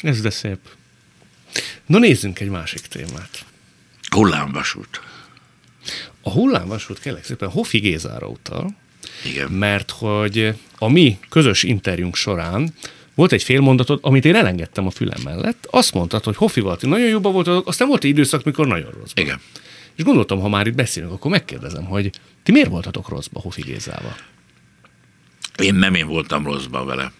Ez 0.00 0.20
de 0.20 0.30
szép. 0.30 0.58
No 1.86 1.98
nézzünk 1.98 2.40
egy 2.40 2.48
másik 2.48 2.80
témát. 2.80 3.44
Hullámvasút. 4.10 5.00
A 6.22 6.30
hullámvasút 6.30 6.98
kérlek 6.98 7.24
szépen 7.24 7.48
Hofi 7.48 7.78
Gézára 7.78 8.26
utal, 8.26 8.76
Igen. 9.24 9.50
mert 9.50 9.90
hogy 9.90 10.54
a 10.78 10.88
mi 10.88 11.18
közös 11.28 11.62
interjúnk 11.62 12.14
során 12.14 12.74
volt 13.14 13.32
egy 13.32 13.42
félmondatod, 13.42 13.98
amit 14.02 14.24
én 14.24 14.34
elengedtem 14.34 14.86
a 14.86 14.90
fülem 14.90 15.20
mellett. 15.24 15.66
Azt 15.70 15.94
mondtad, 15.94 16.24
hogy 16.24 16.36
Hofival 16.36 16.76
ti 16.76 16.86
nagyon 16.86 17.08
jobban 17.08 17.32
voltatok, 17.32 17.68
aztán 17.68 17.88
volt 17.88 18.04
egy 18.04 18.10
időszak, 18.10 18.44
mikor 18.44 18.66
nagyon 18.66 18.90
rossz. 18.90 19.12
Igen. 19.14 19.40
És 19.96 20.04
gondoltam, 20.04 20.40
ha 20.40 20.48
már 20.48 20.66
itt 20.66 20.74
beszélünk, 20.74 21.12
akkor 21.12 21.30
megkérdezem, 21.30 21.84
hogy 21.84 22.10
ti 22.42 22.52
miért 22.52 22.68
voltatok 22.68 23.08
rosszba 23.08 23.40
Hofi 23.40 23.62
Gézával? 23.62 24.16
Én 25.56 25.74
nem 25.74 25.94
én 25.94 26.06
voltam 26.06 26.44
rosszban 26.44 26.86
vele. 26.86 27.12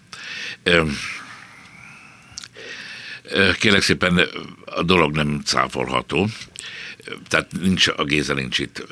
Kérlek 3.59 3.81
szépen, 3.81 4.21
a 4.65 4.83
dolog 4.83 5.15
nem 5.15 5.41
cáfolható, 5.45 6.27
tehát 7.27 7.51
nincs, 7.61 7.87
a 7.87 8.03
Géza 8.03 8.33
nincs 8.33 8.59
itt. 8.59 8.85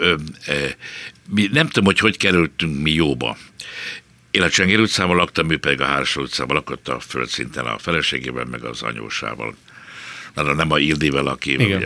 Mi, 1.30 1.50
nem 1.52 1.68
tudom, 1.68 1.86
hogy 1.86 2.00
hogy 2.00 2.18
kerültünk 2.18 2.82
mi 2.82 2.92
jóba. 2.92 3.38
Én 4.32 4.42
a 4.42 4.50
Csenger 4.50 4.80
utcában 4.80 5.16
laktam, 5.16 5.50
ő 5.52 5.58
pedig 5.58 5.82
a 5.82 5.86
Hársó 5.86 6.22
utcában 6.22 6.56
lakott 6.56 6.88
a 6.88 7.00
földszinten 7.00 7.66
a 7.66 7.78
feleségével, 7.78 8.46
meg 8.46 8.64
az 8.64 8.82
anyósával. 8.82 9.56
Na, 10.34 10.54
nem 10.54 10.72
a 10.72 10.80
Ildivel, 10.80 11.28
aki... 11.28 11.52
Igen. 11.52 11.78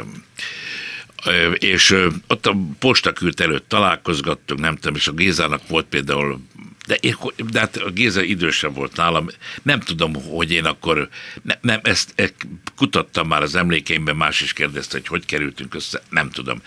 Ugye, 1.25 1.51
és 1.51 1.95
ott 2.27 2.45
a 2.45 2.57
postakürt 2.79 3.39
előtt 3.39 3.67
találkozgattunk, 3.67 4.59
nem 4.59 4.75
tudom, 4.75 4.95
és 4.95 5.07
a 5.07 5.11
Gézának 5.11 5.67
volt 5.67 5.85
például 5.85 6.41
de, 6.89 6.95
én, 6.95 7.15
de 7.51 7.59
hát 7.59 7.77
a 7.77 7.89
Géza 7.89 8.21
idősebb 8.21 8.75
volt 8.75 8.95
nálam, 8.95 9.27
nem 9.61 9.79
tudom, 9.79 10.13
hogy 10.13 10.51
én 10.51 10.65
akkor, 10.65 11.09
ne, 11.41 11.53
nem, 11.61 11.79
ezt, 11.83 12.13
ezt 12.15 12.33
kutattam 12.75 13.27
már 13.27 13.41
az 13.41 13.55
emlékeimben, 13.55 14.15
más 14.15 14.41
is 14.41 14.53
kérdezte, 14.53 14.97
hogy 14.97 15.07
hogy 15.07 15.25
kerültünk 15.25 15.75
össze, 15.75 16.01
nem 16.09 16.29
tudom. 16.29 16.61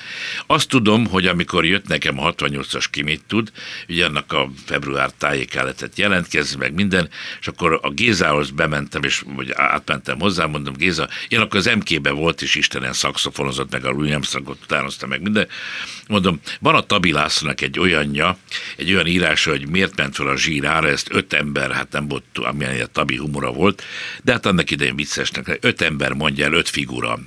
Azt 0.47 0.68
tudom, 0.68 1.07
hogy 1.07 1.27
amikor 1.27 1.64
jött 1.64 1.87
nekem 1.87 2.18
a 2.18 2.33
68-as 2.33 2.85
ki 2.91 3.03
mit 3.03 3.23
tud, 3.27 3.53
ugye 3.89 4.05
annak 4.05 4.33
a 4.33 4.51
február 4.64 5.11
tájéká 5.11 5.62
lehetett 5.62 5.97
jelentkezni, 5.97 6.59
meg 6.59 6.75
minden, 6.75 7.09
és 7.41 7.47
akkor 7.47 7.79
a 7.83 7.91
Gézához 7.91 8.51
bementem, 8.51 9.03
és 9.03 9.23
vagy 9.27 9.53
átmentem 9.55 10.20
hozzá, 10.20 10.47
mondom, 10.47 10.75
Géza, 10.75 11.09
én 11.29 11.41
akkor 11.41 11.59
az 11.59 11.70
MK-be 11.77 12.11
volt, 12.11 12.43
és 12.43 12.55
Istenen 12.55 12.93
szakszofonozott, 12.93 13.70
meg 13.73 13.85
a 13.85 13.91
Louis 13.91 14.12
Armstrongot 14.12 14.59
utánozta 14.62 15.07
meg 15.07 15.23
minden. 15.23 15.49
Mondom, 16.09 16.41
van 16.61 16.75
a 16.75 16.81
Tabi 16.81 17.12
Lászlónak 17.12 17.61
egy 17.61 17.79
olyanja, 17.79 18.37
egy 18.77 18.93
olyan 18.93 19.07
írása, 19.07 19.51
hogy 19.51 19.68
miért 19.68 19.97
ment 19.97 20.11
fel 20.12 20.28
a 20.28 20.36
zsírára, 20.36 20.88
ezt 20.88 21.08
öt 21.10 21.32
ember, 21.32 21.70
hát 21.70 21.92
nem 21.92 22.08
volt, 22.08 22.24
amilyen 22.34 22.80
a 22.80 22.86
tabi 22.86 23.16
humora 23.16 23.52
volt, 23.52 23.82
de 24.22 24.32
hát 24.32 24.46
annak 24.46 24.70
idején 24.70 24.96
viccesnek, 24.96 25.58
öt 25.60 25.80
ember 25.80 26.12
mondja 26.12 26.44
el, 26.44 26.52
öt 26.52 26.68
figura. 26.68 27.18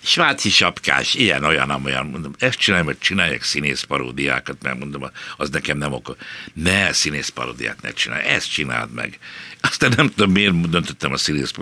Sváci 0.00 0.50
sapkás, 0.50 1.14
ilyen, 1.14 1.44
olyan, 1.44 1.70
amolyan, 1.70 2.06
mondom, 2.06 2.32
ezt 2.38 2.58
csinálj, 2.58 2.84
hogy 2.84 2.98
csinálják 2.98 3.42
színész 3.42 3.82
paródiákat, 3.82 4.62
mert 4.62 4.78
mondom, 4.78 5.10
az 5.36 5.50
nekem 5.50 5.78
nem 5.78 5.92
okol. 5.92 6.16
Ne, 6.52 6.92
színész 6.92 7.28
paródiát 7.28 7.82
ne 7.82 7.90
csinálj, 7.90 8.26
ezt 8.26 8.52
csináld 8.52 8.92
meg. 8.92 9.18
Aztán 9.60 9.92
nem 9.96 10.08
tudom, 10.08 10.32
miért 10.32 10.70
döntöttem 10.70 11.12
a 11.12 11.16
színész 11.16 11.52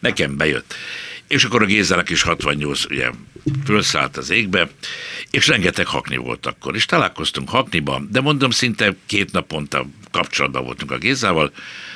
nekem 0.00 0.36
bejött. 0.36 0.74
És 1.28 1.44
akkor 1.44 1.62
a 1.62 1.66
Gézának 1.66 2.10
is 2.10 2.22
68 2.22 2.84
ugye 2.84 3.10
fölszállt 3.64 4.16
az 4.16 4.30
égbe, 4.30 4.68
és 5.30 5.46
rengeteg 5.46 5.86
hakni 5.86 6.16
volt 6.16 6.46
akkor. 6.46 6.74
És 6.74 6.86
találkoztunk 6.86 7.48
hakniban, 7.48 8.08
de 8.10 8.20
mondom, 8.20 8.50
szinte 8.50 8.94
két 9.06 9.32
naponta 9.32 9.86
kapcsolatban 10.10 10.64
voltunk 10.64 10.90
a 10.90 10.98
Gézával, 10.98 11.52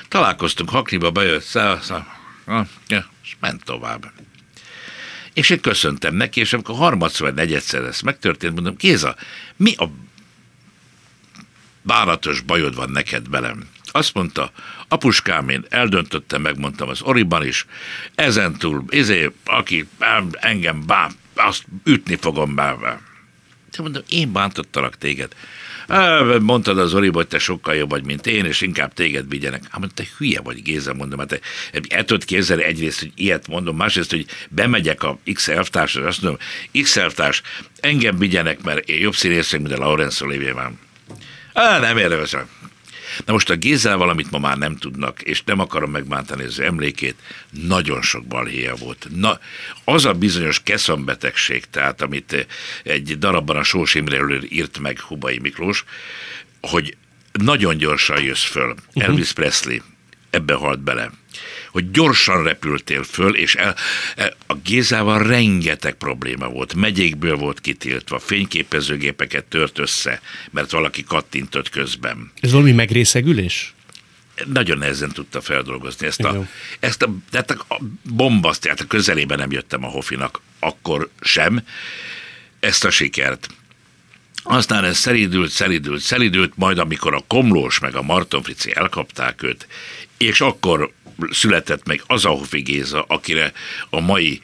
találkoztunk 0.09 0.71
hakniba, 0.71 1.11
bejött, 1.11 1.43
szá, 1.43 1.81
szá, 1.81 2.07
és 3.23 3.37
ment 3.41 3.65
tovább. 3.65 4.13
És 5.33 5.51
én 5.51 5.61
köszöntem 5.61 6.15
neki, 6.15 6.41
és 6.41 6.53
amikor 6.53 6.77
harmadszor 6.77 7.27
vagy 7.27 7.37
negyedszer 7.37 7.85
ez 7.85 8.01
megtörtént, 8.01 8.55
mondom, 8.55 8.75
Géza, 8.79 9.17
mi 9.57 9.75
a 9.75 9.91
bánatos 11.83 12.41
bajod 12.41 12.75
van 12.75 12.91
neked 12.91 13.29
velem? 13.29 13.69
Azt 13.91 14.15
mondta, 14.15 14.53
apuskám, 14.89 15.49
én 15.49 15.65
eldöntöttem, 15.69 16.43
megmondtam 16.43 16.89
az 16.89 17.03
Oriban 17.03 17.47
is, 17.47 17.67
ezentúl, 18.15 18.85
izé, 18.89 19.31
aki 19.45 19.89
engem 20.33 20.87
bán, 20.87 21.13
azt 21.39 21.65
ütni 21.85 22.17
fogom 22.17 22.55
be. 22.55 22.77
De 23.71 23.83
mondom, 23.83 24.03
én 24.09 24.33
bántottalak 24.33 24.99
téged. 24.99 25.33
Mondtad 26.41 26.79
az 26.79 26.91
Zoli, 26.91 27.09
hogy 27.09 27.27
te 27.27 27.39
sokkal 27.39 27.75
jobb 27.75 27.91
vagy, 27.91 28.05
mint 28.05 28.27
én, 28.27 28.45
és 28.45 28.61
inkább 28.61 28.95
téged 28.95 29.29
vigyenek. 29.29 29.63
Hát 29.71 29.79
mondta, 29.79 30.03
te 30.03 30.09
hülye 30.19 30.41
vagy, 30.41 30.63
Géza, 30.63 30.95
mondom, 30.95 31.19
hát 31.19 31.29
te 31.29 31.41
el 31.89 32.05
tudod 32.05 32.25
képzelni 32.25 32.63
egyrészt, 32.63 32.99
hogy 32.99 33.13
ilyet 33.15 33.49
mondom, 33.49 33.77
másrészt, 33.77 34.11
hogy 34.11 34.27
bemegyek 34.49 35.03
a 35.03 35.19
X 35.33 35.49
elvtársra, 35.49 36.07
azt 36.07 36.23
mondom, 36.23 36.41
X 36.83 36.97
elvtárs, 36.97 37.43
engem 37.81 38.19
vigyenek, 38.19 38.63
mert 38.63 38.89
én 38.89 39.01
jobb 39.01 39.15
színész, 39.15 39.53
mint 39.53 39.73
a 39.73 39.79
Laurence 39.79 40.25
Olivier 40.25 40.73
Á, 41.53 41.79
nem 41.79 41.99
érdemes. 41.99 42.37
Na 43.25 43.33
most 43.33 43.51
a 43.51 43.57
Gézával, 43.57 44.09
amit 44.09 44.31
ma 44.31 44.39
már 44.39 44.59
nem 44.59 44.77
tudnak, 44.77 45.23
és 45.23 45.43
nem 45.45 45.59
akarom 45.59 45.91
megbántani 45.91 46.45
az 46.45 46.61
emlékét, 46.61 47.15
nagyon 47.51 48.03
sok 48.03 48.25
balhéja 48.25 48.75
volt. 48.75 49.07
Na, 49.15 49.41
az 49.85 50.05
a 50.05 50.13
bizonyos 50.13 50.63
keszambetegség, 50.63 51.65
tehát 51.71 52.03
amit 52.03 52.47
egy 52.83 53.19
darabban 53.19 53.57
a 53.57 53.63
Sós 53.63 53.95
Imréről 53.95 54.45
írt 54.45 54.79
meg 54.79 55.01
Hubai 55.01 55.39
Miklós, 55.39 55.85
hogy 56.61 56.97
nagyon 57.33 57.77
gyorsan 57.77 58.23
jössz 58.23 58.45
föl. 58.45 58.71
Uh-huh. 58.71 59.05
Elvis 59.05 59.33
Presley 59.33 59.79
ebbe 60.31 60.55
halt 60.55 60.81
bele 60.81 61.11
hogy 61.71 61.91
gyorsan 61.91 62.43
repültél 62.43 63.03
föl, 63.03 63.35
és 63.35 63.55
el, 63.55 63.75
el, 64.17 64.35
a 64.47 64.55
Gézával 64.55 65.23
rengeteg 65.23 65.95
probléma 65.95 66.49
volt. 66.49 66.75
Megyékből 66.75 67.37
volt 67.37 67.61
kitiltva, 67.61 68.19
fényképezőgépeket 68.19 69.45
tört 69.45 69.79
össze, 69.79 70.21
mert 70.51 70.71
valaki 70.71 71.05
kattintott 71.05 71.69
közben. 71.69 72.33
Ez 72.41 72.53
valami 72.53 72.73
megrészegülés? 72.73 73.73
nagyon 74.47 74.79
nehezen 74.79 75.13
tudta 75.13 75.41
feldolgozni 75.41 76.07
ezt 76.07 76.21
a, 76.21 76.47
ezt 76.81 77.03
a, 77.03 77.11
tehát 77.31 77.51
a 77.51 77.81
bombasztját, 78.03 78.81
a 78.81 78.87
közelében 78.87 79.39
nem 79.39 79.51
jöttem 79.51 79.85
a 79.85 79.89
Hofinak, 79.89 80.41
akkor 80.59 81.09
sem, 81.21 81.63
ezt 82.61 82.85
a 82.85 82.91
sikert. 82.91 83.49
Aztán 84.43 84.85
ez 84.85 84.99
szeridült, 84.99 85.51
szeridült, 85.51 86.01
szeridült, 86.01 86.53
majd 86.57 86.79
amikor 86.79 87.15
a 87.15 87.25
Komlós 87.27 87.79
meg 87.79 87.95
a 87.95 88.03
Marton 88.03 88.43
Frici 88.43 88.75
elkapták 88.75 89.43
őt, 89.43 89.67
és 90.17 90.41
akkor 90.41 90.93
született 91.31 91.87
meg 91.87 92.03
az 92.07 92.25
a 92.25 92.29
Hofi 92.29 92.61
Géza, 92.61 93.05
akire 93.09 93.53
a 93.91 94.01
mai 94.01 94.41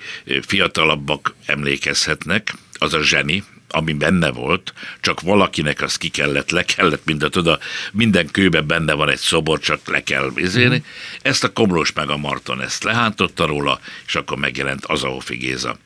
fiatalabbak 0.46 1.34
emlékezhetnek, 1.46 2.54
az 2.78 2.94
a 2.94 3.02
zseni, 3.02 3.44
ami 3.68 3.92
benne 3.92 4.30
volt, 4.30 4.72
csak 5.00 5.20
valakinek 5.20 5.82
az 5.82 5.96
ki 5.96 6.08
kellett, 6.08 6.50
le 6.50 6.64
kellett, 6.64 7.04
mint 7.04 7.22
a 7.22 7.28
tudod, 7.28 7.60
minden 7.92 8.30
kőben 8.30 8.66
benne 8.66 8.92
van 8.92 9.10
egy 9.10 9.18
szobor, 9.18 9.58
csak 9.58 9.88
le 9.88 10.02
kell 10.02 10.32
izélni. 10.34 10.76
Mm. 10.76 10.80
Ezt 11.22 11.44
a 11.44 11.52
Komlós 11.52 11.92
meg 11.92 12.10
a 12.10 12.16
Marton 12.16 12.62
ezt 12.62 12.84
lehántotta 12.84 13.46
róla, 13.46 13.80
és 14.06 14.14
akkor 14.14 14.38
megjelent 14.38 14.84
az 14.84 15.04
a 15.04 15.08
Hofi 15.08 15.36
Géza 15.36 15.78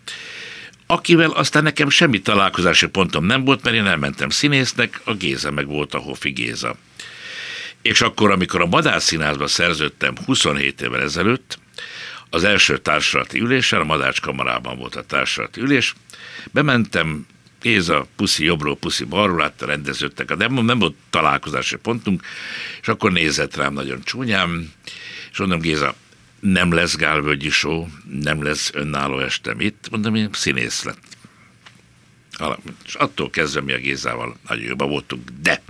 akivel 0.91 1.31
aztán 1.31 1.63
nekem 1.63 1.89
semmi 1.89 2.21
találkozási 2.21 2.87
pontom 2.87 3.25
nem 3.25 3.45
volt, 3.45 3.63
mert 3.63 3.77
én 3.77 3.87
elmentem 3.87 4.29
színésznek, 4.29 5.01
a 5.05 5.15
Géza 5.15 5.51
meg 5.51 5.67
volt 5.67 5.95
a 5.95 5.99
Hofi 5.99 6.31
Géza. 6.31 6.77
És 7.89 8.01
akkor, 8.01 8.31
amikor 8.31 8.61
a 8.61 8.67
Madárszínházba 8.67 9.47
szerződtem 9.47 10.15
27 10.25 10.81
évvel 10.81 11.01
ezelőtt, 11.01 11.59
az 12.31 12.45
első 12.45 12.79
társulati 12.79 13.41
ülésen, 13.41 13.81
a 13.81 13.85
Madács 13.85 14.21
volt 14.77 14.97
a 14.97 15.03
társulati 15.03 15.61
ülés, 15.61 15.95
bementem, 16.51 17.27
Géza, 17.61 18.07
puszi 18.17 18.45
jobbról, 18.45 18.77
puszi 18.77 19.05
balról, 19.05 19.37
látta 19.37 19.67
rendeződtek, 19.67 20.35
de 20.35 20.49
nem, 20.49 20.79
volt 20.79 20.95
találkozási 21.11 21.77
pontunk, 21.77 22.23
és 22.81 22.89
akkor 22.89 23.13
nézett 23.13 23.57
rám 23.57 23.73
nagyon 23.73 24.03
csúnyám, 24.03 24.73
és 25.31 25.39
mondom, 25.39 25.61
Géza, 25.61 25.95
nem 26.41 26.73
lesz 26.73 26.97
Gálvölgyi 26.97 27.51
show, 27.51 27.87
nem 28.21 28.43
lesz 28.43 28.71
önálló 28.75 29.19
estem 29.19 29.61
itt, 29.61 29.89
mondom, 29.91 30.15
én 30.15 30.29
színész 30.33 30.83
lett. 30.83 31.18
És 32.87 32.95
attól 32.95 33.31
kezdve 33.31 33.61
mi 33.61 33.73
a 33.73 33.79
Gézával 33.79 34.37
nagyon 34.49 34.65
jobban 34.65 34.89
voltunk. 34.89 35.31
De 35.43 35.63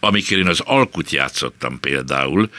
amikor 0.00 0.38
én 0.38 0.46
az 0.46 0.60
alkut 0.60 1.10
játszottam 1.10 1.80
például, 1.80 2.50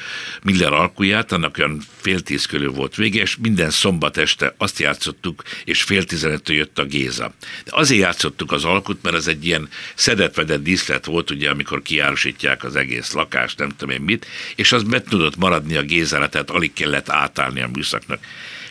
Miller 0.44 0.74
alkuját, 0.74 1.32
annak 1.32 1.58
olyan 1.58 1.82
fél 1.96 2.22
tíz 2.22 2.46
körül 2.46 2.72
volt 2.72 2.96
vége, 2.96 3.22
és 3.22 3.38
minden 3.42 3.70
szombat 3.70 4.18
este 4.18 4.56
azt 4.58 4.80
játszottuk, 4.80 5.44
és 5.66 5.84
fél 5.84 6.04
tizenöttől 6.04 6.56
jött 6.56 6.80
a 6.80 6.86
Géza. 6.86 7.34
De 7.64 7.72
azért 7.74 8.02
játszottuk 8.02 8.52
az 8.52 8.66
alkut, 8.66 9.04
mert 9.04 9.16
ez 9.16 9.28
egy 9.28 9.46
ilyen 9.46 9.70
szedetvedett 9.96 10.64
díszlet 10.64 11.06
volt, 11.06 11.30
ugye, 11.30 11.50
amikor 11.50 11.82
kiárusítják 11.82 12.64
az 12.64 12.76
egész 12.76 13.12
lakást, 13.12 13.58
nem 13.58 13.70
tudom 13.70 13.96
én 13.96 14.02
mit, 14.02 14.26
és 14.56 14.72
az 14.72 14.84
meg 14.84 15.04
tudott 15.04 15.36
maradni 15.36 15.76
a 15.76 15.82
Gézára, 15.82 16.30
tehát 16.30 16.50
alig 16.50 16.74
kellett 16.74 17.10
átállni 17.10 17.62
a 17.62 17.68
műszaknak. 17.68 18.20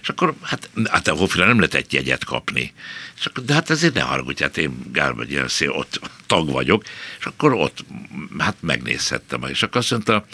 És 0.03 0.09
akkor, 0.09 0.35
hát, 0.43 0.71
hát 0.91 1.09
a 1.09 1.15
Hofira 1.15 1.47
nem 1.47 1.57
lehetett 1.57 1.93
jegyet 1.93 2.25
kapni. 2.25 2.73
És 3.19 3.27
akkor, 3.27 3.45
de 3.45 3.55
hát 3.55 3.71
ezért 3.71 3.95
ne 3.95 4.01
haragudj, 4.01 4.43
hát 4.43 4.59
én 4.59 4.93
Gálvegyi 4.93 5.39
ott 5.67 6.01
tag 6.27 6.51
vagyok, 6.51 6.85
és 7.19 7.25
akkor 7.25 7.53
ott, 7.53 7.85
hát 8.39 8.57
megnézhettem. 8.61 9.43
És 9.43 9.63
akkor 9.63 9.77
azt 9.77 9.91
mondta, 9.91 10.25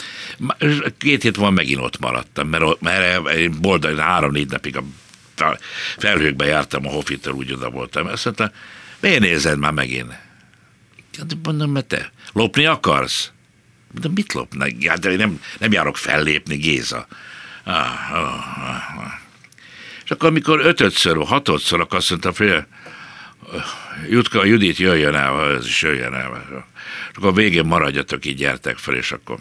két 0.98 1.22
hét 1.22 1.36
van 1.36 1.52
megint 1.52 1.80
ott 1.80 1.98
maradtam, 1.98 2.48
mert, 2.48 2.80
mert 2.80 3.34
én 3.34 3.60
boldog, 3.60 3.98
három-négy 3.98 4.50
napig 4.50 4.76
a 4.76 4.84
felhőkbe 5.96 6.46
jártam 6.46 6.86
a 6.86 6.90
Hofitől, 6.90 7.34
úgy 7.34 7.52
oda 7.52 7.70
voltam. 7.70 8.06
Azt 8.06 8.24
mondta, 8.24 8.52
miért 9.00 9.20
nézed 9.20 9.58
már 9.58 9.72
megint? 9.72 10.12
Hát 11.18 11.36
mondom, 11.42 11.70
mert 11.70 11.86
te 11.86 12.12
lopni 12.32 12.64
akarsz? 12.64 13.30
De 14.00 14.08
mit 14.14 14.32
lopnak? 14.32 14.70
Hát 14.86 15.04
én 15.04 15.16
nem, 15.16 15.40
nem 15.58 15.72
járok 15.72 15.96
fellépni, 15.96 16.56
Géza. 16.56 17.06
Ah, 17.64 18.12
ah, 18.12 18.58
ah, 18.68 18.98
ah. 18.98 19.24
És 20.06 20.12
akkor, 20.12 20.28
amikor 20.28 20.60
ötödször, 20.60 21.26
hatodszor, 21.26 21.80
akkor 21.80 21.98
azt 21.98 22.10
mondta, 22.10 22.32
hogy 22.36 22.64
Jutka, 24.10 24.44
Judit 24.44 24.76
jöjjön 24.76 25.14
el, 25.14 25.54
ez 25.56 25.66
is 25.66 25.82
jöjjön 25.82 26.14
el. 26.14 26.64
És 27.10 27.16
akkor 27.16 27.28
a 27.28 27.32
végén 27.32 27.64
maradjatok, 27.64 28.26
így 28.26 28.36
gyertek 28.36 28.76
fel, 28.78 28.94
és 28.94 29.12
akkor 29.12 29.38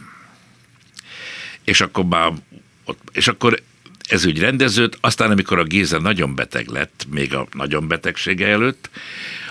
és 1.66 1.82
akkor 1.82 2.06
már 2.06 2.32
ott, 2.84 3.00
és 3.12 3.28
akkor 3.28 3.62
ez 4.10 4.26
úgy 4.26 4.40
rendeződ, 4.40 4.98
aztán 5.02 5.32
amikor 5.32 5.60
a 5.60 5.64
Géza 5.64 6.00
nagyon 6.00 6.36
beteg 6.36 6.68
lett, 6.68 7.06
még 7.10 7.34
a 7.34 7.48
nagyon 7.52 7.88
betegsége 7.88 8.48
előtt, 8.48 8.90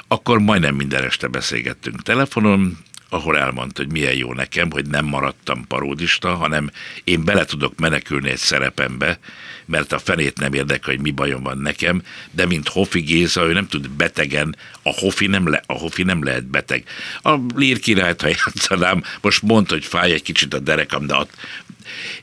akkor 0.09 0.39
majdnem 0.39 0.75
minden 0.75 1.05
este 1.05 1.29
beszélgettünk 1.29 2.03
telefonon, 2.03 2.79
ahol 3.09 3.39
elmondta, 3.39 3.83
hogy 3.83 3.93
milyen 3.93 4.15
jó 4.15 4.33
nekem, 4.33 4.71
hogy 4.71 4.87
nem 4.87 5.05
maradtam 5.05 5.67
paródista, 5.67 6.35
hanem 6.35 6.71
én 7.05 7.25
bele 7.25 7.45
tudok 7.45 7.79
menekülni 7.79 8.31
egy 8.31 8.39
szerepembe, 8.39 9.19
mert 9.65 9.93
a 9.93 9.99
fenét 9.99 10.39
nem 10.39 10.53
érdekel, 10.53 10.95
hogy 10.95 11.03
mi 11.03 11.11
bajom 11.11 11.43
van 11.43 11.59
nekem, 11.59 12.03
de 12.31 12.47
mint 12.47 12.69
Hofi 12.69 13.01
Géza, 13.01 13.47
ő 13.47 13.53
nem 13.53 13.69
tud 13.69 13.91
betegen, 13.91 14.57
a 14.83 14.91
Hofi 14.91 15.27
nem, 15.27 15.49
le, 15.49 15.63
a 15.67 15.73
Hofi 15.73 16.03
nem 16.03 16.25
lehet 16.25 16.47
beteg. 16.47 16.85
A 17.23 17.39
Lír 17.55 17.79
királyt, 17.79 18.21
ha 18.21 18.29
játszanám, 18.29 19.03
most 19.21 19.43
mondta, 19.43 19.75
hogy 19.75 19.85
fáj 19.85 20.13
egy 20.13 20.23
kicsit 20.23 20.55
a 20.55 20.59
derekam, 20.59 21.07
de 21.07 21.15
ott, 21.15 21.33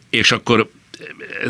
és 0.09 0.31
akkor 0.31 0.69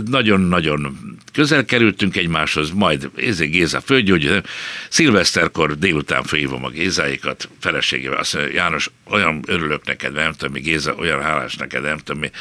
nagyon-nagyon 0.06 0.98
közel 1.34 1.66
kerültünk 1.66 2.16
egymáshoz, 2.16 2.72
majd 2.72 3.10
Ézé 3.16 3.48
Géza 3.48 3.82
földgyógy, 3.82 4.42
szilveszterkor 4.90 5.78
délután 5.78 6.24
fölhívom 6.24 6.66
a 6.66 6.70
Gézáikat, 6.70 7.50
feleségével, 7.60 8.18
azt 8.18 8.34
mondja, 8.34 8.54
János, 8.54 8.90
olyan 9.04 9.44
örülök 9.48 9.86
neked, 9.86 10.14
nem 10.14 10.32
tudom 10.32 10.54
mi, 10.54 10.60
Géza, 10.60 10.96
olyan 10.96 11.22
hálás 11.22 11.56
neked, 11.56 11.82
nem 11.82 11.98
tudom 11.98 12.22
mi, 12.22 12.32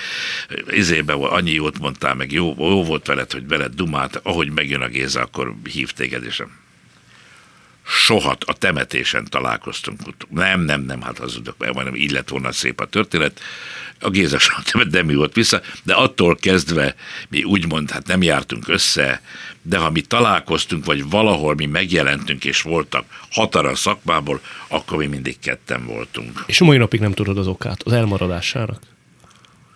Izébe 0.71 1.13
annyi 1.13 1.53
jót 1.53 1.79
mondtál, 1.79 2.15
meg 2.15 2.33
jó, 2.33 2.55
jó 2.59 2.85
volt 2.85 3.07
veled, 3.07 3.33
hogy 3.33 3.49
veled 3.49 3.75
dumát, 3.75 4.21
ahogy 4.23 4.51
megjön 4.51 4.81
a 4.81 4.89
Géza, 4.89 5.21
akkor 5.21 5.55
hív 5.73 5.91
téged, 5.91 6.25
és 6.25 6.43
soha 7.91 8.37
a 8.47 8.53
temetésen 8.53 9.25
találkoztunk. 9.29 10.01
Nem, 10.29 10.61
nem, 10.61 10.83
nem, 10.83 11.01
hát 11.01 11.19
hazudok, 11.19 11.55
mert 11.59 11.75
majdnem 11.75 11.97
így 11.97 12.11
lett 12.11 12.29
volna 12.29 12.53
szép 12.53 12.81
a 12.81 12.87
történet. 12.87 13.41
a 14.01 14.11
Géza 14.11 14.39
nem 14.91 15.07
mi 15.07 15.15
volt 15.15 15.35
vissza, 15.35 15.61
de 15.83 15.95
attól 15.95 16.37
kezdve 16.37 16.95
mi 17.29 17.43
úgymond 17.43 17.91
hát 17.91 18.07
nem 18.07 18.23
jártunk 18.23 18.69
össze, 18.69 19.23
de 19.63 19.79
ha 19.79 19.91
mi 19.91 20.01
találkoztunk, 20.01 20.85
vagy 20.85 21.11
valahol 21.11 21.55
mi 21.55 21.67
megjelentünk, 21.67 22.45
és 22.45 22.63
voltak 22.63 23.05
hatara 23.31 23.75
szakmából, 23.75 24.41
akkor 24.69 24.99
mi 24.99 25.07
mindig 25.07 25.39
ketten 25.39 25.87
voltunk. 25.87 26.45
És 26.47 26.61
mai 26.61 26.77
napig 26.77 27.01
nem 27.01 27.13
tudod 27.13 27.39
az 27.39 27.47
okát, 27.47 27.83
az 27.83 27.93
elmaradásának? 27.93 28.83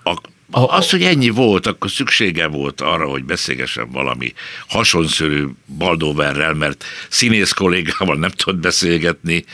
A, 0.02 0.20
az, 0.50 0.90
hogy 0.90 1.02
ennyi 1.02 1.28
volt, 1.28 1.66
akkor 1.66 1.90
szüksége 1.90 2.46
volt 2.46 2.80
arra, 2.80 3.06
hogy 3.06 3.24
beszélgessen 3.24 3.90
valami 3.90 4.32
hasonszörű 4.68 5.46
Baldóverrel, 5.78 6.54
mert 6.54 6.84
színész 7.08 7.52
kollégával 7.52 8.16
nem 8.16 8.30
tudott 8.30 8.60
beszélgetni, 8.60 9.44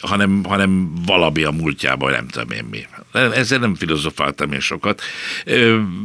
hanem, 0.00 0.44
hanem 0.44 0.94
valami 1.06 1.42
a 1.42 1.50
múltjában, 1.50 2.10
nem 2.10 2.28
tudom 2.28 2.50
én 2.50 2.64
mi. 2.64 2.86
Ezzel 3.12 3.58
nem 3.58 3.74
filozofáltam 3.74 4.52
én 4.52 4.60
sokat. 4.60 5.02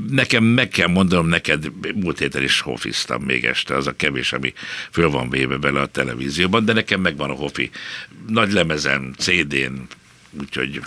Nekem 0.09 0.43
meg 0.43 0.69
kell 0.69 0.87
mondanom 0.87 1.27
neked, 1.27 1.71
múlt 1.95 2.19
héten 2.19 2.43
is 2.43 2.59
hofiztam 2.59 3.21
még 3.21 3.45
este, 3.45 3.75
az 3.75 3.87
a 3.87 3.95
kevés, 3.95 4.33
ami 4.33 4.53
föl 4.91 5.09
van 5.09 5.29
véve 5.29 5.57
bele 5.57 5.81
a 5.81 5.85
televízióban, 5.85 6.65
de 6.65 6.73
nekem 6.73 7.01
megvan 7.01 7.29
a 7.29 7.33
hofi 7.33 7.69
nagy 8.27 8.51
lemezen, 8.51 9.15
CD-n, 9.17 9.87
úgyhogy 10.39 10.81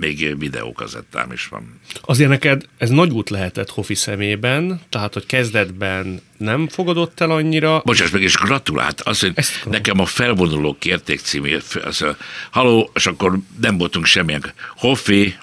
még 0.00 0.38
videókazettám 0.38 1.32
is 1.32 1.46
van. 1.46 1.80
Azért 2.00 2.30
neked 2.30 2.64
ez 2.78 2.90
nagy 2.90 3.10
út 3.10 3.30
lehetett 3.30 3.70
Hofi 3.70 3.94
szemében, 3.94 4.80
tehát 4.88 5.12
hogy 5.14 5.26
kezdetben 5.26 6.20
nem 6.36 6.68
fogadott 6.68 7.20
el 7.20 7.30
annyira. 7.30 7.82
Bocsáss 7.84 8.10
meg, 8.10 8.22
és 8.22 8.34
gratulált. 8.34 9.00
Azt, 9.00 9.20
hogy 9.20 9.32
Ezt 9.34 9.64
nekem 9.64 10.00
a 10.00 10.04
felvonulók 10.04 10.78
kérték 10.78 11.20
című, 11.20 11.56
az, 11.84 12.04
haló, 12.50 12.90
és 12.94 13.06
akkor 13.06 13.38
nem 13.60 13.78
voltunk 13.78 14.04
semmilyen. 14.04 14.52
Hofi, 14.76 15.34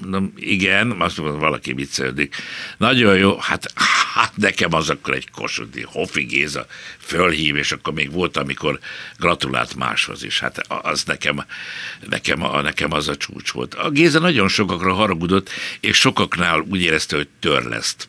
Mondom, 0.00 0.32
igen, 0.36 0.90
azt 0.90 1.18
mondom, 1.18 1.38
valaki 1.38 1.72
viccelődik. 1.72 2.34
Nagyon 2.76 3.16
jó, 3.16 3.36
hát, 3.38 3.72
hát 4.14 4.36
nekem 4.36 4.74
az 4.74 4.90
akkor 4.90 5.14
egy 5.14 5.30
kosudi 5.30 5.82
Hofi 5.82 6.22
Géza 6.22 6.66
fölhív, 6.98 7.56
és 7.56 7.72
akkor 7.72 7.92
még 7.92 8.12
volt, 8.12 8.36
amikor 8.36 8.78
gratulált 9.18 9.74
máshoz 9.74 10.24
is. 10.24 10.40
Hát 10.40 10.58
az 10.68 11.04
nekem, 11.04 11.44
nekem, 12.08 12.38
nekem 12.62 12.92
az 12.92 13.08
a 13.08 13.16
csúcs 13.16 13.50
volt. 13.50 13.74
A 13.74 13.90
Géza 13.90 14.18
nagyon 14.18 14.48
sokakra 14.48 14.92
haragudott, 14.92 15.50
és 15.80 15.96
sokaknál 15.96 16.60
úgy 16.68 16.80
érezte, 16.80 17.16
hogy 17.16 17.28
törleszt 17.40 18.08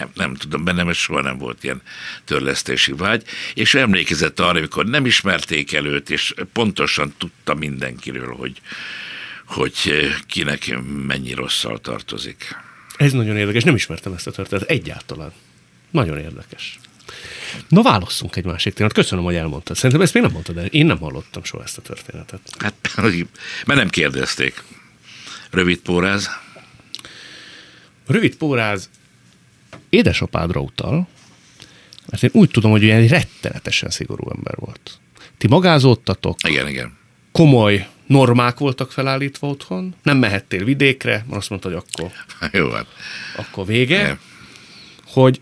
nem, 0.00 0.10
nem 0.14 0.34
tudom, 0.34 0.64
bennem 0.64 0.88
ez 0.88 0.96
soha 0.96 1.20
nem 1.20 1.38
volt 1.38 1.64
ilyen 1.64 1.82
törlesztési 2.24 2.92
vágy, 2.92 3.24
és 3.54 3.74
emlékezett 3.74 4.40
arra, 4.40 4.58
amikor 4.58 4.86
nem 4.86 5.06
ismerték 5.06 5.72
előtt, 5.72 6.10
és 6.10 6.34
pontosan 6.52 7.14
tudta 7.18 7.54
mindenkiről, 7.54 8.34
hogy, 8.34 8.60
hogy 9.50 9.74
eh, 9.84 10.14
kinek 10.26 10.78
mennyi 11.06 11.32
rosszal 11.32 11.78
tartozik. 11.78 12.56
Ez 12.96 13.12
nagyon 13.12 13.36
érdekes, 13.36 13.62
nem 13.62 13.74
ismertem 13.74 14.12
ezt 14.12 14.26
a 14.26 14.30
történetet 14.30 14.70
egyáltalán. 14.70 15.32
Nagyon 15.90 16.18
érdekes. 16.18 16.78
Na, 17.68 17.82
válasszunk 17.82 18.36
egy 18.36 18.44
másik 18.44 18.74
témát. 18.74 18.92
Köszönöm, 18.92 19.24
hogy 19.24 19.34
elmondtad. 19.34 19.76
Szerintem 19.76 20.00
ezt 20.00 20.14
még 20.14 20.22
nem 20.22 20.32
mondtad 20.32 20.56
el. 20.56 20.66
Én 20.66 20.86
nem 20.86 20.98
hallottam 20.98 21.44
soha 21.44 21.62
ezt 21.62 21.78
a 21.78 21.82
történetet. 21.82 22.40
Hát, 22.58 22.74
mert 23.66 23.78
nem 23.78 23.88
kérdezték. 23.88 24.62
Rövid 25.50 25.78
póráz? 25.78 26.30
Rövid 28.06 28.36
póráz 28.36 28.90
édesapádra 29.88 30.60
utal, 30.60 31.08
mert 32.06 32.22
én 32.22 32.30
úgy 32.32 32.50
tudom, 32.50 32.70
hogy 32.70 32.82
ilyen 32.82 33.06
rettenetesen 33.06 33.90
szigorú 33.90 34.30
ember 34.30 34.54
volt. 34.56 34.98
Ti 35.38 35.48
magázódtatok. 35.48 36.36
Igen, 36.48 36.68
igen. 36.68 36.96
Komoly 37.32 37.88
normák 38.10 38.58
voltak 38.58 38.92
felállítva 38.92 39.48
otthon, 39.48 39.94
nem 40.02 40.16
mehettél 40.16 40.64
vidékre, 40.64 41.12
mert 41.12 41.36
azt 41.36 41.50
mondta, 41.50 41.68
hogy 41.68 41.76
akkor, 41.76 42.10
Jó, 42.60 42.70
hát. 42.70 42.86
akkor 43.36 43.66
vége, 43.66 44.02
nem. 44.02 44.20
hogy 45.06 45.40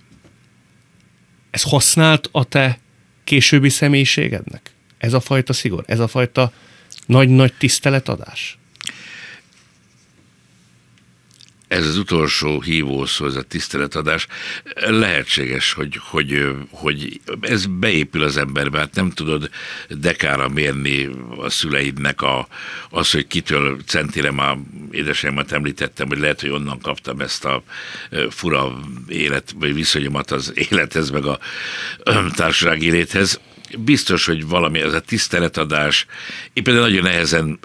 ez 1.50 1.62
használt 1.62 2.28
a 2.32 2.44
te 2.44 2.78
későbbi 3.24 3.68
személyiségednek? 3.68 4.70
Ez 4.98 5.12
a 5.12 5.20
fajta 5.20 5.52
szigor, 5.52 5.84
ez 5.86 5.98
a 5.98 6.08
fajta 6.08 6.52
nagy-nagy 7.06 7.52
tiszteletadás? 7.58 8.57
Ez 11.68 11.86
az 11.86 11.96
utolsó 11.96 12.60
hívószó, 12.60 13.26
ez 13.26 13.34
a 13.34 13.42
tiszteletadás, 13.42 14.26
lehetséges, 14.74 15.72
hogy, 15.72 16.00
hogy, 16.00 16.54
hogy 16.70 17.20
ez 17.40 17.66
beépül 17.66 18.22
az 18.22 18.36
emberbe, 18.36 18.78
hát 18.78 18.94
nem 18.94 19.10
tudod 19.10 19.50
dekára 19.88 20.48
mérni 20.48 21.08
a 21.38 21.48
szüleidnek 21.48 22.22
a, 22.22 22.48
az, 22.90 23.10
hogy 23.10 23.26
kitől 23.26 23.78
centire 23.86 24.30
már 24.30 24.56
édesanyámat 24.90 25.52
említettem, 25.52 26.08
hogy 26.08 26.18
lehet, 26.18 26.40
hogy 26.40 26.50
onnan 26.50 26.80
kaptam 26.80 27.20
ezt 27.20 27.44
a 27.44 27.62
fura 28.30 28.80
élet, 29.08 29.54
vagy 29.58 29.74
viszonyomat 29.74 30.30
az 30.30 30.52
élethez, 30.54 31.10
meg 31.10 31.24
a 31.24 31.38
társasági 32.36 32.86
élethez 32.86 33.40
biztos, 33.76 34.26
hogy 34.26 34.46
valami, 34.46 34.80
ez 34.80 34.92
a 34.92 35.00
tiszteletadás, 35.00 36.06
én 36.52 36.62
például 36.62 36.86
nagyon 36.86 37.02
nehezen, 37.02 37.58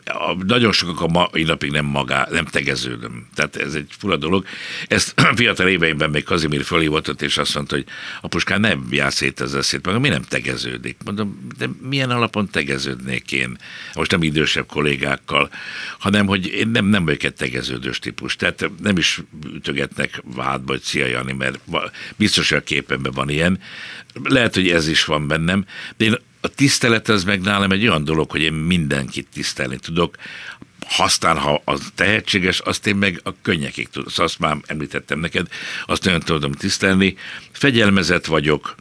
nagyon 0.45 0.71
sokak 0.71 1.01
a 1.01 1.07
mai 1.07 1.43
napig 1.43 1.71
nem 1.71 1.85
magá, 1.85 2.27
nem 2.31 2.45
tegeződöm. 2.45 3.27
Tehát 3.33 3.55
ez 3.55 3.73
egy 3.73 3.87
fura 3.97 4.17
dolog. 4.17 4.45
Ezt 4.87 5.13
fiatal 5.35 5.67
éveimben 5.67 6.09
még 6.09 6.23
Kazimír 6.23 6.63
fölhívott, 6.63 7.21
és 7.21 7.37
azt 7.37 7.55
mondta, 7.55 7.75
hogy 7.75 7.85
apuskán 8.21 8.59
nem 8.59 8.87
jársz 8.89 9.15
szét 9.15 9.41
ezzel 9.41 9.61
szét, 9.61 9.85
meg 9.85 9.99
mi 9.99 10.09
nem 10.09 10.21
tegeződik. 10.21 10.97
Mondom, 11.05 11.47
de 11.57 11.69
milyen 11.81 12.09
alapon 12.09 12.49
tegeződnék 12.49 13.31
én? 13.31 13.57
Most 13.93 14.11
nem 14.11 14.23
idősebb 14.23 14.65
kollégákkal, 14.65 15.49
hanem, 15.99 16.25
hogy 16.25 16.47
én 16.47 16.67
nem, 16.67 16.85
nem 16.85 17.05
vagyok 17.05 17.23
egy 17.23 17.33
tegeződős 17.33 17.99
típus. 17.99 18.35
Tehát 18.35 18.69
nem 18.81 18.97
is 18.97 19.21
ütögetnek 19.53 20.21
vádba, 20.35 20.71
hogy 20.71 20.81
szia 20.81 21.05
Jani, 21.05 21.33
mert 21.33 21.59
biztos, 22.15 22.49
hogy 22.49 22.57
a 22.57 22.63
képemben 22.63 23.11
van 23.11 23.29
ilyen. 23.29 23.59
Lehet, 24.23 24.55
hogy 24.55 24.69
ez 24.69 24.87
is 24.87 25.05
van 25.05 25.27
bennem, 25.27 25.65
de 25.97 26.05
én 26.05 26.17
a 26.41 26.47
tisztelet 26.47 27.09
az 27.09 27.23
meg 27.23 27.41
nálam 27.41 27.71
egy 27.71 27.87
olyan 27.87 28.03
dolog, 28.03 28.31
hogy 28.31 28.41
én 28.41 28.53
mindenkit 28.53 29.27
tisztelni 29.33 29.77
tudok, 29.77 30.15
aztán, 30.97 31.37
ha 31.37 31.61
az 31.65 31.91
tehetséges, 31.95 32.59
azt 32.59 32.87
én 32.87 32.95
meg 32.95 33.19
a 33.23 33.29
könnyekig 33.41 33.89
tudom. 33.89 34.07
Szóval 34.09 34.25
azt 34.25 34.39
már 34.39 34.57
említettem 34.65 35.19
neked, 35.19 35.47
azt 35.85 36.03
nagyon 36.03 36.19
tudom 36.19 36.51
tisztelni. 36.51 37.15
Fegyelmezett 37.51 38.25
vagyok, 38.25 38.75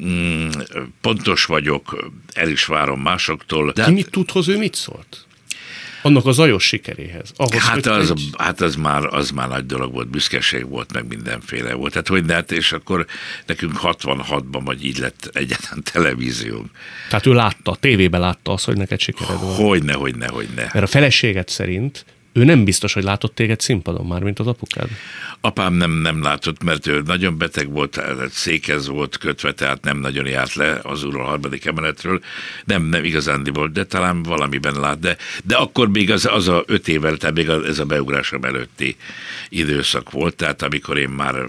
mm, 0.00 0.48
pontos 1.00 1.44
vagyok, 1.44 2.10
el 2.32 2.48
is 2.48 2.64
várom 2.64 3.00
másoktól. 3.00 3.72
De 3.72 3.84
Ki 3.84 3.92
mit 3.92 4.10
tud 4.10 4.30
ő 4.46 4.58
mit 4.58 4.74
szólt? 4.74 5.26
Annak 6.02 6.26
a 6.26 6.32
zajos 6.32 6.64
sikeréhez. 6.64 7.32
Ahhoz, 7.36 7.62
hát, 7.62 7.86
az, 7.86 8.10
egy... 8.10 8.30
hát 8.38 8.60
az, 8.60 8.76
már, 8.76 9.04
az 9.04 9.30
már 9.30 9.48
nagy 9.48 9.66
dolog 9.66 9.92
volt, 9.92 10.08
büszkeség 10.08 10.68
volt, 10.68 10.92
meg 10.92 11.06
mindenféle 11.06 11.74
volt. 11.74 11.92
Tehát 11.92 12.08
hogy 12.08 12.26
lehet, 12.26 12.52
és 12.52 12.72
akkor 12.72 13.06
nekünk 13.46 13.78
66-ban 13.82 14.60
vagy 14.64 14.84
így 14.84 14.98
lett 14.98 15.30
egyetlen 15.32 15.82
televíziónk. 15.92 16.70
Tehát 17.08 17.26
ő 17.26 17.32
látta, 17.32 17.76
tévében 17.80 18.20
látta 18.20 18.52
azt, 18.52 18.64
hogy 18.64 18.76
neked 18.76 19.00
sikered 19.00 19.40
volt. 19.40 19.56
Hogyne, 19.56 19.92
hogyne, 19.92 20.28
hogyne. 20.28 20.70
Mert 20.72 20.84
a 20.84 20.86
feleséget 20.86 21.48
szerint 21.48 22.04
ő 22.38 22.44
nem 22.44 22.64
biztos, 22.64 22.92
hogy 22.92 23.02
látott 23.02 23.34
téged 23.34 23.60
színpadon 23.60 24.06
már, 24.06 24.22
mint 24.22 24.38
az 24.38 24.46
apukád. 24.46 24.88
Apám 25.40 25.74
nem, 25.74 25.90
nem 25.90 26.22
látott, 26.22 26.62
mert 26.62 26.86
ő 26.86 27.02
nagyon 27.06 27.38
beteg 27.38 27.70
volt, 27.70 28.00
székhez 28.30 28.86
volt 28.86 29.18
kötve, 29.18 29.52
tehát 29.52 29.82
nem 29.82 29.98
nagyon 29.98 30.26
járt 30.26 30.54
le 30.54 30.80
az 30.82 31.04
úrról 31.04 31.24
harmadik 31.24 31.64
emeletről. 31.64 32.20
Nem, 32.64 32.82
nem 32.82 33.04
igazándiból, 33.04 33.68
de 33.68 33.84
talán 33.84 34.22
valamiben 34.22 34.80
lát. 34.80 34.98
De, 34.98 35.16
de 35.44 35.56
akkor 35.56 35.88
még 35.88 36.10
az, 36.10 36.26
az 36.26 36.48
a 36.48 36.62
öt 36.66 36.88
évvel, 36.88 37.16
tehát 37.16 37.34
még 37.34 37.48
ez 37.48 37.78
a 37.78 37.84
beugrásom 37.84 38.44
előtti 38.44 38.96
időszak 39.48 40.10
volt, 40.10 40.36
tehát 40.36 40.62
amikor 40.62 40.98
én 40.98 41.08
már, 41.08 41.48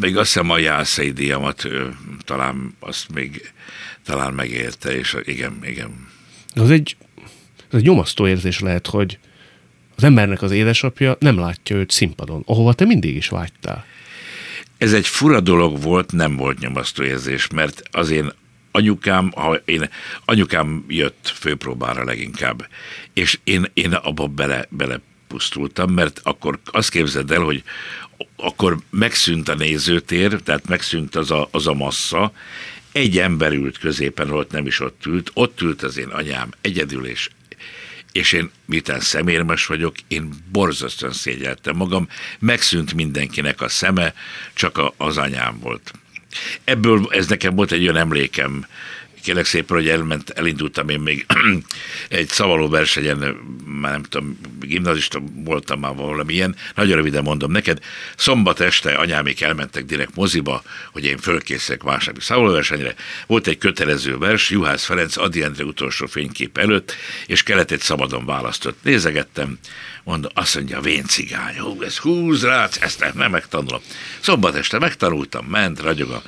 még 0.00 0.16
azt 0.16 0.32
hiszem 0.32 0.50
a 0.50 0.58
jászai 0.58 1.10
díjamat 1.10 1.68
talán 2.24 2.76
azt 2.80 3.12
még 3.14 3.52
talán 4.04 4.32
megérte, 4.32 4.96
és 4.96 5.16
igen, 5.24 5.58
igen. 5.62 6.08
Az 6.54 6.70
egy, 6.70 6.96
az 7.70 7.78
egy 7.78 7.82
nyomasztó 7.82 8.28
érzés 8.28 8.60
lehet, 8.60 8.86
hogy 8.86 9.18
az 10.00 10.06
embernek 10.06 10.42
az 10.42 10.50
édesapja 10.50 11.16
nem 11.18 11.38
látja 11.38 11.76
őt 11.76 11.90
színpadon, 11.90 12.42
ahova 12.46 12.72
te 12.72 12.84
mindig 12.84 13.16
is 13.16 13.28
vágytál. 13.28 13.84
Ez 14.78 14.92
egy 14.92 15.06
fura 15.06 15.40
dolog 15.40 15.82
volt, 15.82 16.12
nem 16.12 16.36
volt 16.36 16.58
nyomasztó 16.58 17.02
érzés, 17.02 17.48
mert 17.54 17.82
az 17.90 18.10
én 18.10 18.32
anyukám, 18.70 19.32
ha 19.34 19.54
én, 19.64 19.88
anyukám 20.24 20.84
jött 20.88 21.32
főpróbára 21.34 22.04
leginkább, 22.04 22.68
és 23.14 23.38
én, 23.44 23.66
én 23.74 23.92
abba 23.92 24.26
bele, 24.26 24.66
bele 24.70 25.00
pusztultam, 25.28 25.92
mert 25.92 26.20
akkor 26.22 26.58
azt 26.64 26.90
képzeld 26.90 27.30
el, 27.30 27.40
hogy 27.40 27.62
akkor 28.36 28.78
megszűnt 28.90 29.48
a 29.48 29.54
nézőtér, 29.54 30.40
tehát 30.40 30.68
megszűnt 30.68 31.16
az 31.16 31.30
a, 31.30 31.48
az 31.50 31.66
a 31.66 31.74
massza, 31.74 32.32
egy 32.92 33.18
ember 33.18 33.52
ült 33.52 33.78
középen, 33.78 34.30
ott 34.30 34.50
nem 34.50 34.66
is 34.66 34.80
ott 34.80 35.06
ült, 35.06 35.30
ott 35.34 35.60
ült 35.60 35.82
az 35.82 35.98
én 35.98 36.08
anyám 36.08 36.48
egyedül, 36.60 37.06
és 37.06 37.30
és 38.12 38.32
én, 38.32 38.50
miután 38.64 39.00
szemérmes 39.00 39.66
vagyok, 39.66 39.94
én 40.08 40.30
borzasztóan 40.52 41.12
szégyeltem 41.12 41.76
magam, 41.76 42.08
megszűnt 42.38 42.94
mindenkinek 42.94 43.60
a 43.60 43.68
szeme, 43.68 44.14
csak 44.54 44.80
az 44.96 45.16
anyám 45.16 45.58
volt. 45.58 45.92
Ebből 46.64 47.06
ez 47.10 47.26
nekem 47.26 47.54
volt 47.54 47.72
egy 47.72 47.82
olyan 47.82 47.96
emlékem 47.96 48.66
kérlek 49.20 49.44
szépen, 49.44 49.76
hogy 49.76 49.88
elment, 49.88 50.30
elindultam 50.30 50.88
én 50.88 51.00
még 51.00 51.26
egy 52.08 52.28
szavaló 52.28 52.68
versenyen, 52.68 53.36
már 53.64 53.92
nem 53.92 54.02
tudom, 54.02 54.38
gimnazista 54.60 55.22
voltam 55.34 55.80
már 55.80 55.94
valamilyen, 55.94 56.56
nagyon 56.74 56.96
röviden 56.96 57.22
mondom 57.22 57.50
neked, 57.50 57.78
szombat 58.16 58.60
este 58.60 58.94
anyámék 58.94 59.40
elmentek 59.40 59.84
direkt 59.84 60.14
moziba, 60.14 60.62
hogy 60.92 61.04
én 61.04 61.18
fölkészek 61.18 61.82
másnapi 61.82 62.20
szavaló 62.20 62.52
versenyre. 62.52 62.94
Volt 63.26 63.46
egy 63.46 63.58
kötelező 63.58 64.18
vers, 64.18 64.50
Juhász 64.50 64.84
Ferenc 64.84 65.16
Adi 65.16 65.42
Endre 65.42 65.64
utolsó 65.64 66.06
fénykép 66.06 66.58
előtt, 66.58 66.94
és 67.26 67.42
kellett 67.42 67.70
egy 67.70 67.80
szabadon 67.80 68.24
választott. 68.24 68.78
Nézegettem, 68.82 69.58
mondom, 70.04 70.30
azt 70.34 70.54
mondja, 70.54 70.80
vén 70.80 71.04
cigány, 71.04 71.58
hú, 71.58 71.82
ez 71.82 71.98
húz 71.98 72.44
rá, 72.44 72.68
ezt 72.80 73.00
nem, 73.00 73.12
nem 73.14 73.30
megtanulom. 73.30 73.80
Szombat 74.20 74.54
este 74.54 74.78
megtanultam, 74.78 75.46
ment, 75.46 75.80
ragyog 75.80 76.22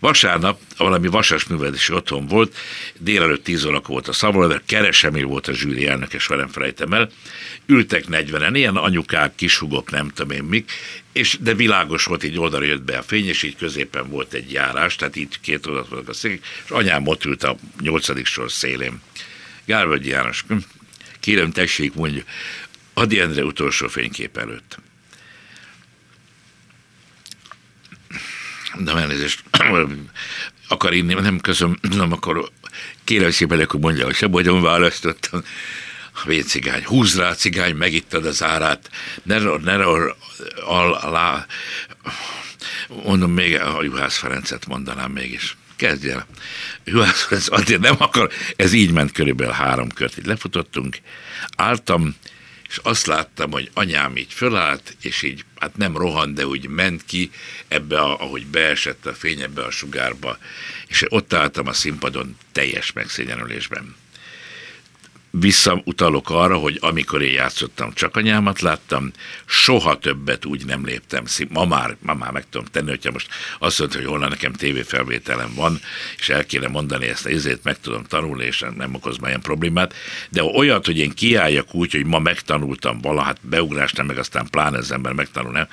Vasárnap 0.00 0.60
valami 0.76 1.08
vasas 1.08 1.44
művelési 1.44 1.92
otthon 1.92 2.26
volt, 2.34 2.56
délelőtt 2.98 3.44
10 3.44 3.64
óra 3.64 3.80
volt 3.86 4.08
a 4.08 4.12
szavazat, 4.12 4.62
Keresemil 4.66 5.26
volt 5.26 5.48
a 5.48 5.52
zsűri 5.52 5.86
elnök, 5.86 6.12
és 6.12 6.26
velem 6.26 6.48
felejtem 6.48 6.92
el. 6.92 7.10
Ültek 7.66 8.04
40-en, 8.10 8.50
ilyen 8.52 8.76
anyukák, 8.76 9.34
kisugok, 9.34 9.90
nem 9.90 10.08
tudom 10.08 10.36
én 10.36 10.42
mik, 10.42 10.70
és, 11.12 11.36
de 11.40 11.54
világos 11.54 12.04
volt, 12.04 12.24
így 12.24 12.38
oldalra 12.38 12.66
jött 12.66 12.82
be 12.82 12.98
a 12.98 13.02
fény, 13.02 13.26
és 13.26 13.42
így 13.42 13.56
középen 13.56 14.08
volt 14.08 14.32
egy 14.32 14.52
járás, 14.52 14.96
tehát 14.96 15.16
így 15.16 15.40
két 15.40 15.66
oldalt 15.66 15.88
voltak 15.88 16.08
a 16.08 16.12
szék, 16.12 16.46
és 16.64 16.70
anyám 16.70 17.06
ott 17.06 17.24
ült 17.24 17.42
a 17.42 17.56
nyolcadik 17.80 18.26
sor 18.26 18.52
szélén. 18.52 19.00
Gálvölgyi 19.64 20.08
János, 20.08 20.44
kérem 21.20 21.50
tessék, 21.50 21.94
mondja, 21.94 22.22
Adi 22.94 23.20
Endre 23.20 23.44
utolsó 23.44 23.88
fénykép 23.88 24.36
előtt. 24.36 24.78
de 28.78 28.92
elnézést, 28.92 29.42
akar 30.68 30.94
inni, 30.94 31.14
nem 31.14 31.40
közöm, 31.40 31.78
nem 31.96 32.12
akkor 32.12 32.50
kérem 33.04 33.30
szépen, 33.30 33.60
akkor 33.60 33.80
mondja, 33.80 34.04
hogy 34.04 34.14
se 34.14 34.26
bogyom 34.26 34.62
választottam. 34.62 35.42
A 36.22 36.26
vécigány, 36.26 36.84
húz 36.84 37.16
rá 37.16 37.32
cigány, 37.32 37.74
megittad 37.74 38.26
az 38.26 38.42
árát, 38.42 38.90
ne, 39.22 39.38
ne, 39.38 39.84
alá, 41.00 41.46
mondom 43.04 43.30
még, 43.30 43.60
a 43.60 43.82
Juhász 43.82 44.16
Ferencet 44.16 44.66
mondanám 44.66 45.10
mégis. 45.10 45.56
Kezdj 45.76 46.10
el. 46.10 46.26
Juhász 46.84 47.22
Ferenc, 47.22 47.50
azért 47.50 47.80
nem 47.80 47.96
akar, 47.98 48.30
ez 48.56 48.72
így 48.72 48.92
ment 48.92 49.12
körülbelül 49.12 49.52
három 49.52 49.88
kört, 49.88 50.18
így 50.18 50.26
lefutottunk, 50.26 50.98
álltam, 51.56 52.14
és 52.74 52.80
azt 52.82 53.06
láttam, 53.06 53.50
hogy 53.50 53.70
anyám 53.74 54.16
így 54.16 54.32
fölállt, 54.32 54.96
és 55.00 55.22
így, 55.22 55.44
hát 55.58 55.76
nem 55.76 55.96
rohan, 55.96 56.34
de 56.34 56.46
úgy 56.46 56.68
ment 56.68 57.04
ki 57.04 57.30
ebbe, 57.68 58.00
a, 58.00 58.20
ahogy 58.20 58.46
beesett 58.46 59.06
a 59.06 59.14
fény 59.14 59.40
ebbe 59.40 59.64
a 59.64 59.70
sugárba, 59.70 60.38
és 60.86 61.04
ott 61.08 61.32
álltam 61.32 61.66
a 61.66 61.72
színpadon 61.72 62.36
teljes 62.52 62.92
megszégyenülésben 62.92 63.94
visszautalok 65.40 66.30
arra, 66.30 66.56
hogy 66.56 66.78
amikor 66.80 67.22
én 67.22 67.32
játszottam, 67.32 67.92
csak 67.92 68.16
anyámat 68.16 68.60
láttam, 68.60 69.10
soha 69.46 69.98
többet 69.98 70.44
úgy 70.44 70.64
nem 70.66 70.84
léptem. 70.84 71.24
Ma 71.48 71.64
már, 71.64 71.96
ma 72.00 72.14
már 72.14 72.30
meg 72.30 72.44
tudom 72.50 72.66
tenni, 72.66 72.88
hogyha 72.88 73.10
most 73.10 73.28
azt 73.58 73.78
mondta, 73.78 73.98
hogy 73.98 74.06
holnap 74.06 74.30
nekem 74.30 74.52
tévéfelvételem 74.52 75.54
van, 75.54 75.80
és 76.18 76.28
el 76.28 76.46
kéne 76.46 76.68
mondani 76.68 77.06
ezt 77.06 77.26
a 77.26 77.30
izét, 77.30 77.64
meg 77.64 77.80
tudom 77.80 78.04
tanulni, 78.04 78.44
és 78.44 78.64
nem 78.76 78.94
okoz 78.94 79.16
már 79.16 79.28
ilyen 79.28 79.40
problémát, 79.40 79.94
de 80.30 80.42
olyat, 80.42 80.86
hogy 80.86 80.98
én 80.98 81.14
kiálljak 81.14 81.74
úgy, 81.74 81.92
hogy 81.92 82.06
ma 82.06 82.18
megtanultam 82.18 83.00
valaha, 83.00 83.26
hát 83.26 83.38
beugrást 83.40 83.96
nem, 83.96 84.06
meg 84.06 84.18
aztán 84.18 84.46
pláne 84.50 84.78
az 84.78 84.92
ember 84.92 85.12
megtanul, 85.12 85.52
nem, 85.52 85.68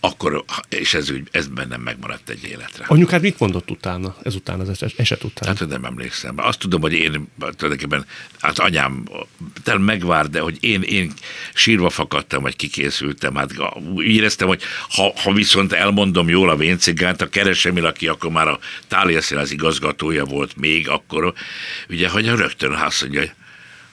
akkor, 0.00 0.44
és 0.68 0.94
ez, 0.94 1.12
ez 1.30 1.46
bennem 1.46 1.80
megmaradt 1.80 2.28
egy 2.28 2.44
életre. 2.44 2.84
Anyukád 2.88 3.22
mit 3.22 3.38
mondott 3.38 3.70
utána, 3.70 4.16
ezután, 4.22 4.60
az 4.60 4.84
eset 4.96 5.24
után? 5.24 5.48
Hát 5.48 5.68
nem 5.68 5.84
emlékszem. 5.84 6.34
Azt 6.36 6.58
tudom, 6.58 6.80
hogy 6.80 6.92
én 6.92 7.28
tulajdonképpen, 7.38 8.06
hát 8.40 8.58
anyám 8.58 9.04
tel 9.62 9.78
megvár, 9.78 10.28
de 10.28 10.40
hogy 10.40 10.56
én, 10.60 10.82
én 10.82 11.12
sírva 11.54 11.90
fakadtam, 11.90 12.42
vagy 12.42 12.56
kikészültem. 12.56 13.34
Hát 13.34 13.50
úgy 13.94 14.06
éreztem, 14.06 14.48
hogy 14.48 14.62
ha, 14.88 15.12
ha 15.16 15.32
viszont 15.32 15.72
elmondom 15.72 16.28
jól 16.28 16.50
a 16.50 16.56
véncigánt, 16.56 17.22
a 17.22 17.28
keresemil, 17.28 17.86
aki 17.86 18.08
akkor 18.08 18.30
már 18.30 18.48
a 18.48 18.58
Táliaszín 18.88 19.38
az 19.38 19.50
igazgatója 19.50 20.24
volt 20.24 20.56
még 20.56 20.88
akkor, 20.88 21.32
ugye, 21.88 22.08
hogy 22.08 22.26
rögtön 22.26 22.72
azt 22.72 23.02
mondja, 23.02 23.22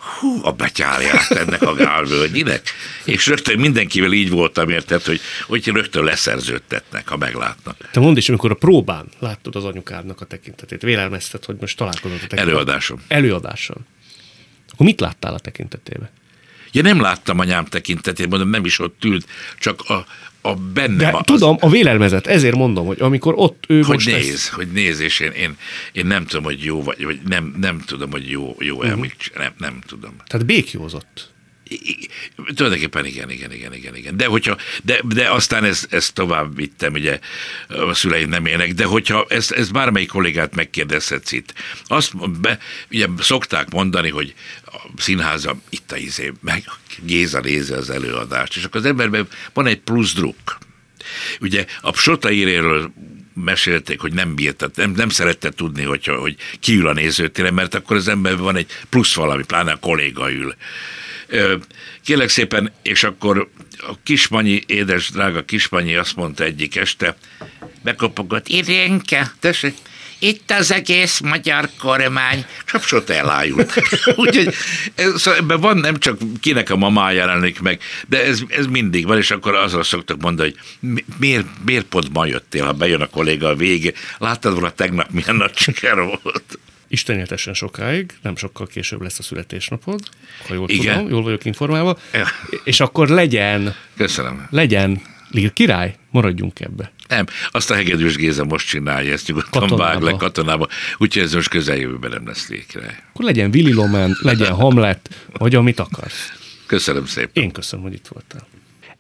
hú, 0.05 0.39
a 0.43 0.51
betyárját 0.51 1.31
ennek 1.31 1.61
a 1.61 1.73
gálvölgyinek. 1.73 2.61
És 3.03 3.27
rögtön 3.27 3.59
mindenkivel 3.59 4.11
így 4.11 4.29
voltam, 4.29 4.69
érted, 4.69 5.03
hogy, 5.03 5.21
hogy 5.47 5.67
rögtön 5.67 6.03
leszerződtetnek, 6.03 7.07
ha 7.07 7.17
meglátnak. 7.17 7.77
Te 7.91 7.99
mondd 7.99 8.17
is, 8.17 8.29
amikor 8.29 8.51
a 8.51 8.55
próbán 8.55 9.05
láttad 9.19 9.55
az 9.55 9.63
anyukádnak 9.63 10.21
a 10.21 10.25
tekintetét, 10.25 10.81
vélelmezted, 10.81 11.45
hogy 11.45 11.55
most 11.59 11.77
találkozott 11.77 12.17
a 12.17 12.27
tekintetét. 12.27 12.53
Előadásom. 12.53 13.01
Előadáson. 13.07 13.85
Akkor 14.71 14.85
mit 14.85 14.99
láttál 14.99 15.33
a 15.33 15.39
tekintetében? 15.39 16.09
Ja, 16.71 16.81
nem 16.81 17.01
láttam 17.01 17.39
anyám 17.39 17.65
tekintetét, 17.65 18.29
mondom, 18.29 18.49
nem 18.49 18.65
is 18.65 18.79
ott 18.79 19.03
ült, 19.03 19.27
csak 19.59 19.81
a, 19.81 20.05
a 20.45 20.55
benne. 20.73 20.97
De 20.97 21.11
az... 21.13 21.21
tudom, 21.25 21.57
a 21.59 21.69
vélelmezet, 21.69 22.27
ezért 22.27 22.55
mondom, 22.55 22.85
hogy 22.85 23.01
amikor 23.01 23.33
ott 23.37 23.63
ő 23.67 23.81
hogy 23.81 23.93
most 23.93 24.07
néz, 24.07 24.33
ezt... 24.33 24.47
hogy 24.47 24.67
néz, 24.67 24.99
és 24.99 25.19
én, 25.19 25.31
én, 25.31 25.57
én, 25.91 26.05
nem 26.05 26.25
tudom, 26.25 26.43
hogy 26.43 26.63
jó 26.63 26.83
vagy, 26.83 27.03
vagy 27.03 27.19
nem, 27.27 27.55
nem 27.59 27.81
tudom, 27.85 28.11
hogy 28.11 28.29
jó, 28.29 28.55
jó 28.59 28.75
uh-huh. 28.75 28.91
emlik, 28.91 29.31
nem, 29.35 29.53
nem 29.57 29.79
tudom. 29.87 30.15
Tehát 30.27 30.45
békjózott. 30.45 31.33
Tulajdonképpen 32.55 33.05
igen, 33.05 33.29
igen, 33.29 33.51
igen, 33.51 33.73
igen, 33.73 33.95
igen. 33.95 34.17
De, 34.17 34.25
hogyha, 34.25 34.57
de, 34.83 34.99
de 35.03 35.31
aztán 35.31 35.63
ezt, 35.63 35.93
ezt 35.93 36.13
tovább 36.13 36.55
vittem, 36.55 36.93
ugye 36.93 37.19
a 37.67 37.93
szüleim 37.93 38.29
nem 38.29 38.45
élnek, 38.45 38.73
de 38.73 38.85
hogyha 38.85 39.25
ezt, 39.29 39.51
ezt 39.51 39.71
bármelyik 39.71 40.09
kollégát 40.09 40.55
megkérdezhetsz 40.55 41.31
itt, 41.31 41.53
azt 41.85 42.39
be, 42.39 42.59
ugye 42.91 43.07
szokták 43.19 43.69
mondani, 43.69 44.09
hogy 44.09 44.33
a 44.65 44.77
színháza 44.97 45.55
itt 45.69 45.91
a 45.91 45.97
izé, 45.97 46.31
meg 46.41 46.63
Géza 47.01 47.39
nézi 47.39 47.73
az 47.73 47.89
előadást, 47.89 48.55
és 48.55 48.63
akkor 48.63 48.79
az 48.79 48.85
emberben 48.85 49.27
van 49.53 49.67
egy 49.67 49.79
plusz 49.79 50.13
druk. 50.13 50.57
Ugye 51.39 51.65
a 51.81 51.93
Sota 51.93 52.31
íréről 52.31 52.93
mesélték, 53.33 53.99
hogy 53.99 54.13
nem 54.13 54.35
bírta, 54.35 54.69
nem, 54.75 54.91
nem 54.91 55.09
szerette 55.09 55.49
tudni, 55.49 55.83
hogyha, 55.83 56.19
hogy 56.19 56.35
kiül 56.59 56.87
a 56.87 56.93
nézőtére, 56.93 57.51
mert 57.51 57.73
akkor 57.73 57.95
az 57.95 58.07
emberben 58.07 58.43
van 58.43 58.55
egy 58.55 58.67
plusz 58.89 59.13
valami, 59.13 59.43
pláne 59.43 59.71
a 59.71 59.79
kolléga 59.79 60.31
ül. 60.31 60.55
Kérlek 62.03 62.29
szépen, 62.29 62.71
és 62.81 63.03
akkor 63.03 63.49
a 63.77 63.93
Kismanyi, 64.03 64.61
édes 64.67 65.09
drága 65.09 65.45
Kismanyi 65.45 65.95
azt 65.95 66.15
mondta 66.15 66.43
egyik 66.43 66.75
este, 66.75 67.17
bekopogott, 67.83 68.47
Irénke, 68.47 69.31
tessék, 69.39 69.73
itt 70.19 70.51
az 70.51 70.71
egész 70.71 71.19
magyar 71.19 71.69
kormány, 71.79 72.45
Sapsot 72.65 73.09
elájult. 73.09 73.73
Úgyhogy 74.15 74.53
ez, 74.95 75.21
szóval 75.21 75.39
ebben 75.39 75.59
van 75.59 75.77
nem 75.77 75.97
csak 75.97 76.17
kinek 76.39 76.69
a 76.69 76.75
mamája 76.75 77.17
jelenik 77.17 77.59
meg, 77.59 77.81
de 78.07 78.23
ez, 78.23 78.41
ez 78.47 78.65
mindig 78.65 79.07
van, 79.07 79.17
és 79.17 79.31
akkor 79.31 79.55
azra 79.55 79.83
szoktak 79.83 80.21
mondani, 80.21 80.53
hogy 80.79 81.03
miért, 81.19 81.45
miért 81.65 81.85
pont 81.85 82.13
ma 82.13 82.25
jöttél, 82.25 82.65
ha 82.65 82.71
bejön 82.73 83.01
a 83.01 83.07
kolléga 83.07 83.47
a 83.47 83.55
végé. 83.55 83.93
Láttad 84.17 84.53
volna 84.53 84.69
tegnap 84.69 85.09
milyen 85.09 85.35
nagy 85.35 85.57
siker 85.57 85.95
volt. 85.95 86.59
Isten 86.87 87.17
éltessen 87.17 87.53
sokáig, 87.53 88.13
nem 88.21 88.35
sokkal 88.35 88.67
később 88.67 89.01
lesz 89.01 89.19
a 89.19 89.23
születésnapod, 89.23 89.99
ha 90.47 90.53
jól 90.53 90.69
Igen. 90.69 90.95
tudom, 90.95 91.09
jól 91.09 91.23
vagyok 91.23 91.45
informálva, 91.45 91.97
ja. 92.13 92.25
és 92.63 92.79
akkor 92.79 93.07
legyen, 93.09 93.75
Köszönöm. 93.97 94.47
legyen 94.49 95.01
Lír 95.29 95.53
király, 95.53 95.95
maradjunk 96.11 96.59
ebbe. 96.59 96.91
Nem, 97.07 97.25
azt 97.51 97.71
a 97.71 97.73
Hegedűs 97.75 98.15
Géza 98.15 98.43
most 98.43 98.67
csinálja, 98.67 99.13
ezt 99.13 99.27
nyugodtan 99.27 99.61
katonába. 99.61 99.83
vág 99.83 100.01
le 100.01 100.11
katonába, 100.17 100.67
úgyhogy 100.97 101.23
ez 101.23 101.33
most 101.33 101.49
közeljövőben 101.49 102.11
nem 102.11 102.27
lesz 102.27 102.51
király. 102.67 103.03
Akkor 103.09 103.25
legyen 103.25 103.49
Willy 103.53 103.73
Loman, 103.73 104.17
legyen 104.21 104.53
Hamlet, 104.53 105.09
vagy 105.33 105.55
amit 105.55 105.79
akarsz. 105.79 106.31
Köszönöm 106.65 107.05
szépen. 107.05 107.43
Én 107.43 107.51
köszönöm, 107.51 107.85
hogy 107.85 107.93
itt 107.93 108.07
voltál. 108.07 108.47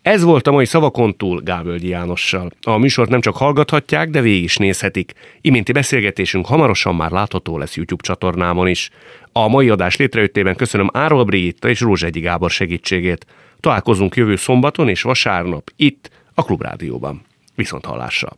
Ez 0.05 0.23
volt 0.23 0.47
a 0.47 0.51
mai 0.51 0.65
Szavakon 0.65 1.17
túl 1.17 1.41
Gábölgyi 1.41 1.87
Jánossal. 1.87 2.51
A 2.61 2.77
műsort 2.77 3.09
nem 3.09 3.21
csak 3.21 3.35
hallgathatják, 3.35 4.09
de 4.09 4.21
végig 4.21 4.43
is 4.43 4.57
nézhetik. 4.57 5.13
Iménti 5.41 5.71
beszélgetésünk 5.71 6.45
hamarosan 6.45 6.95
már 6.95 7.11
látható 7.11 7.57
lesz 7.57 7.75
YouTube 7.75 8.03
csatornámon 8.03 8.67
is. 8.67 8.89
A 9.31 9.47
mai 9.47 9.69
adás 9.69 9.95
létrejöttében 9.95 10.55
köszönöm 10.55 10.89
Árol 10.93 11.23
Brigitta 11.23 11.69
és 11.69 11.81
Rózsegyi 11.81 12.19
Gábor 12.19 12.49
segítségét. 12.49 13.25
Találkozunk 13.59 14.15
jövő 14.15 14.35
szombaton 14.35 14.89
és 14.89 15.01
vasárnap 15.01 15.71
itt, 15.75 16.09
a 16.33 16.43
Klubrádióban. 16.43 17.21
Viszont 17.55 17.85
hallásra! 17.85 18.35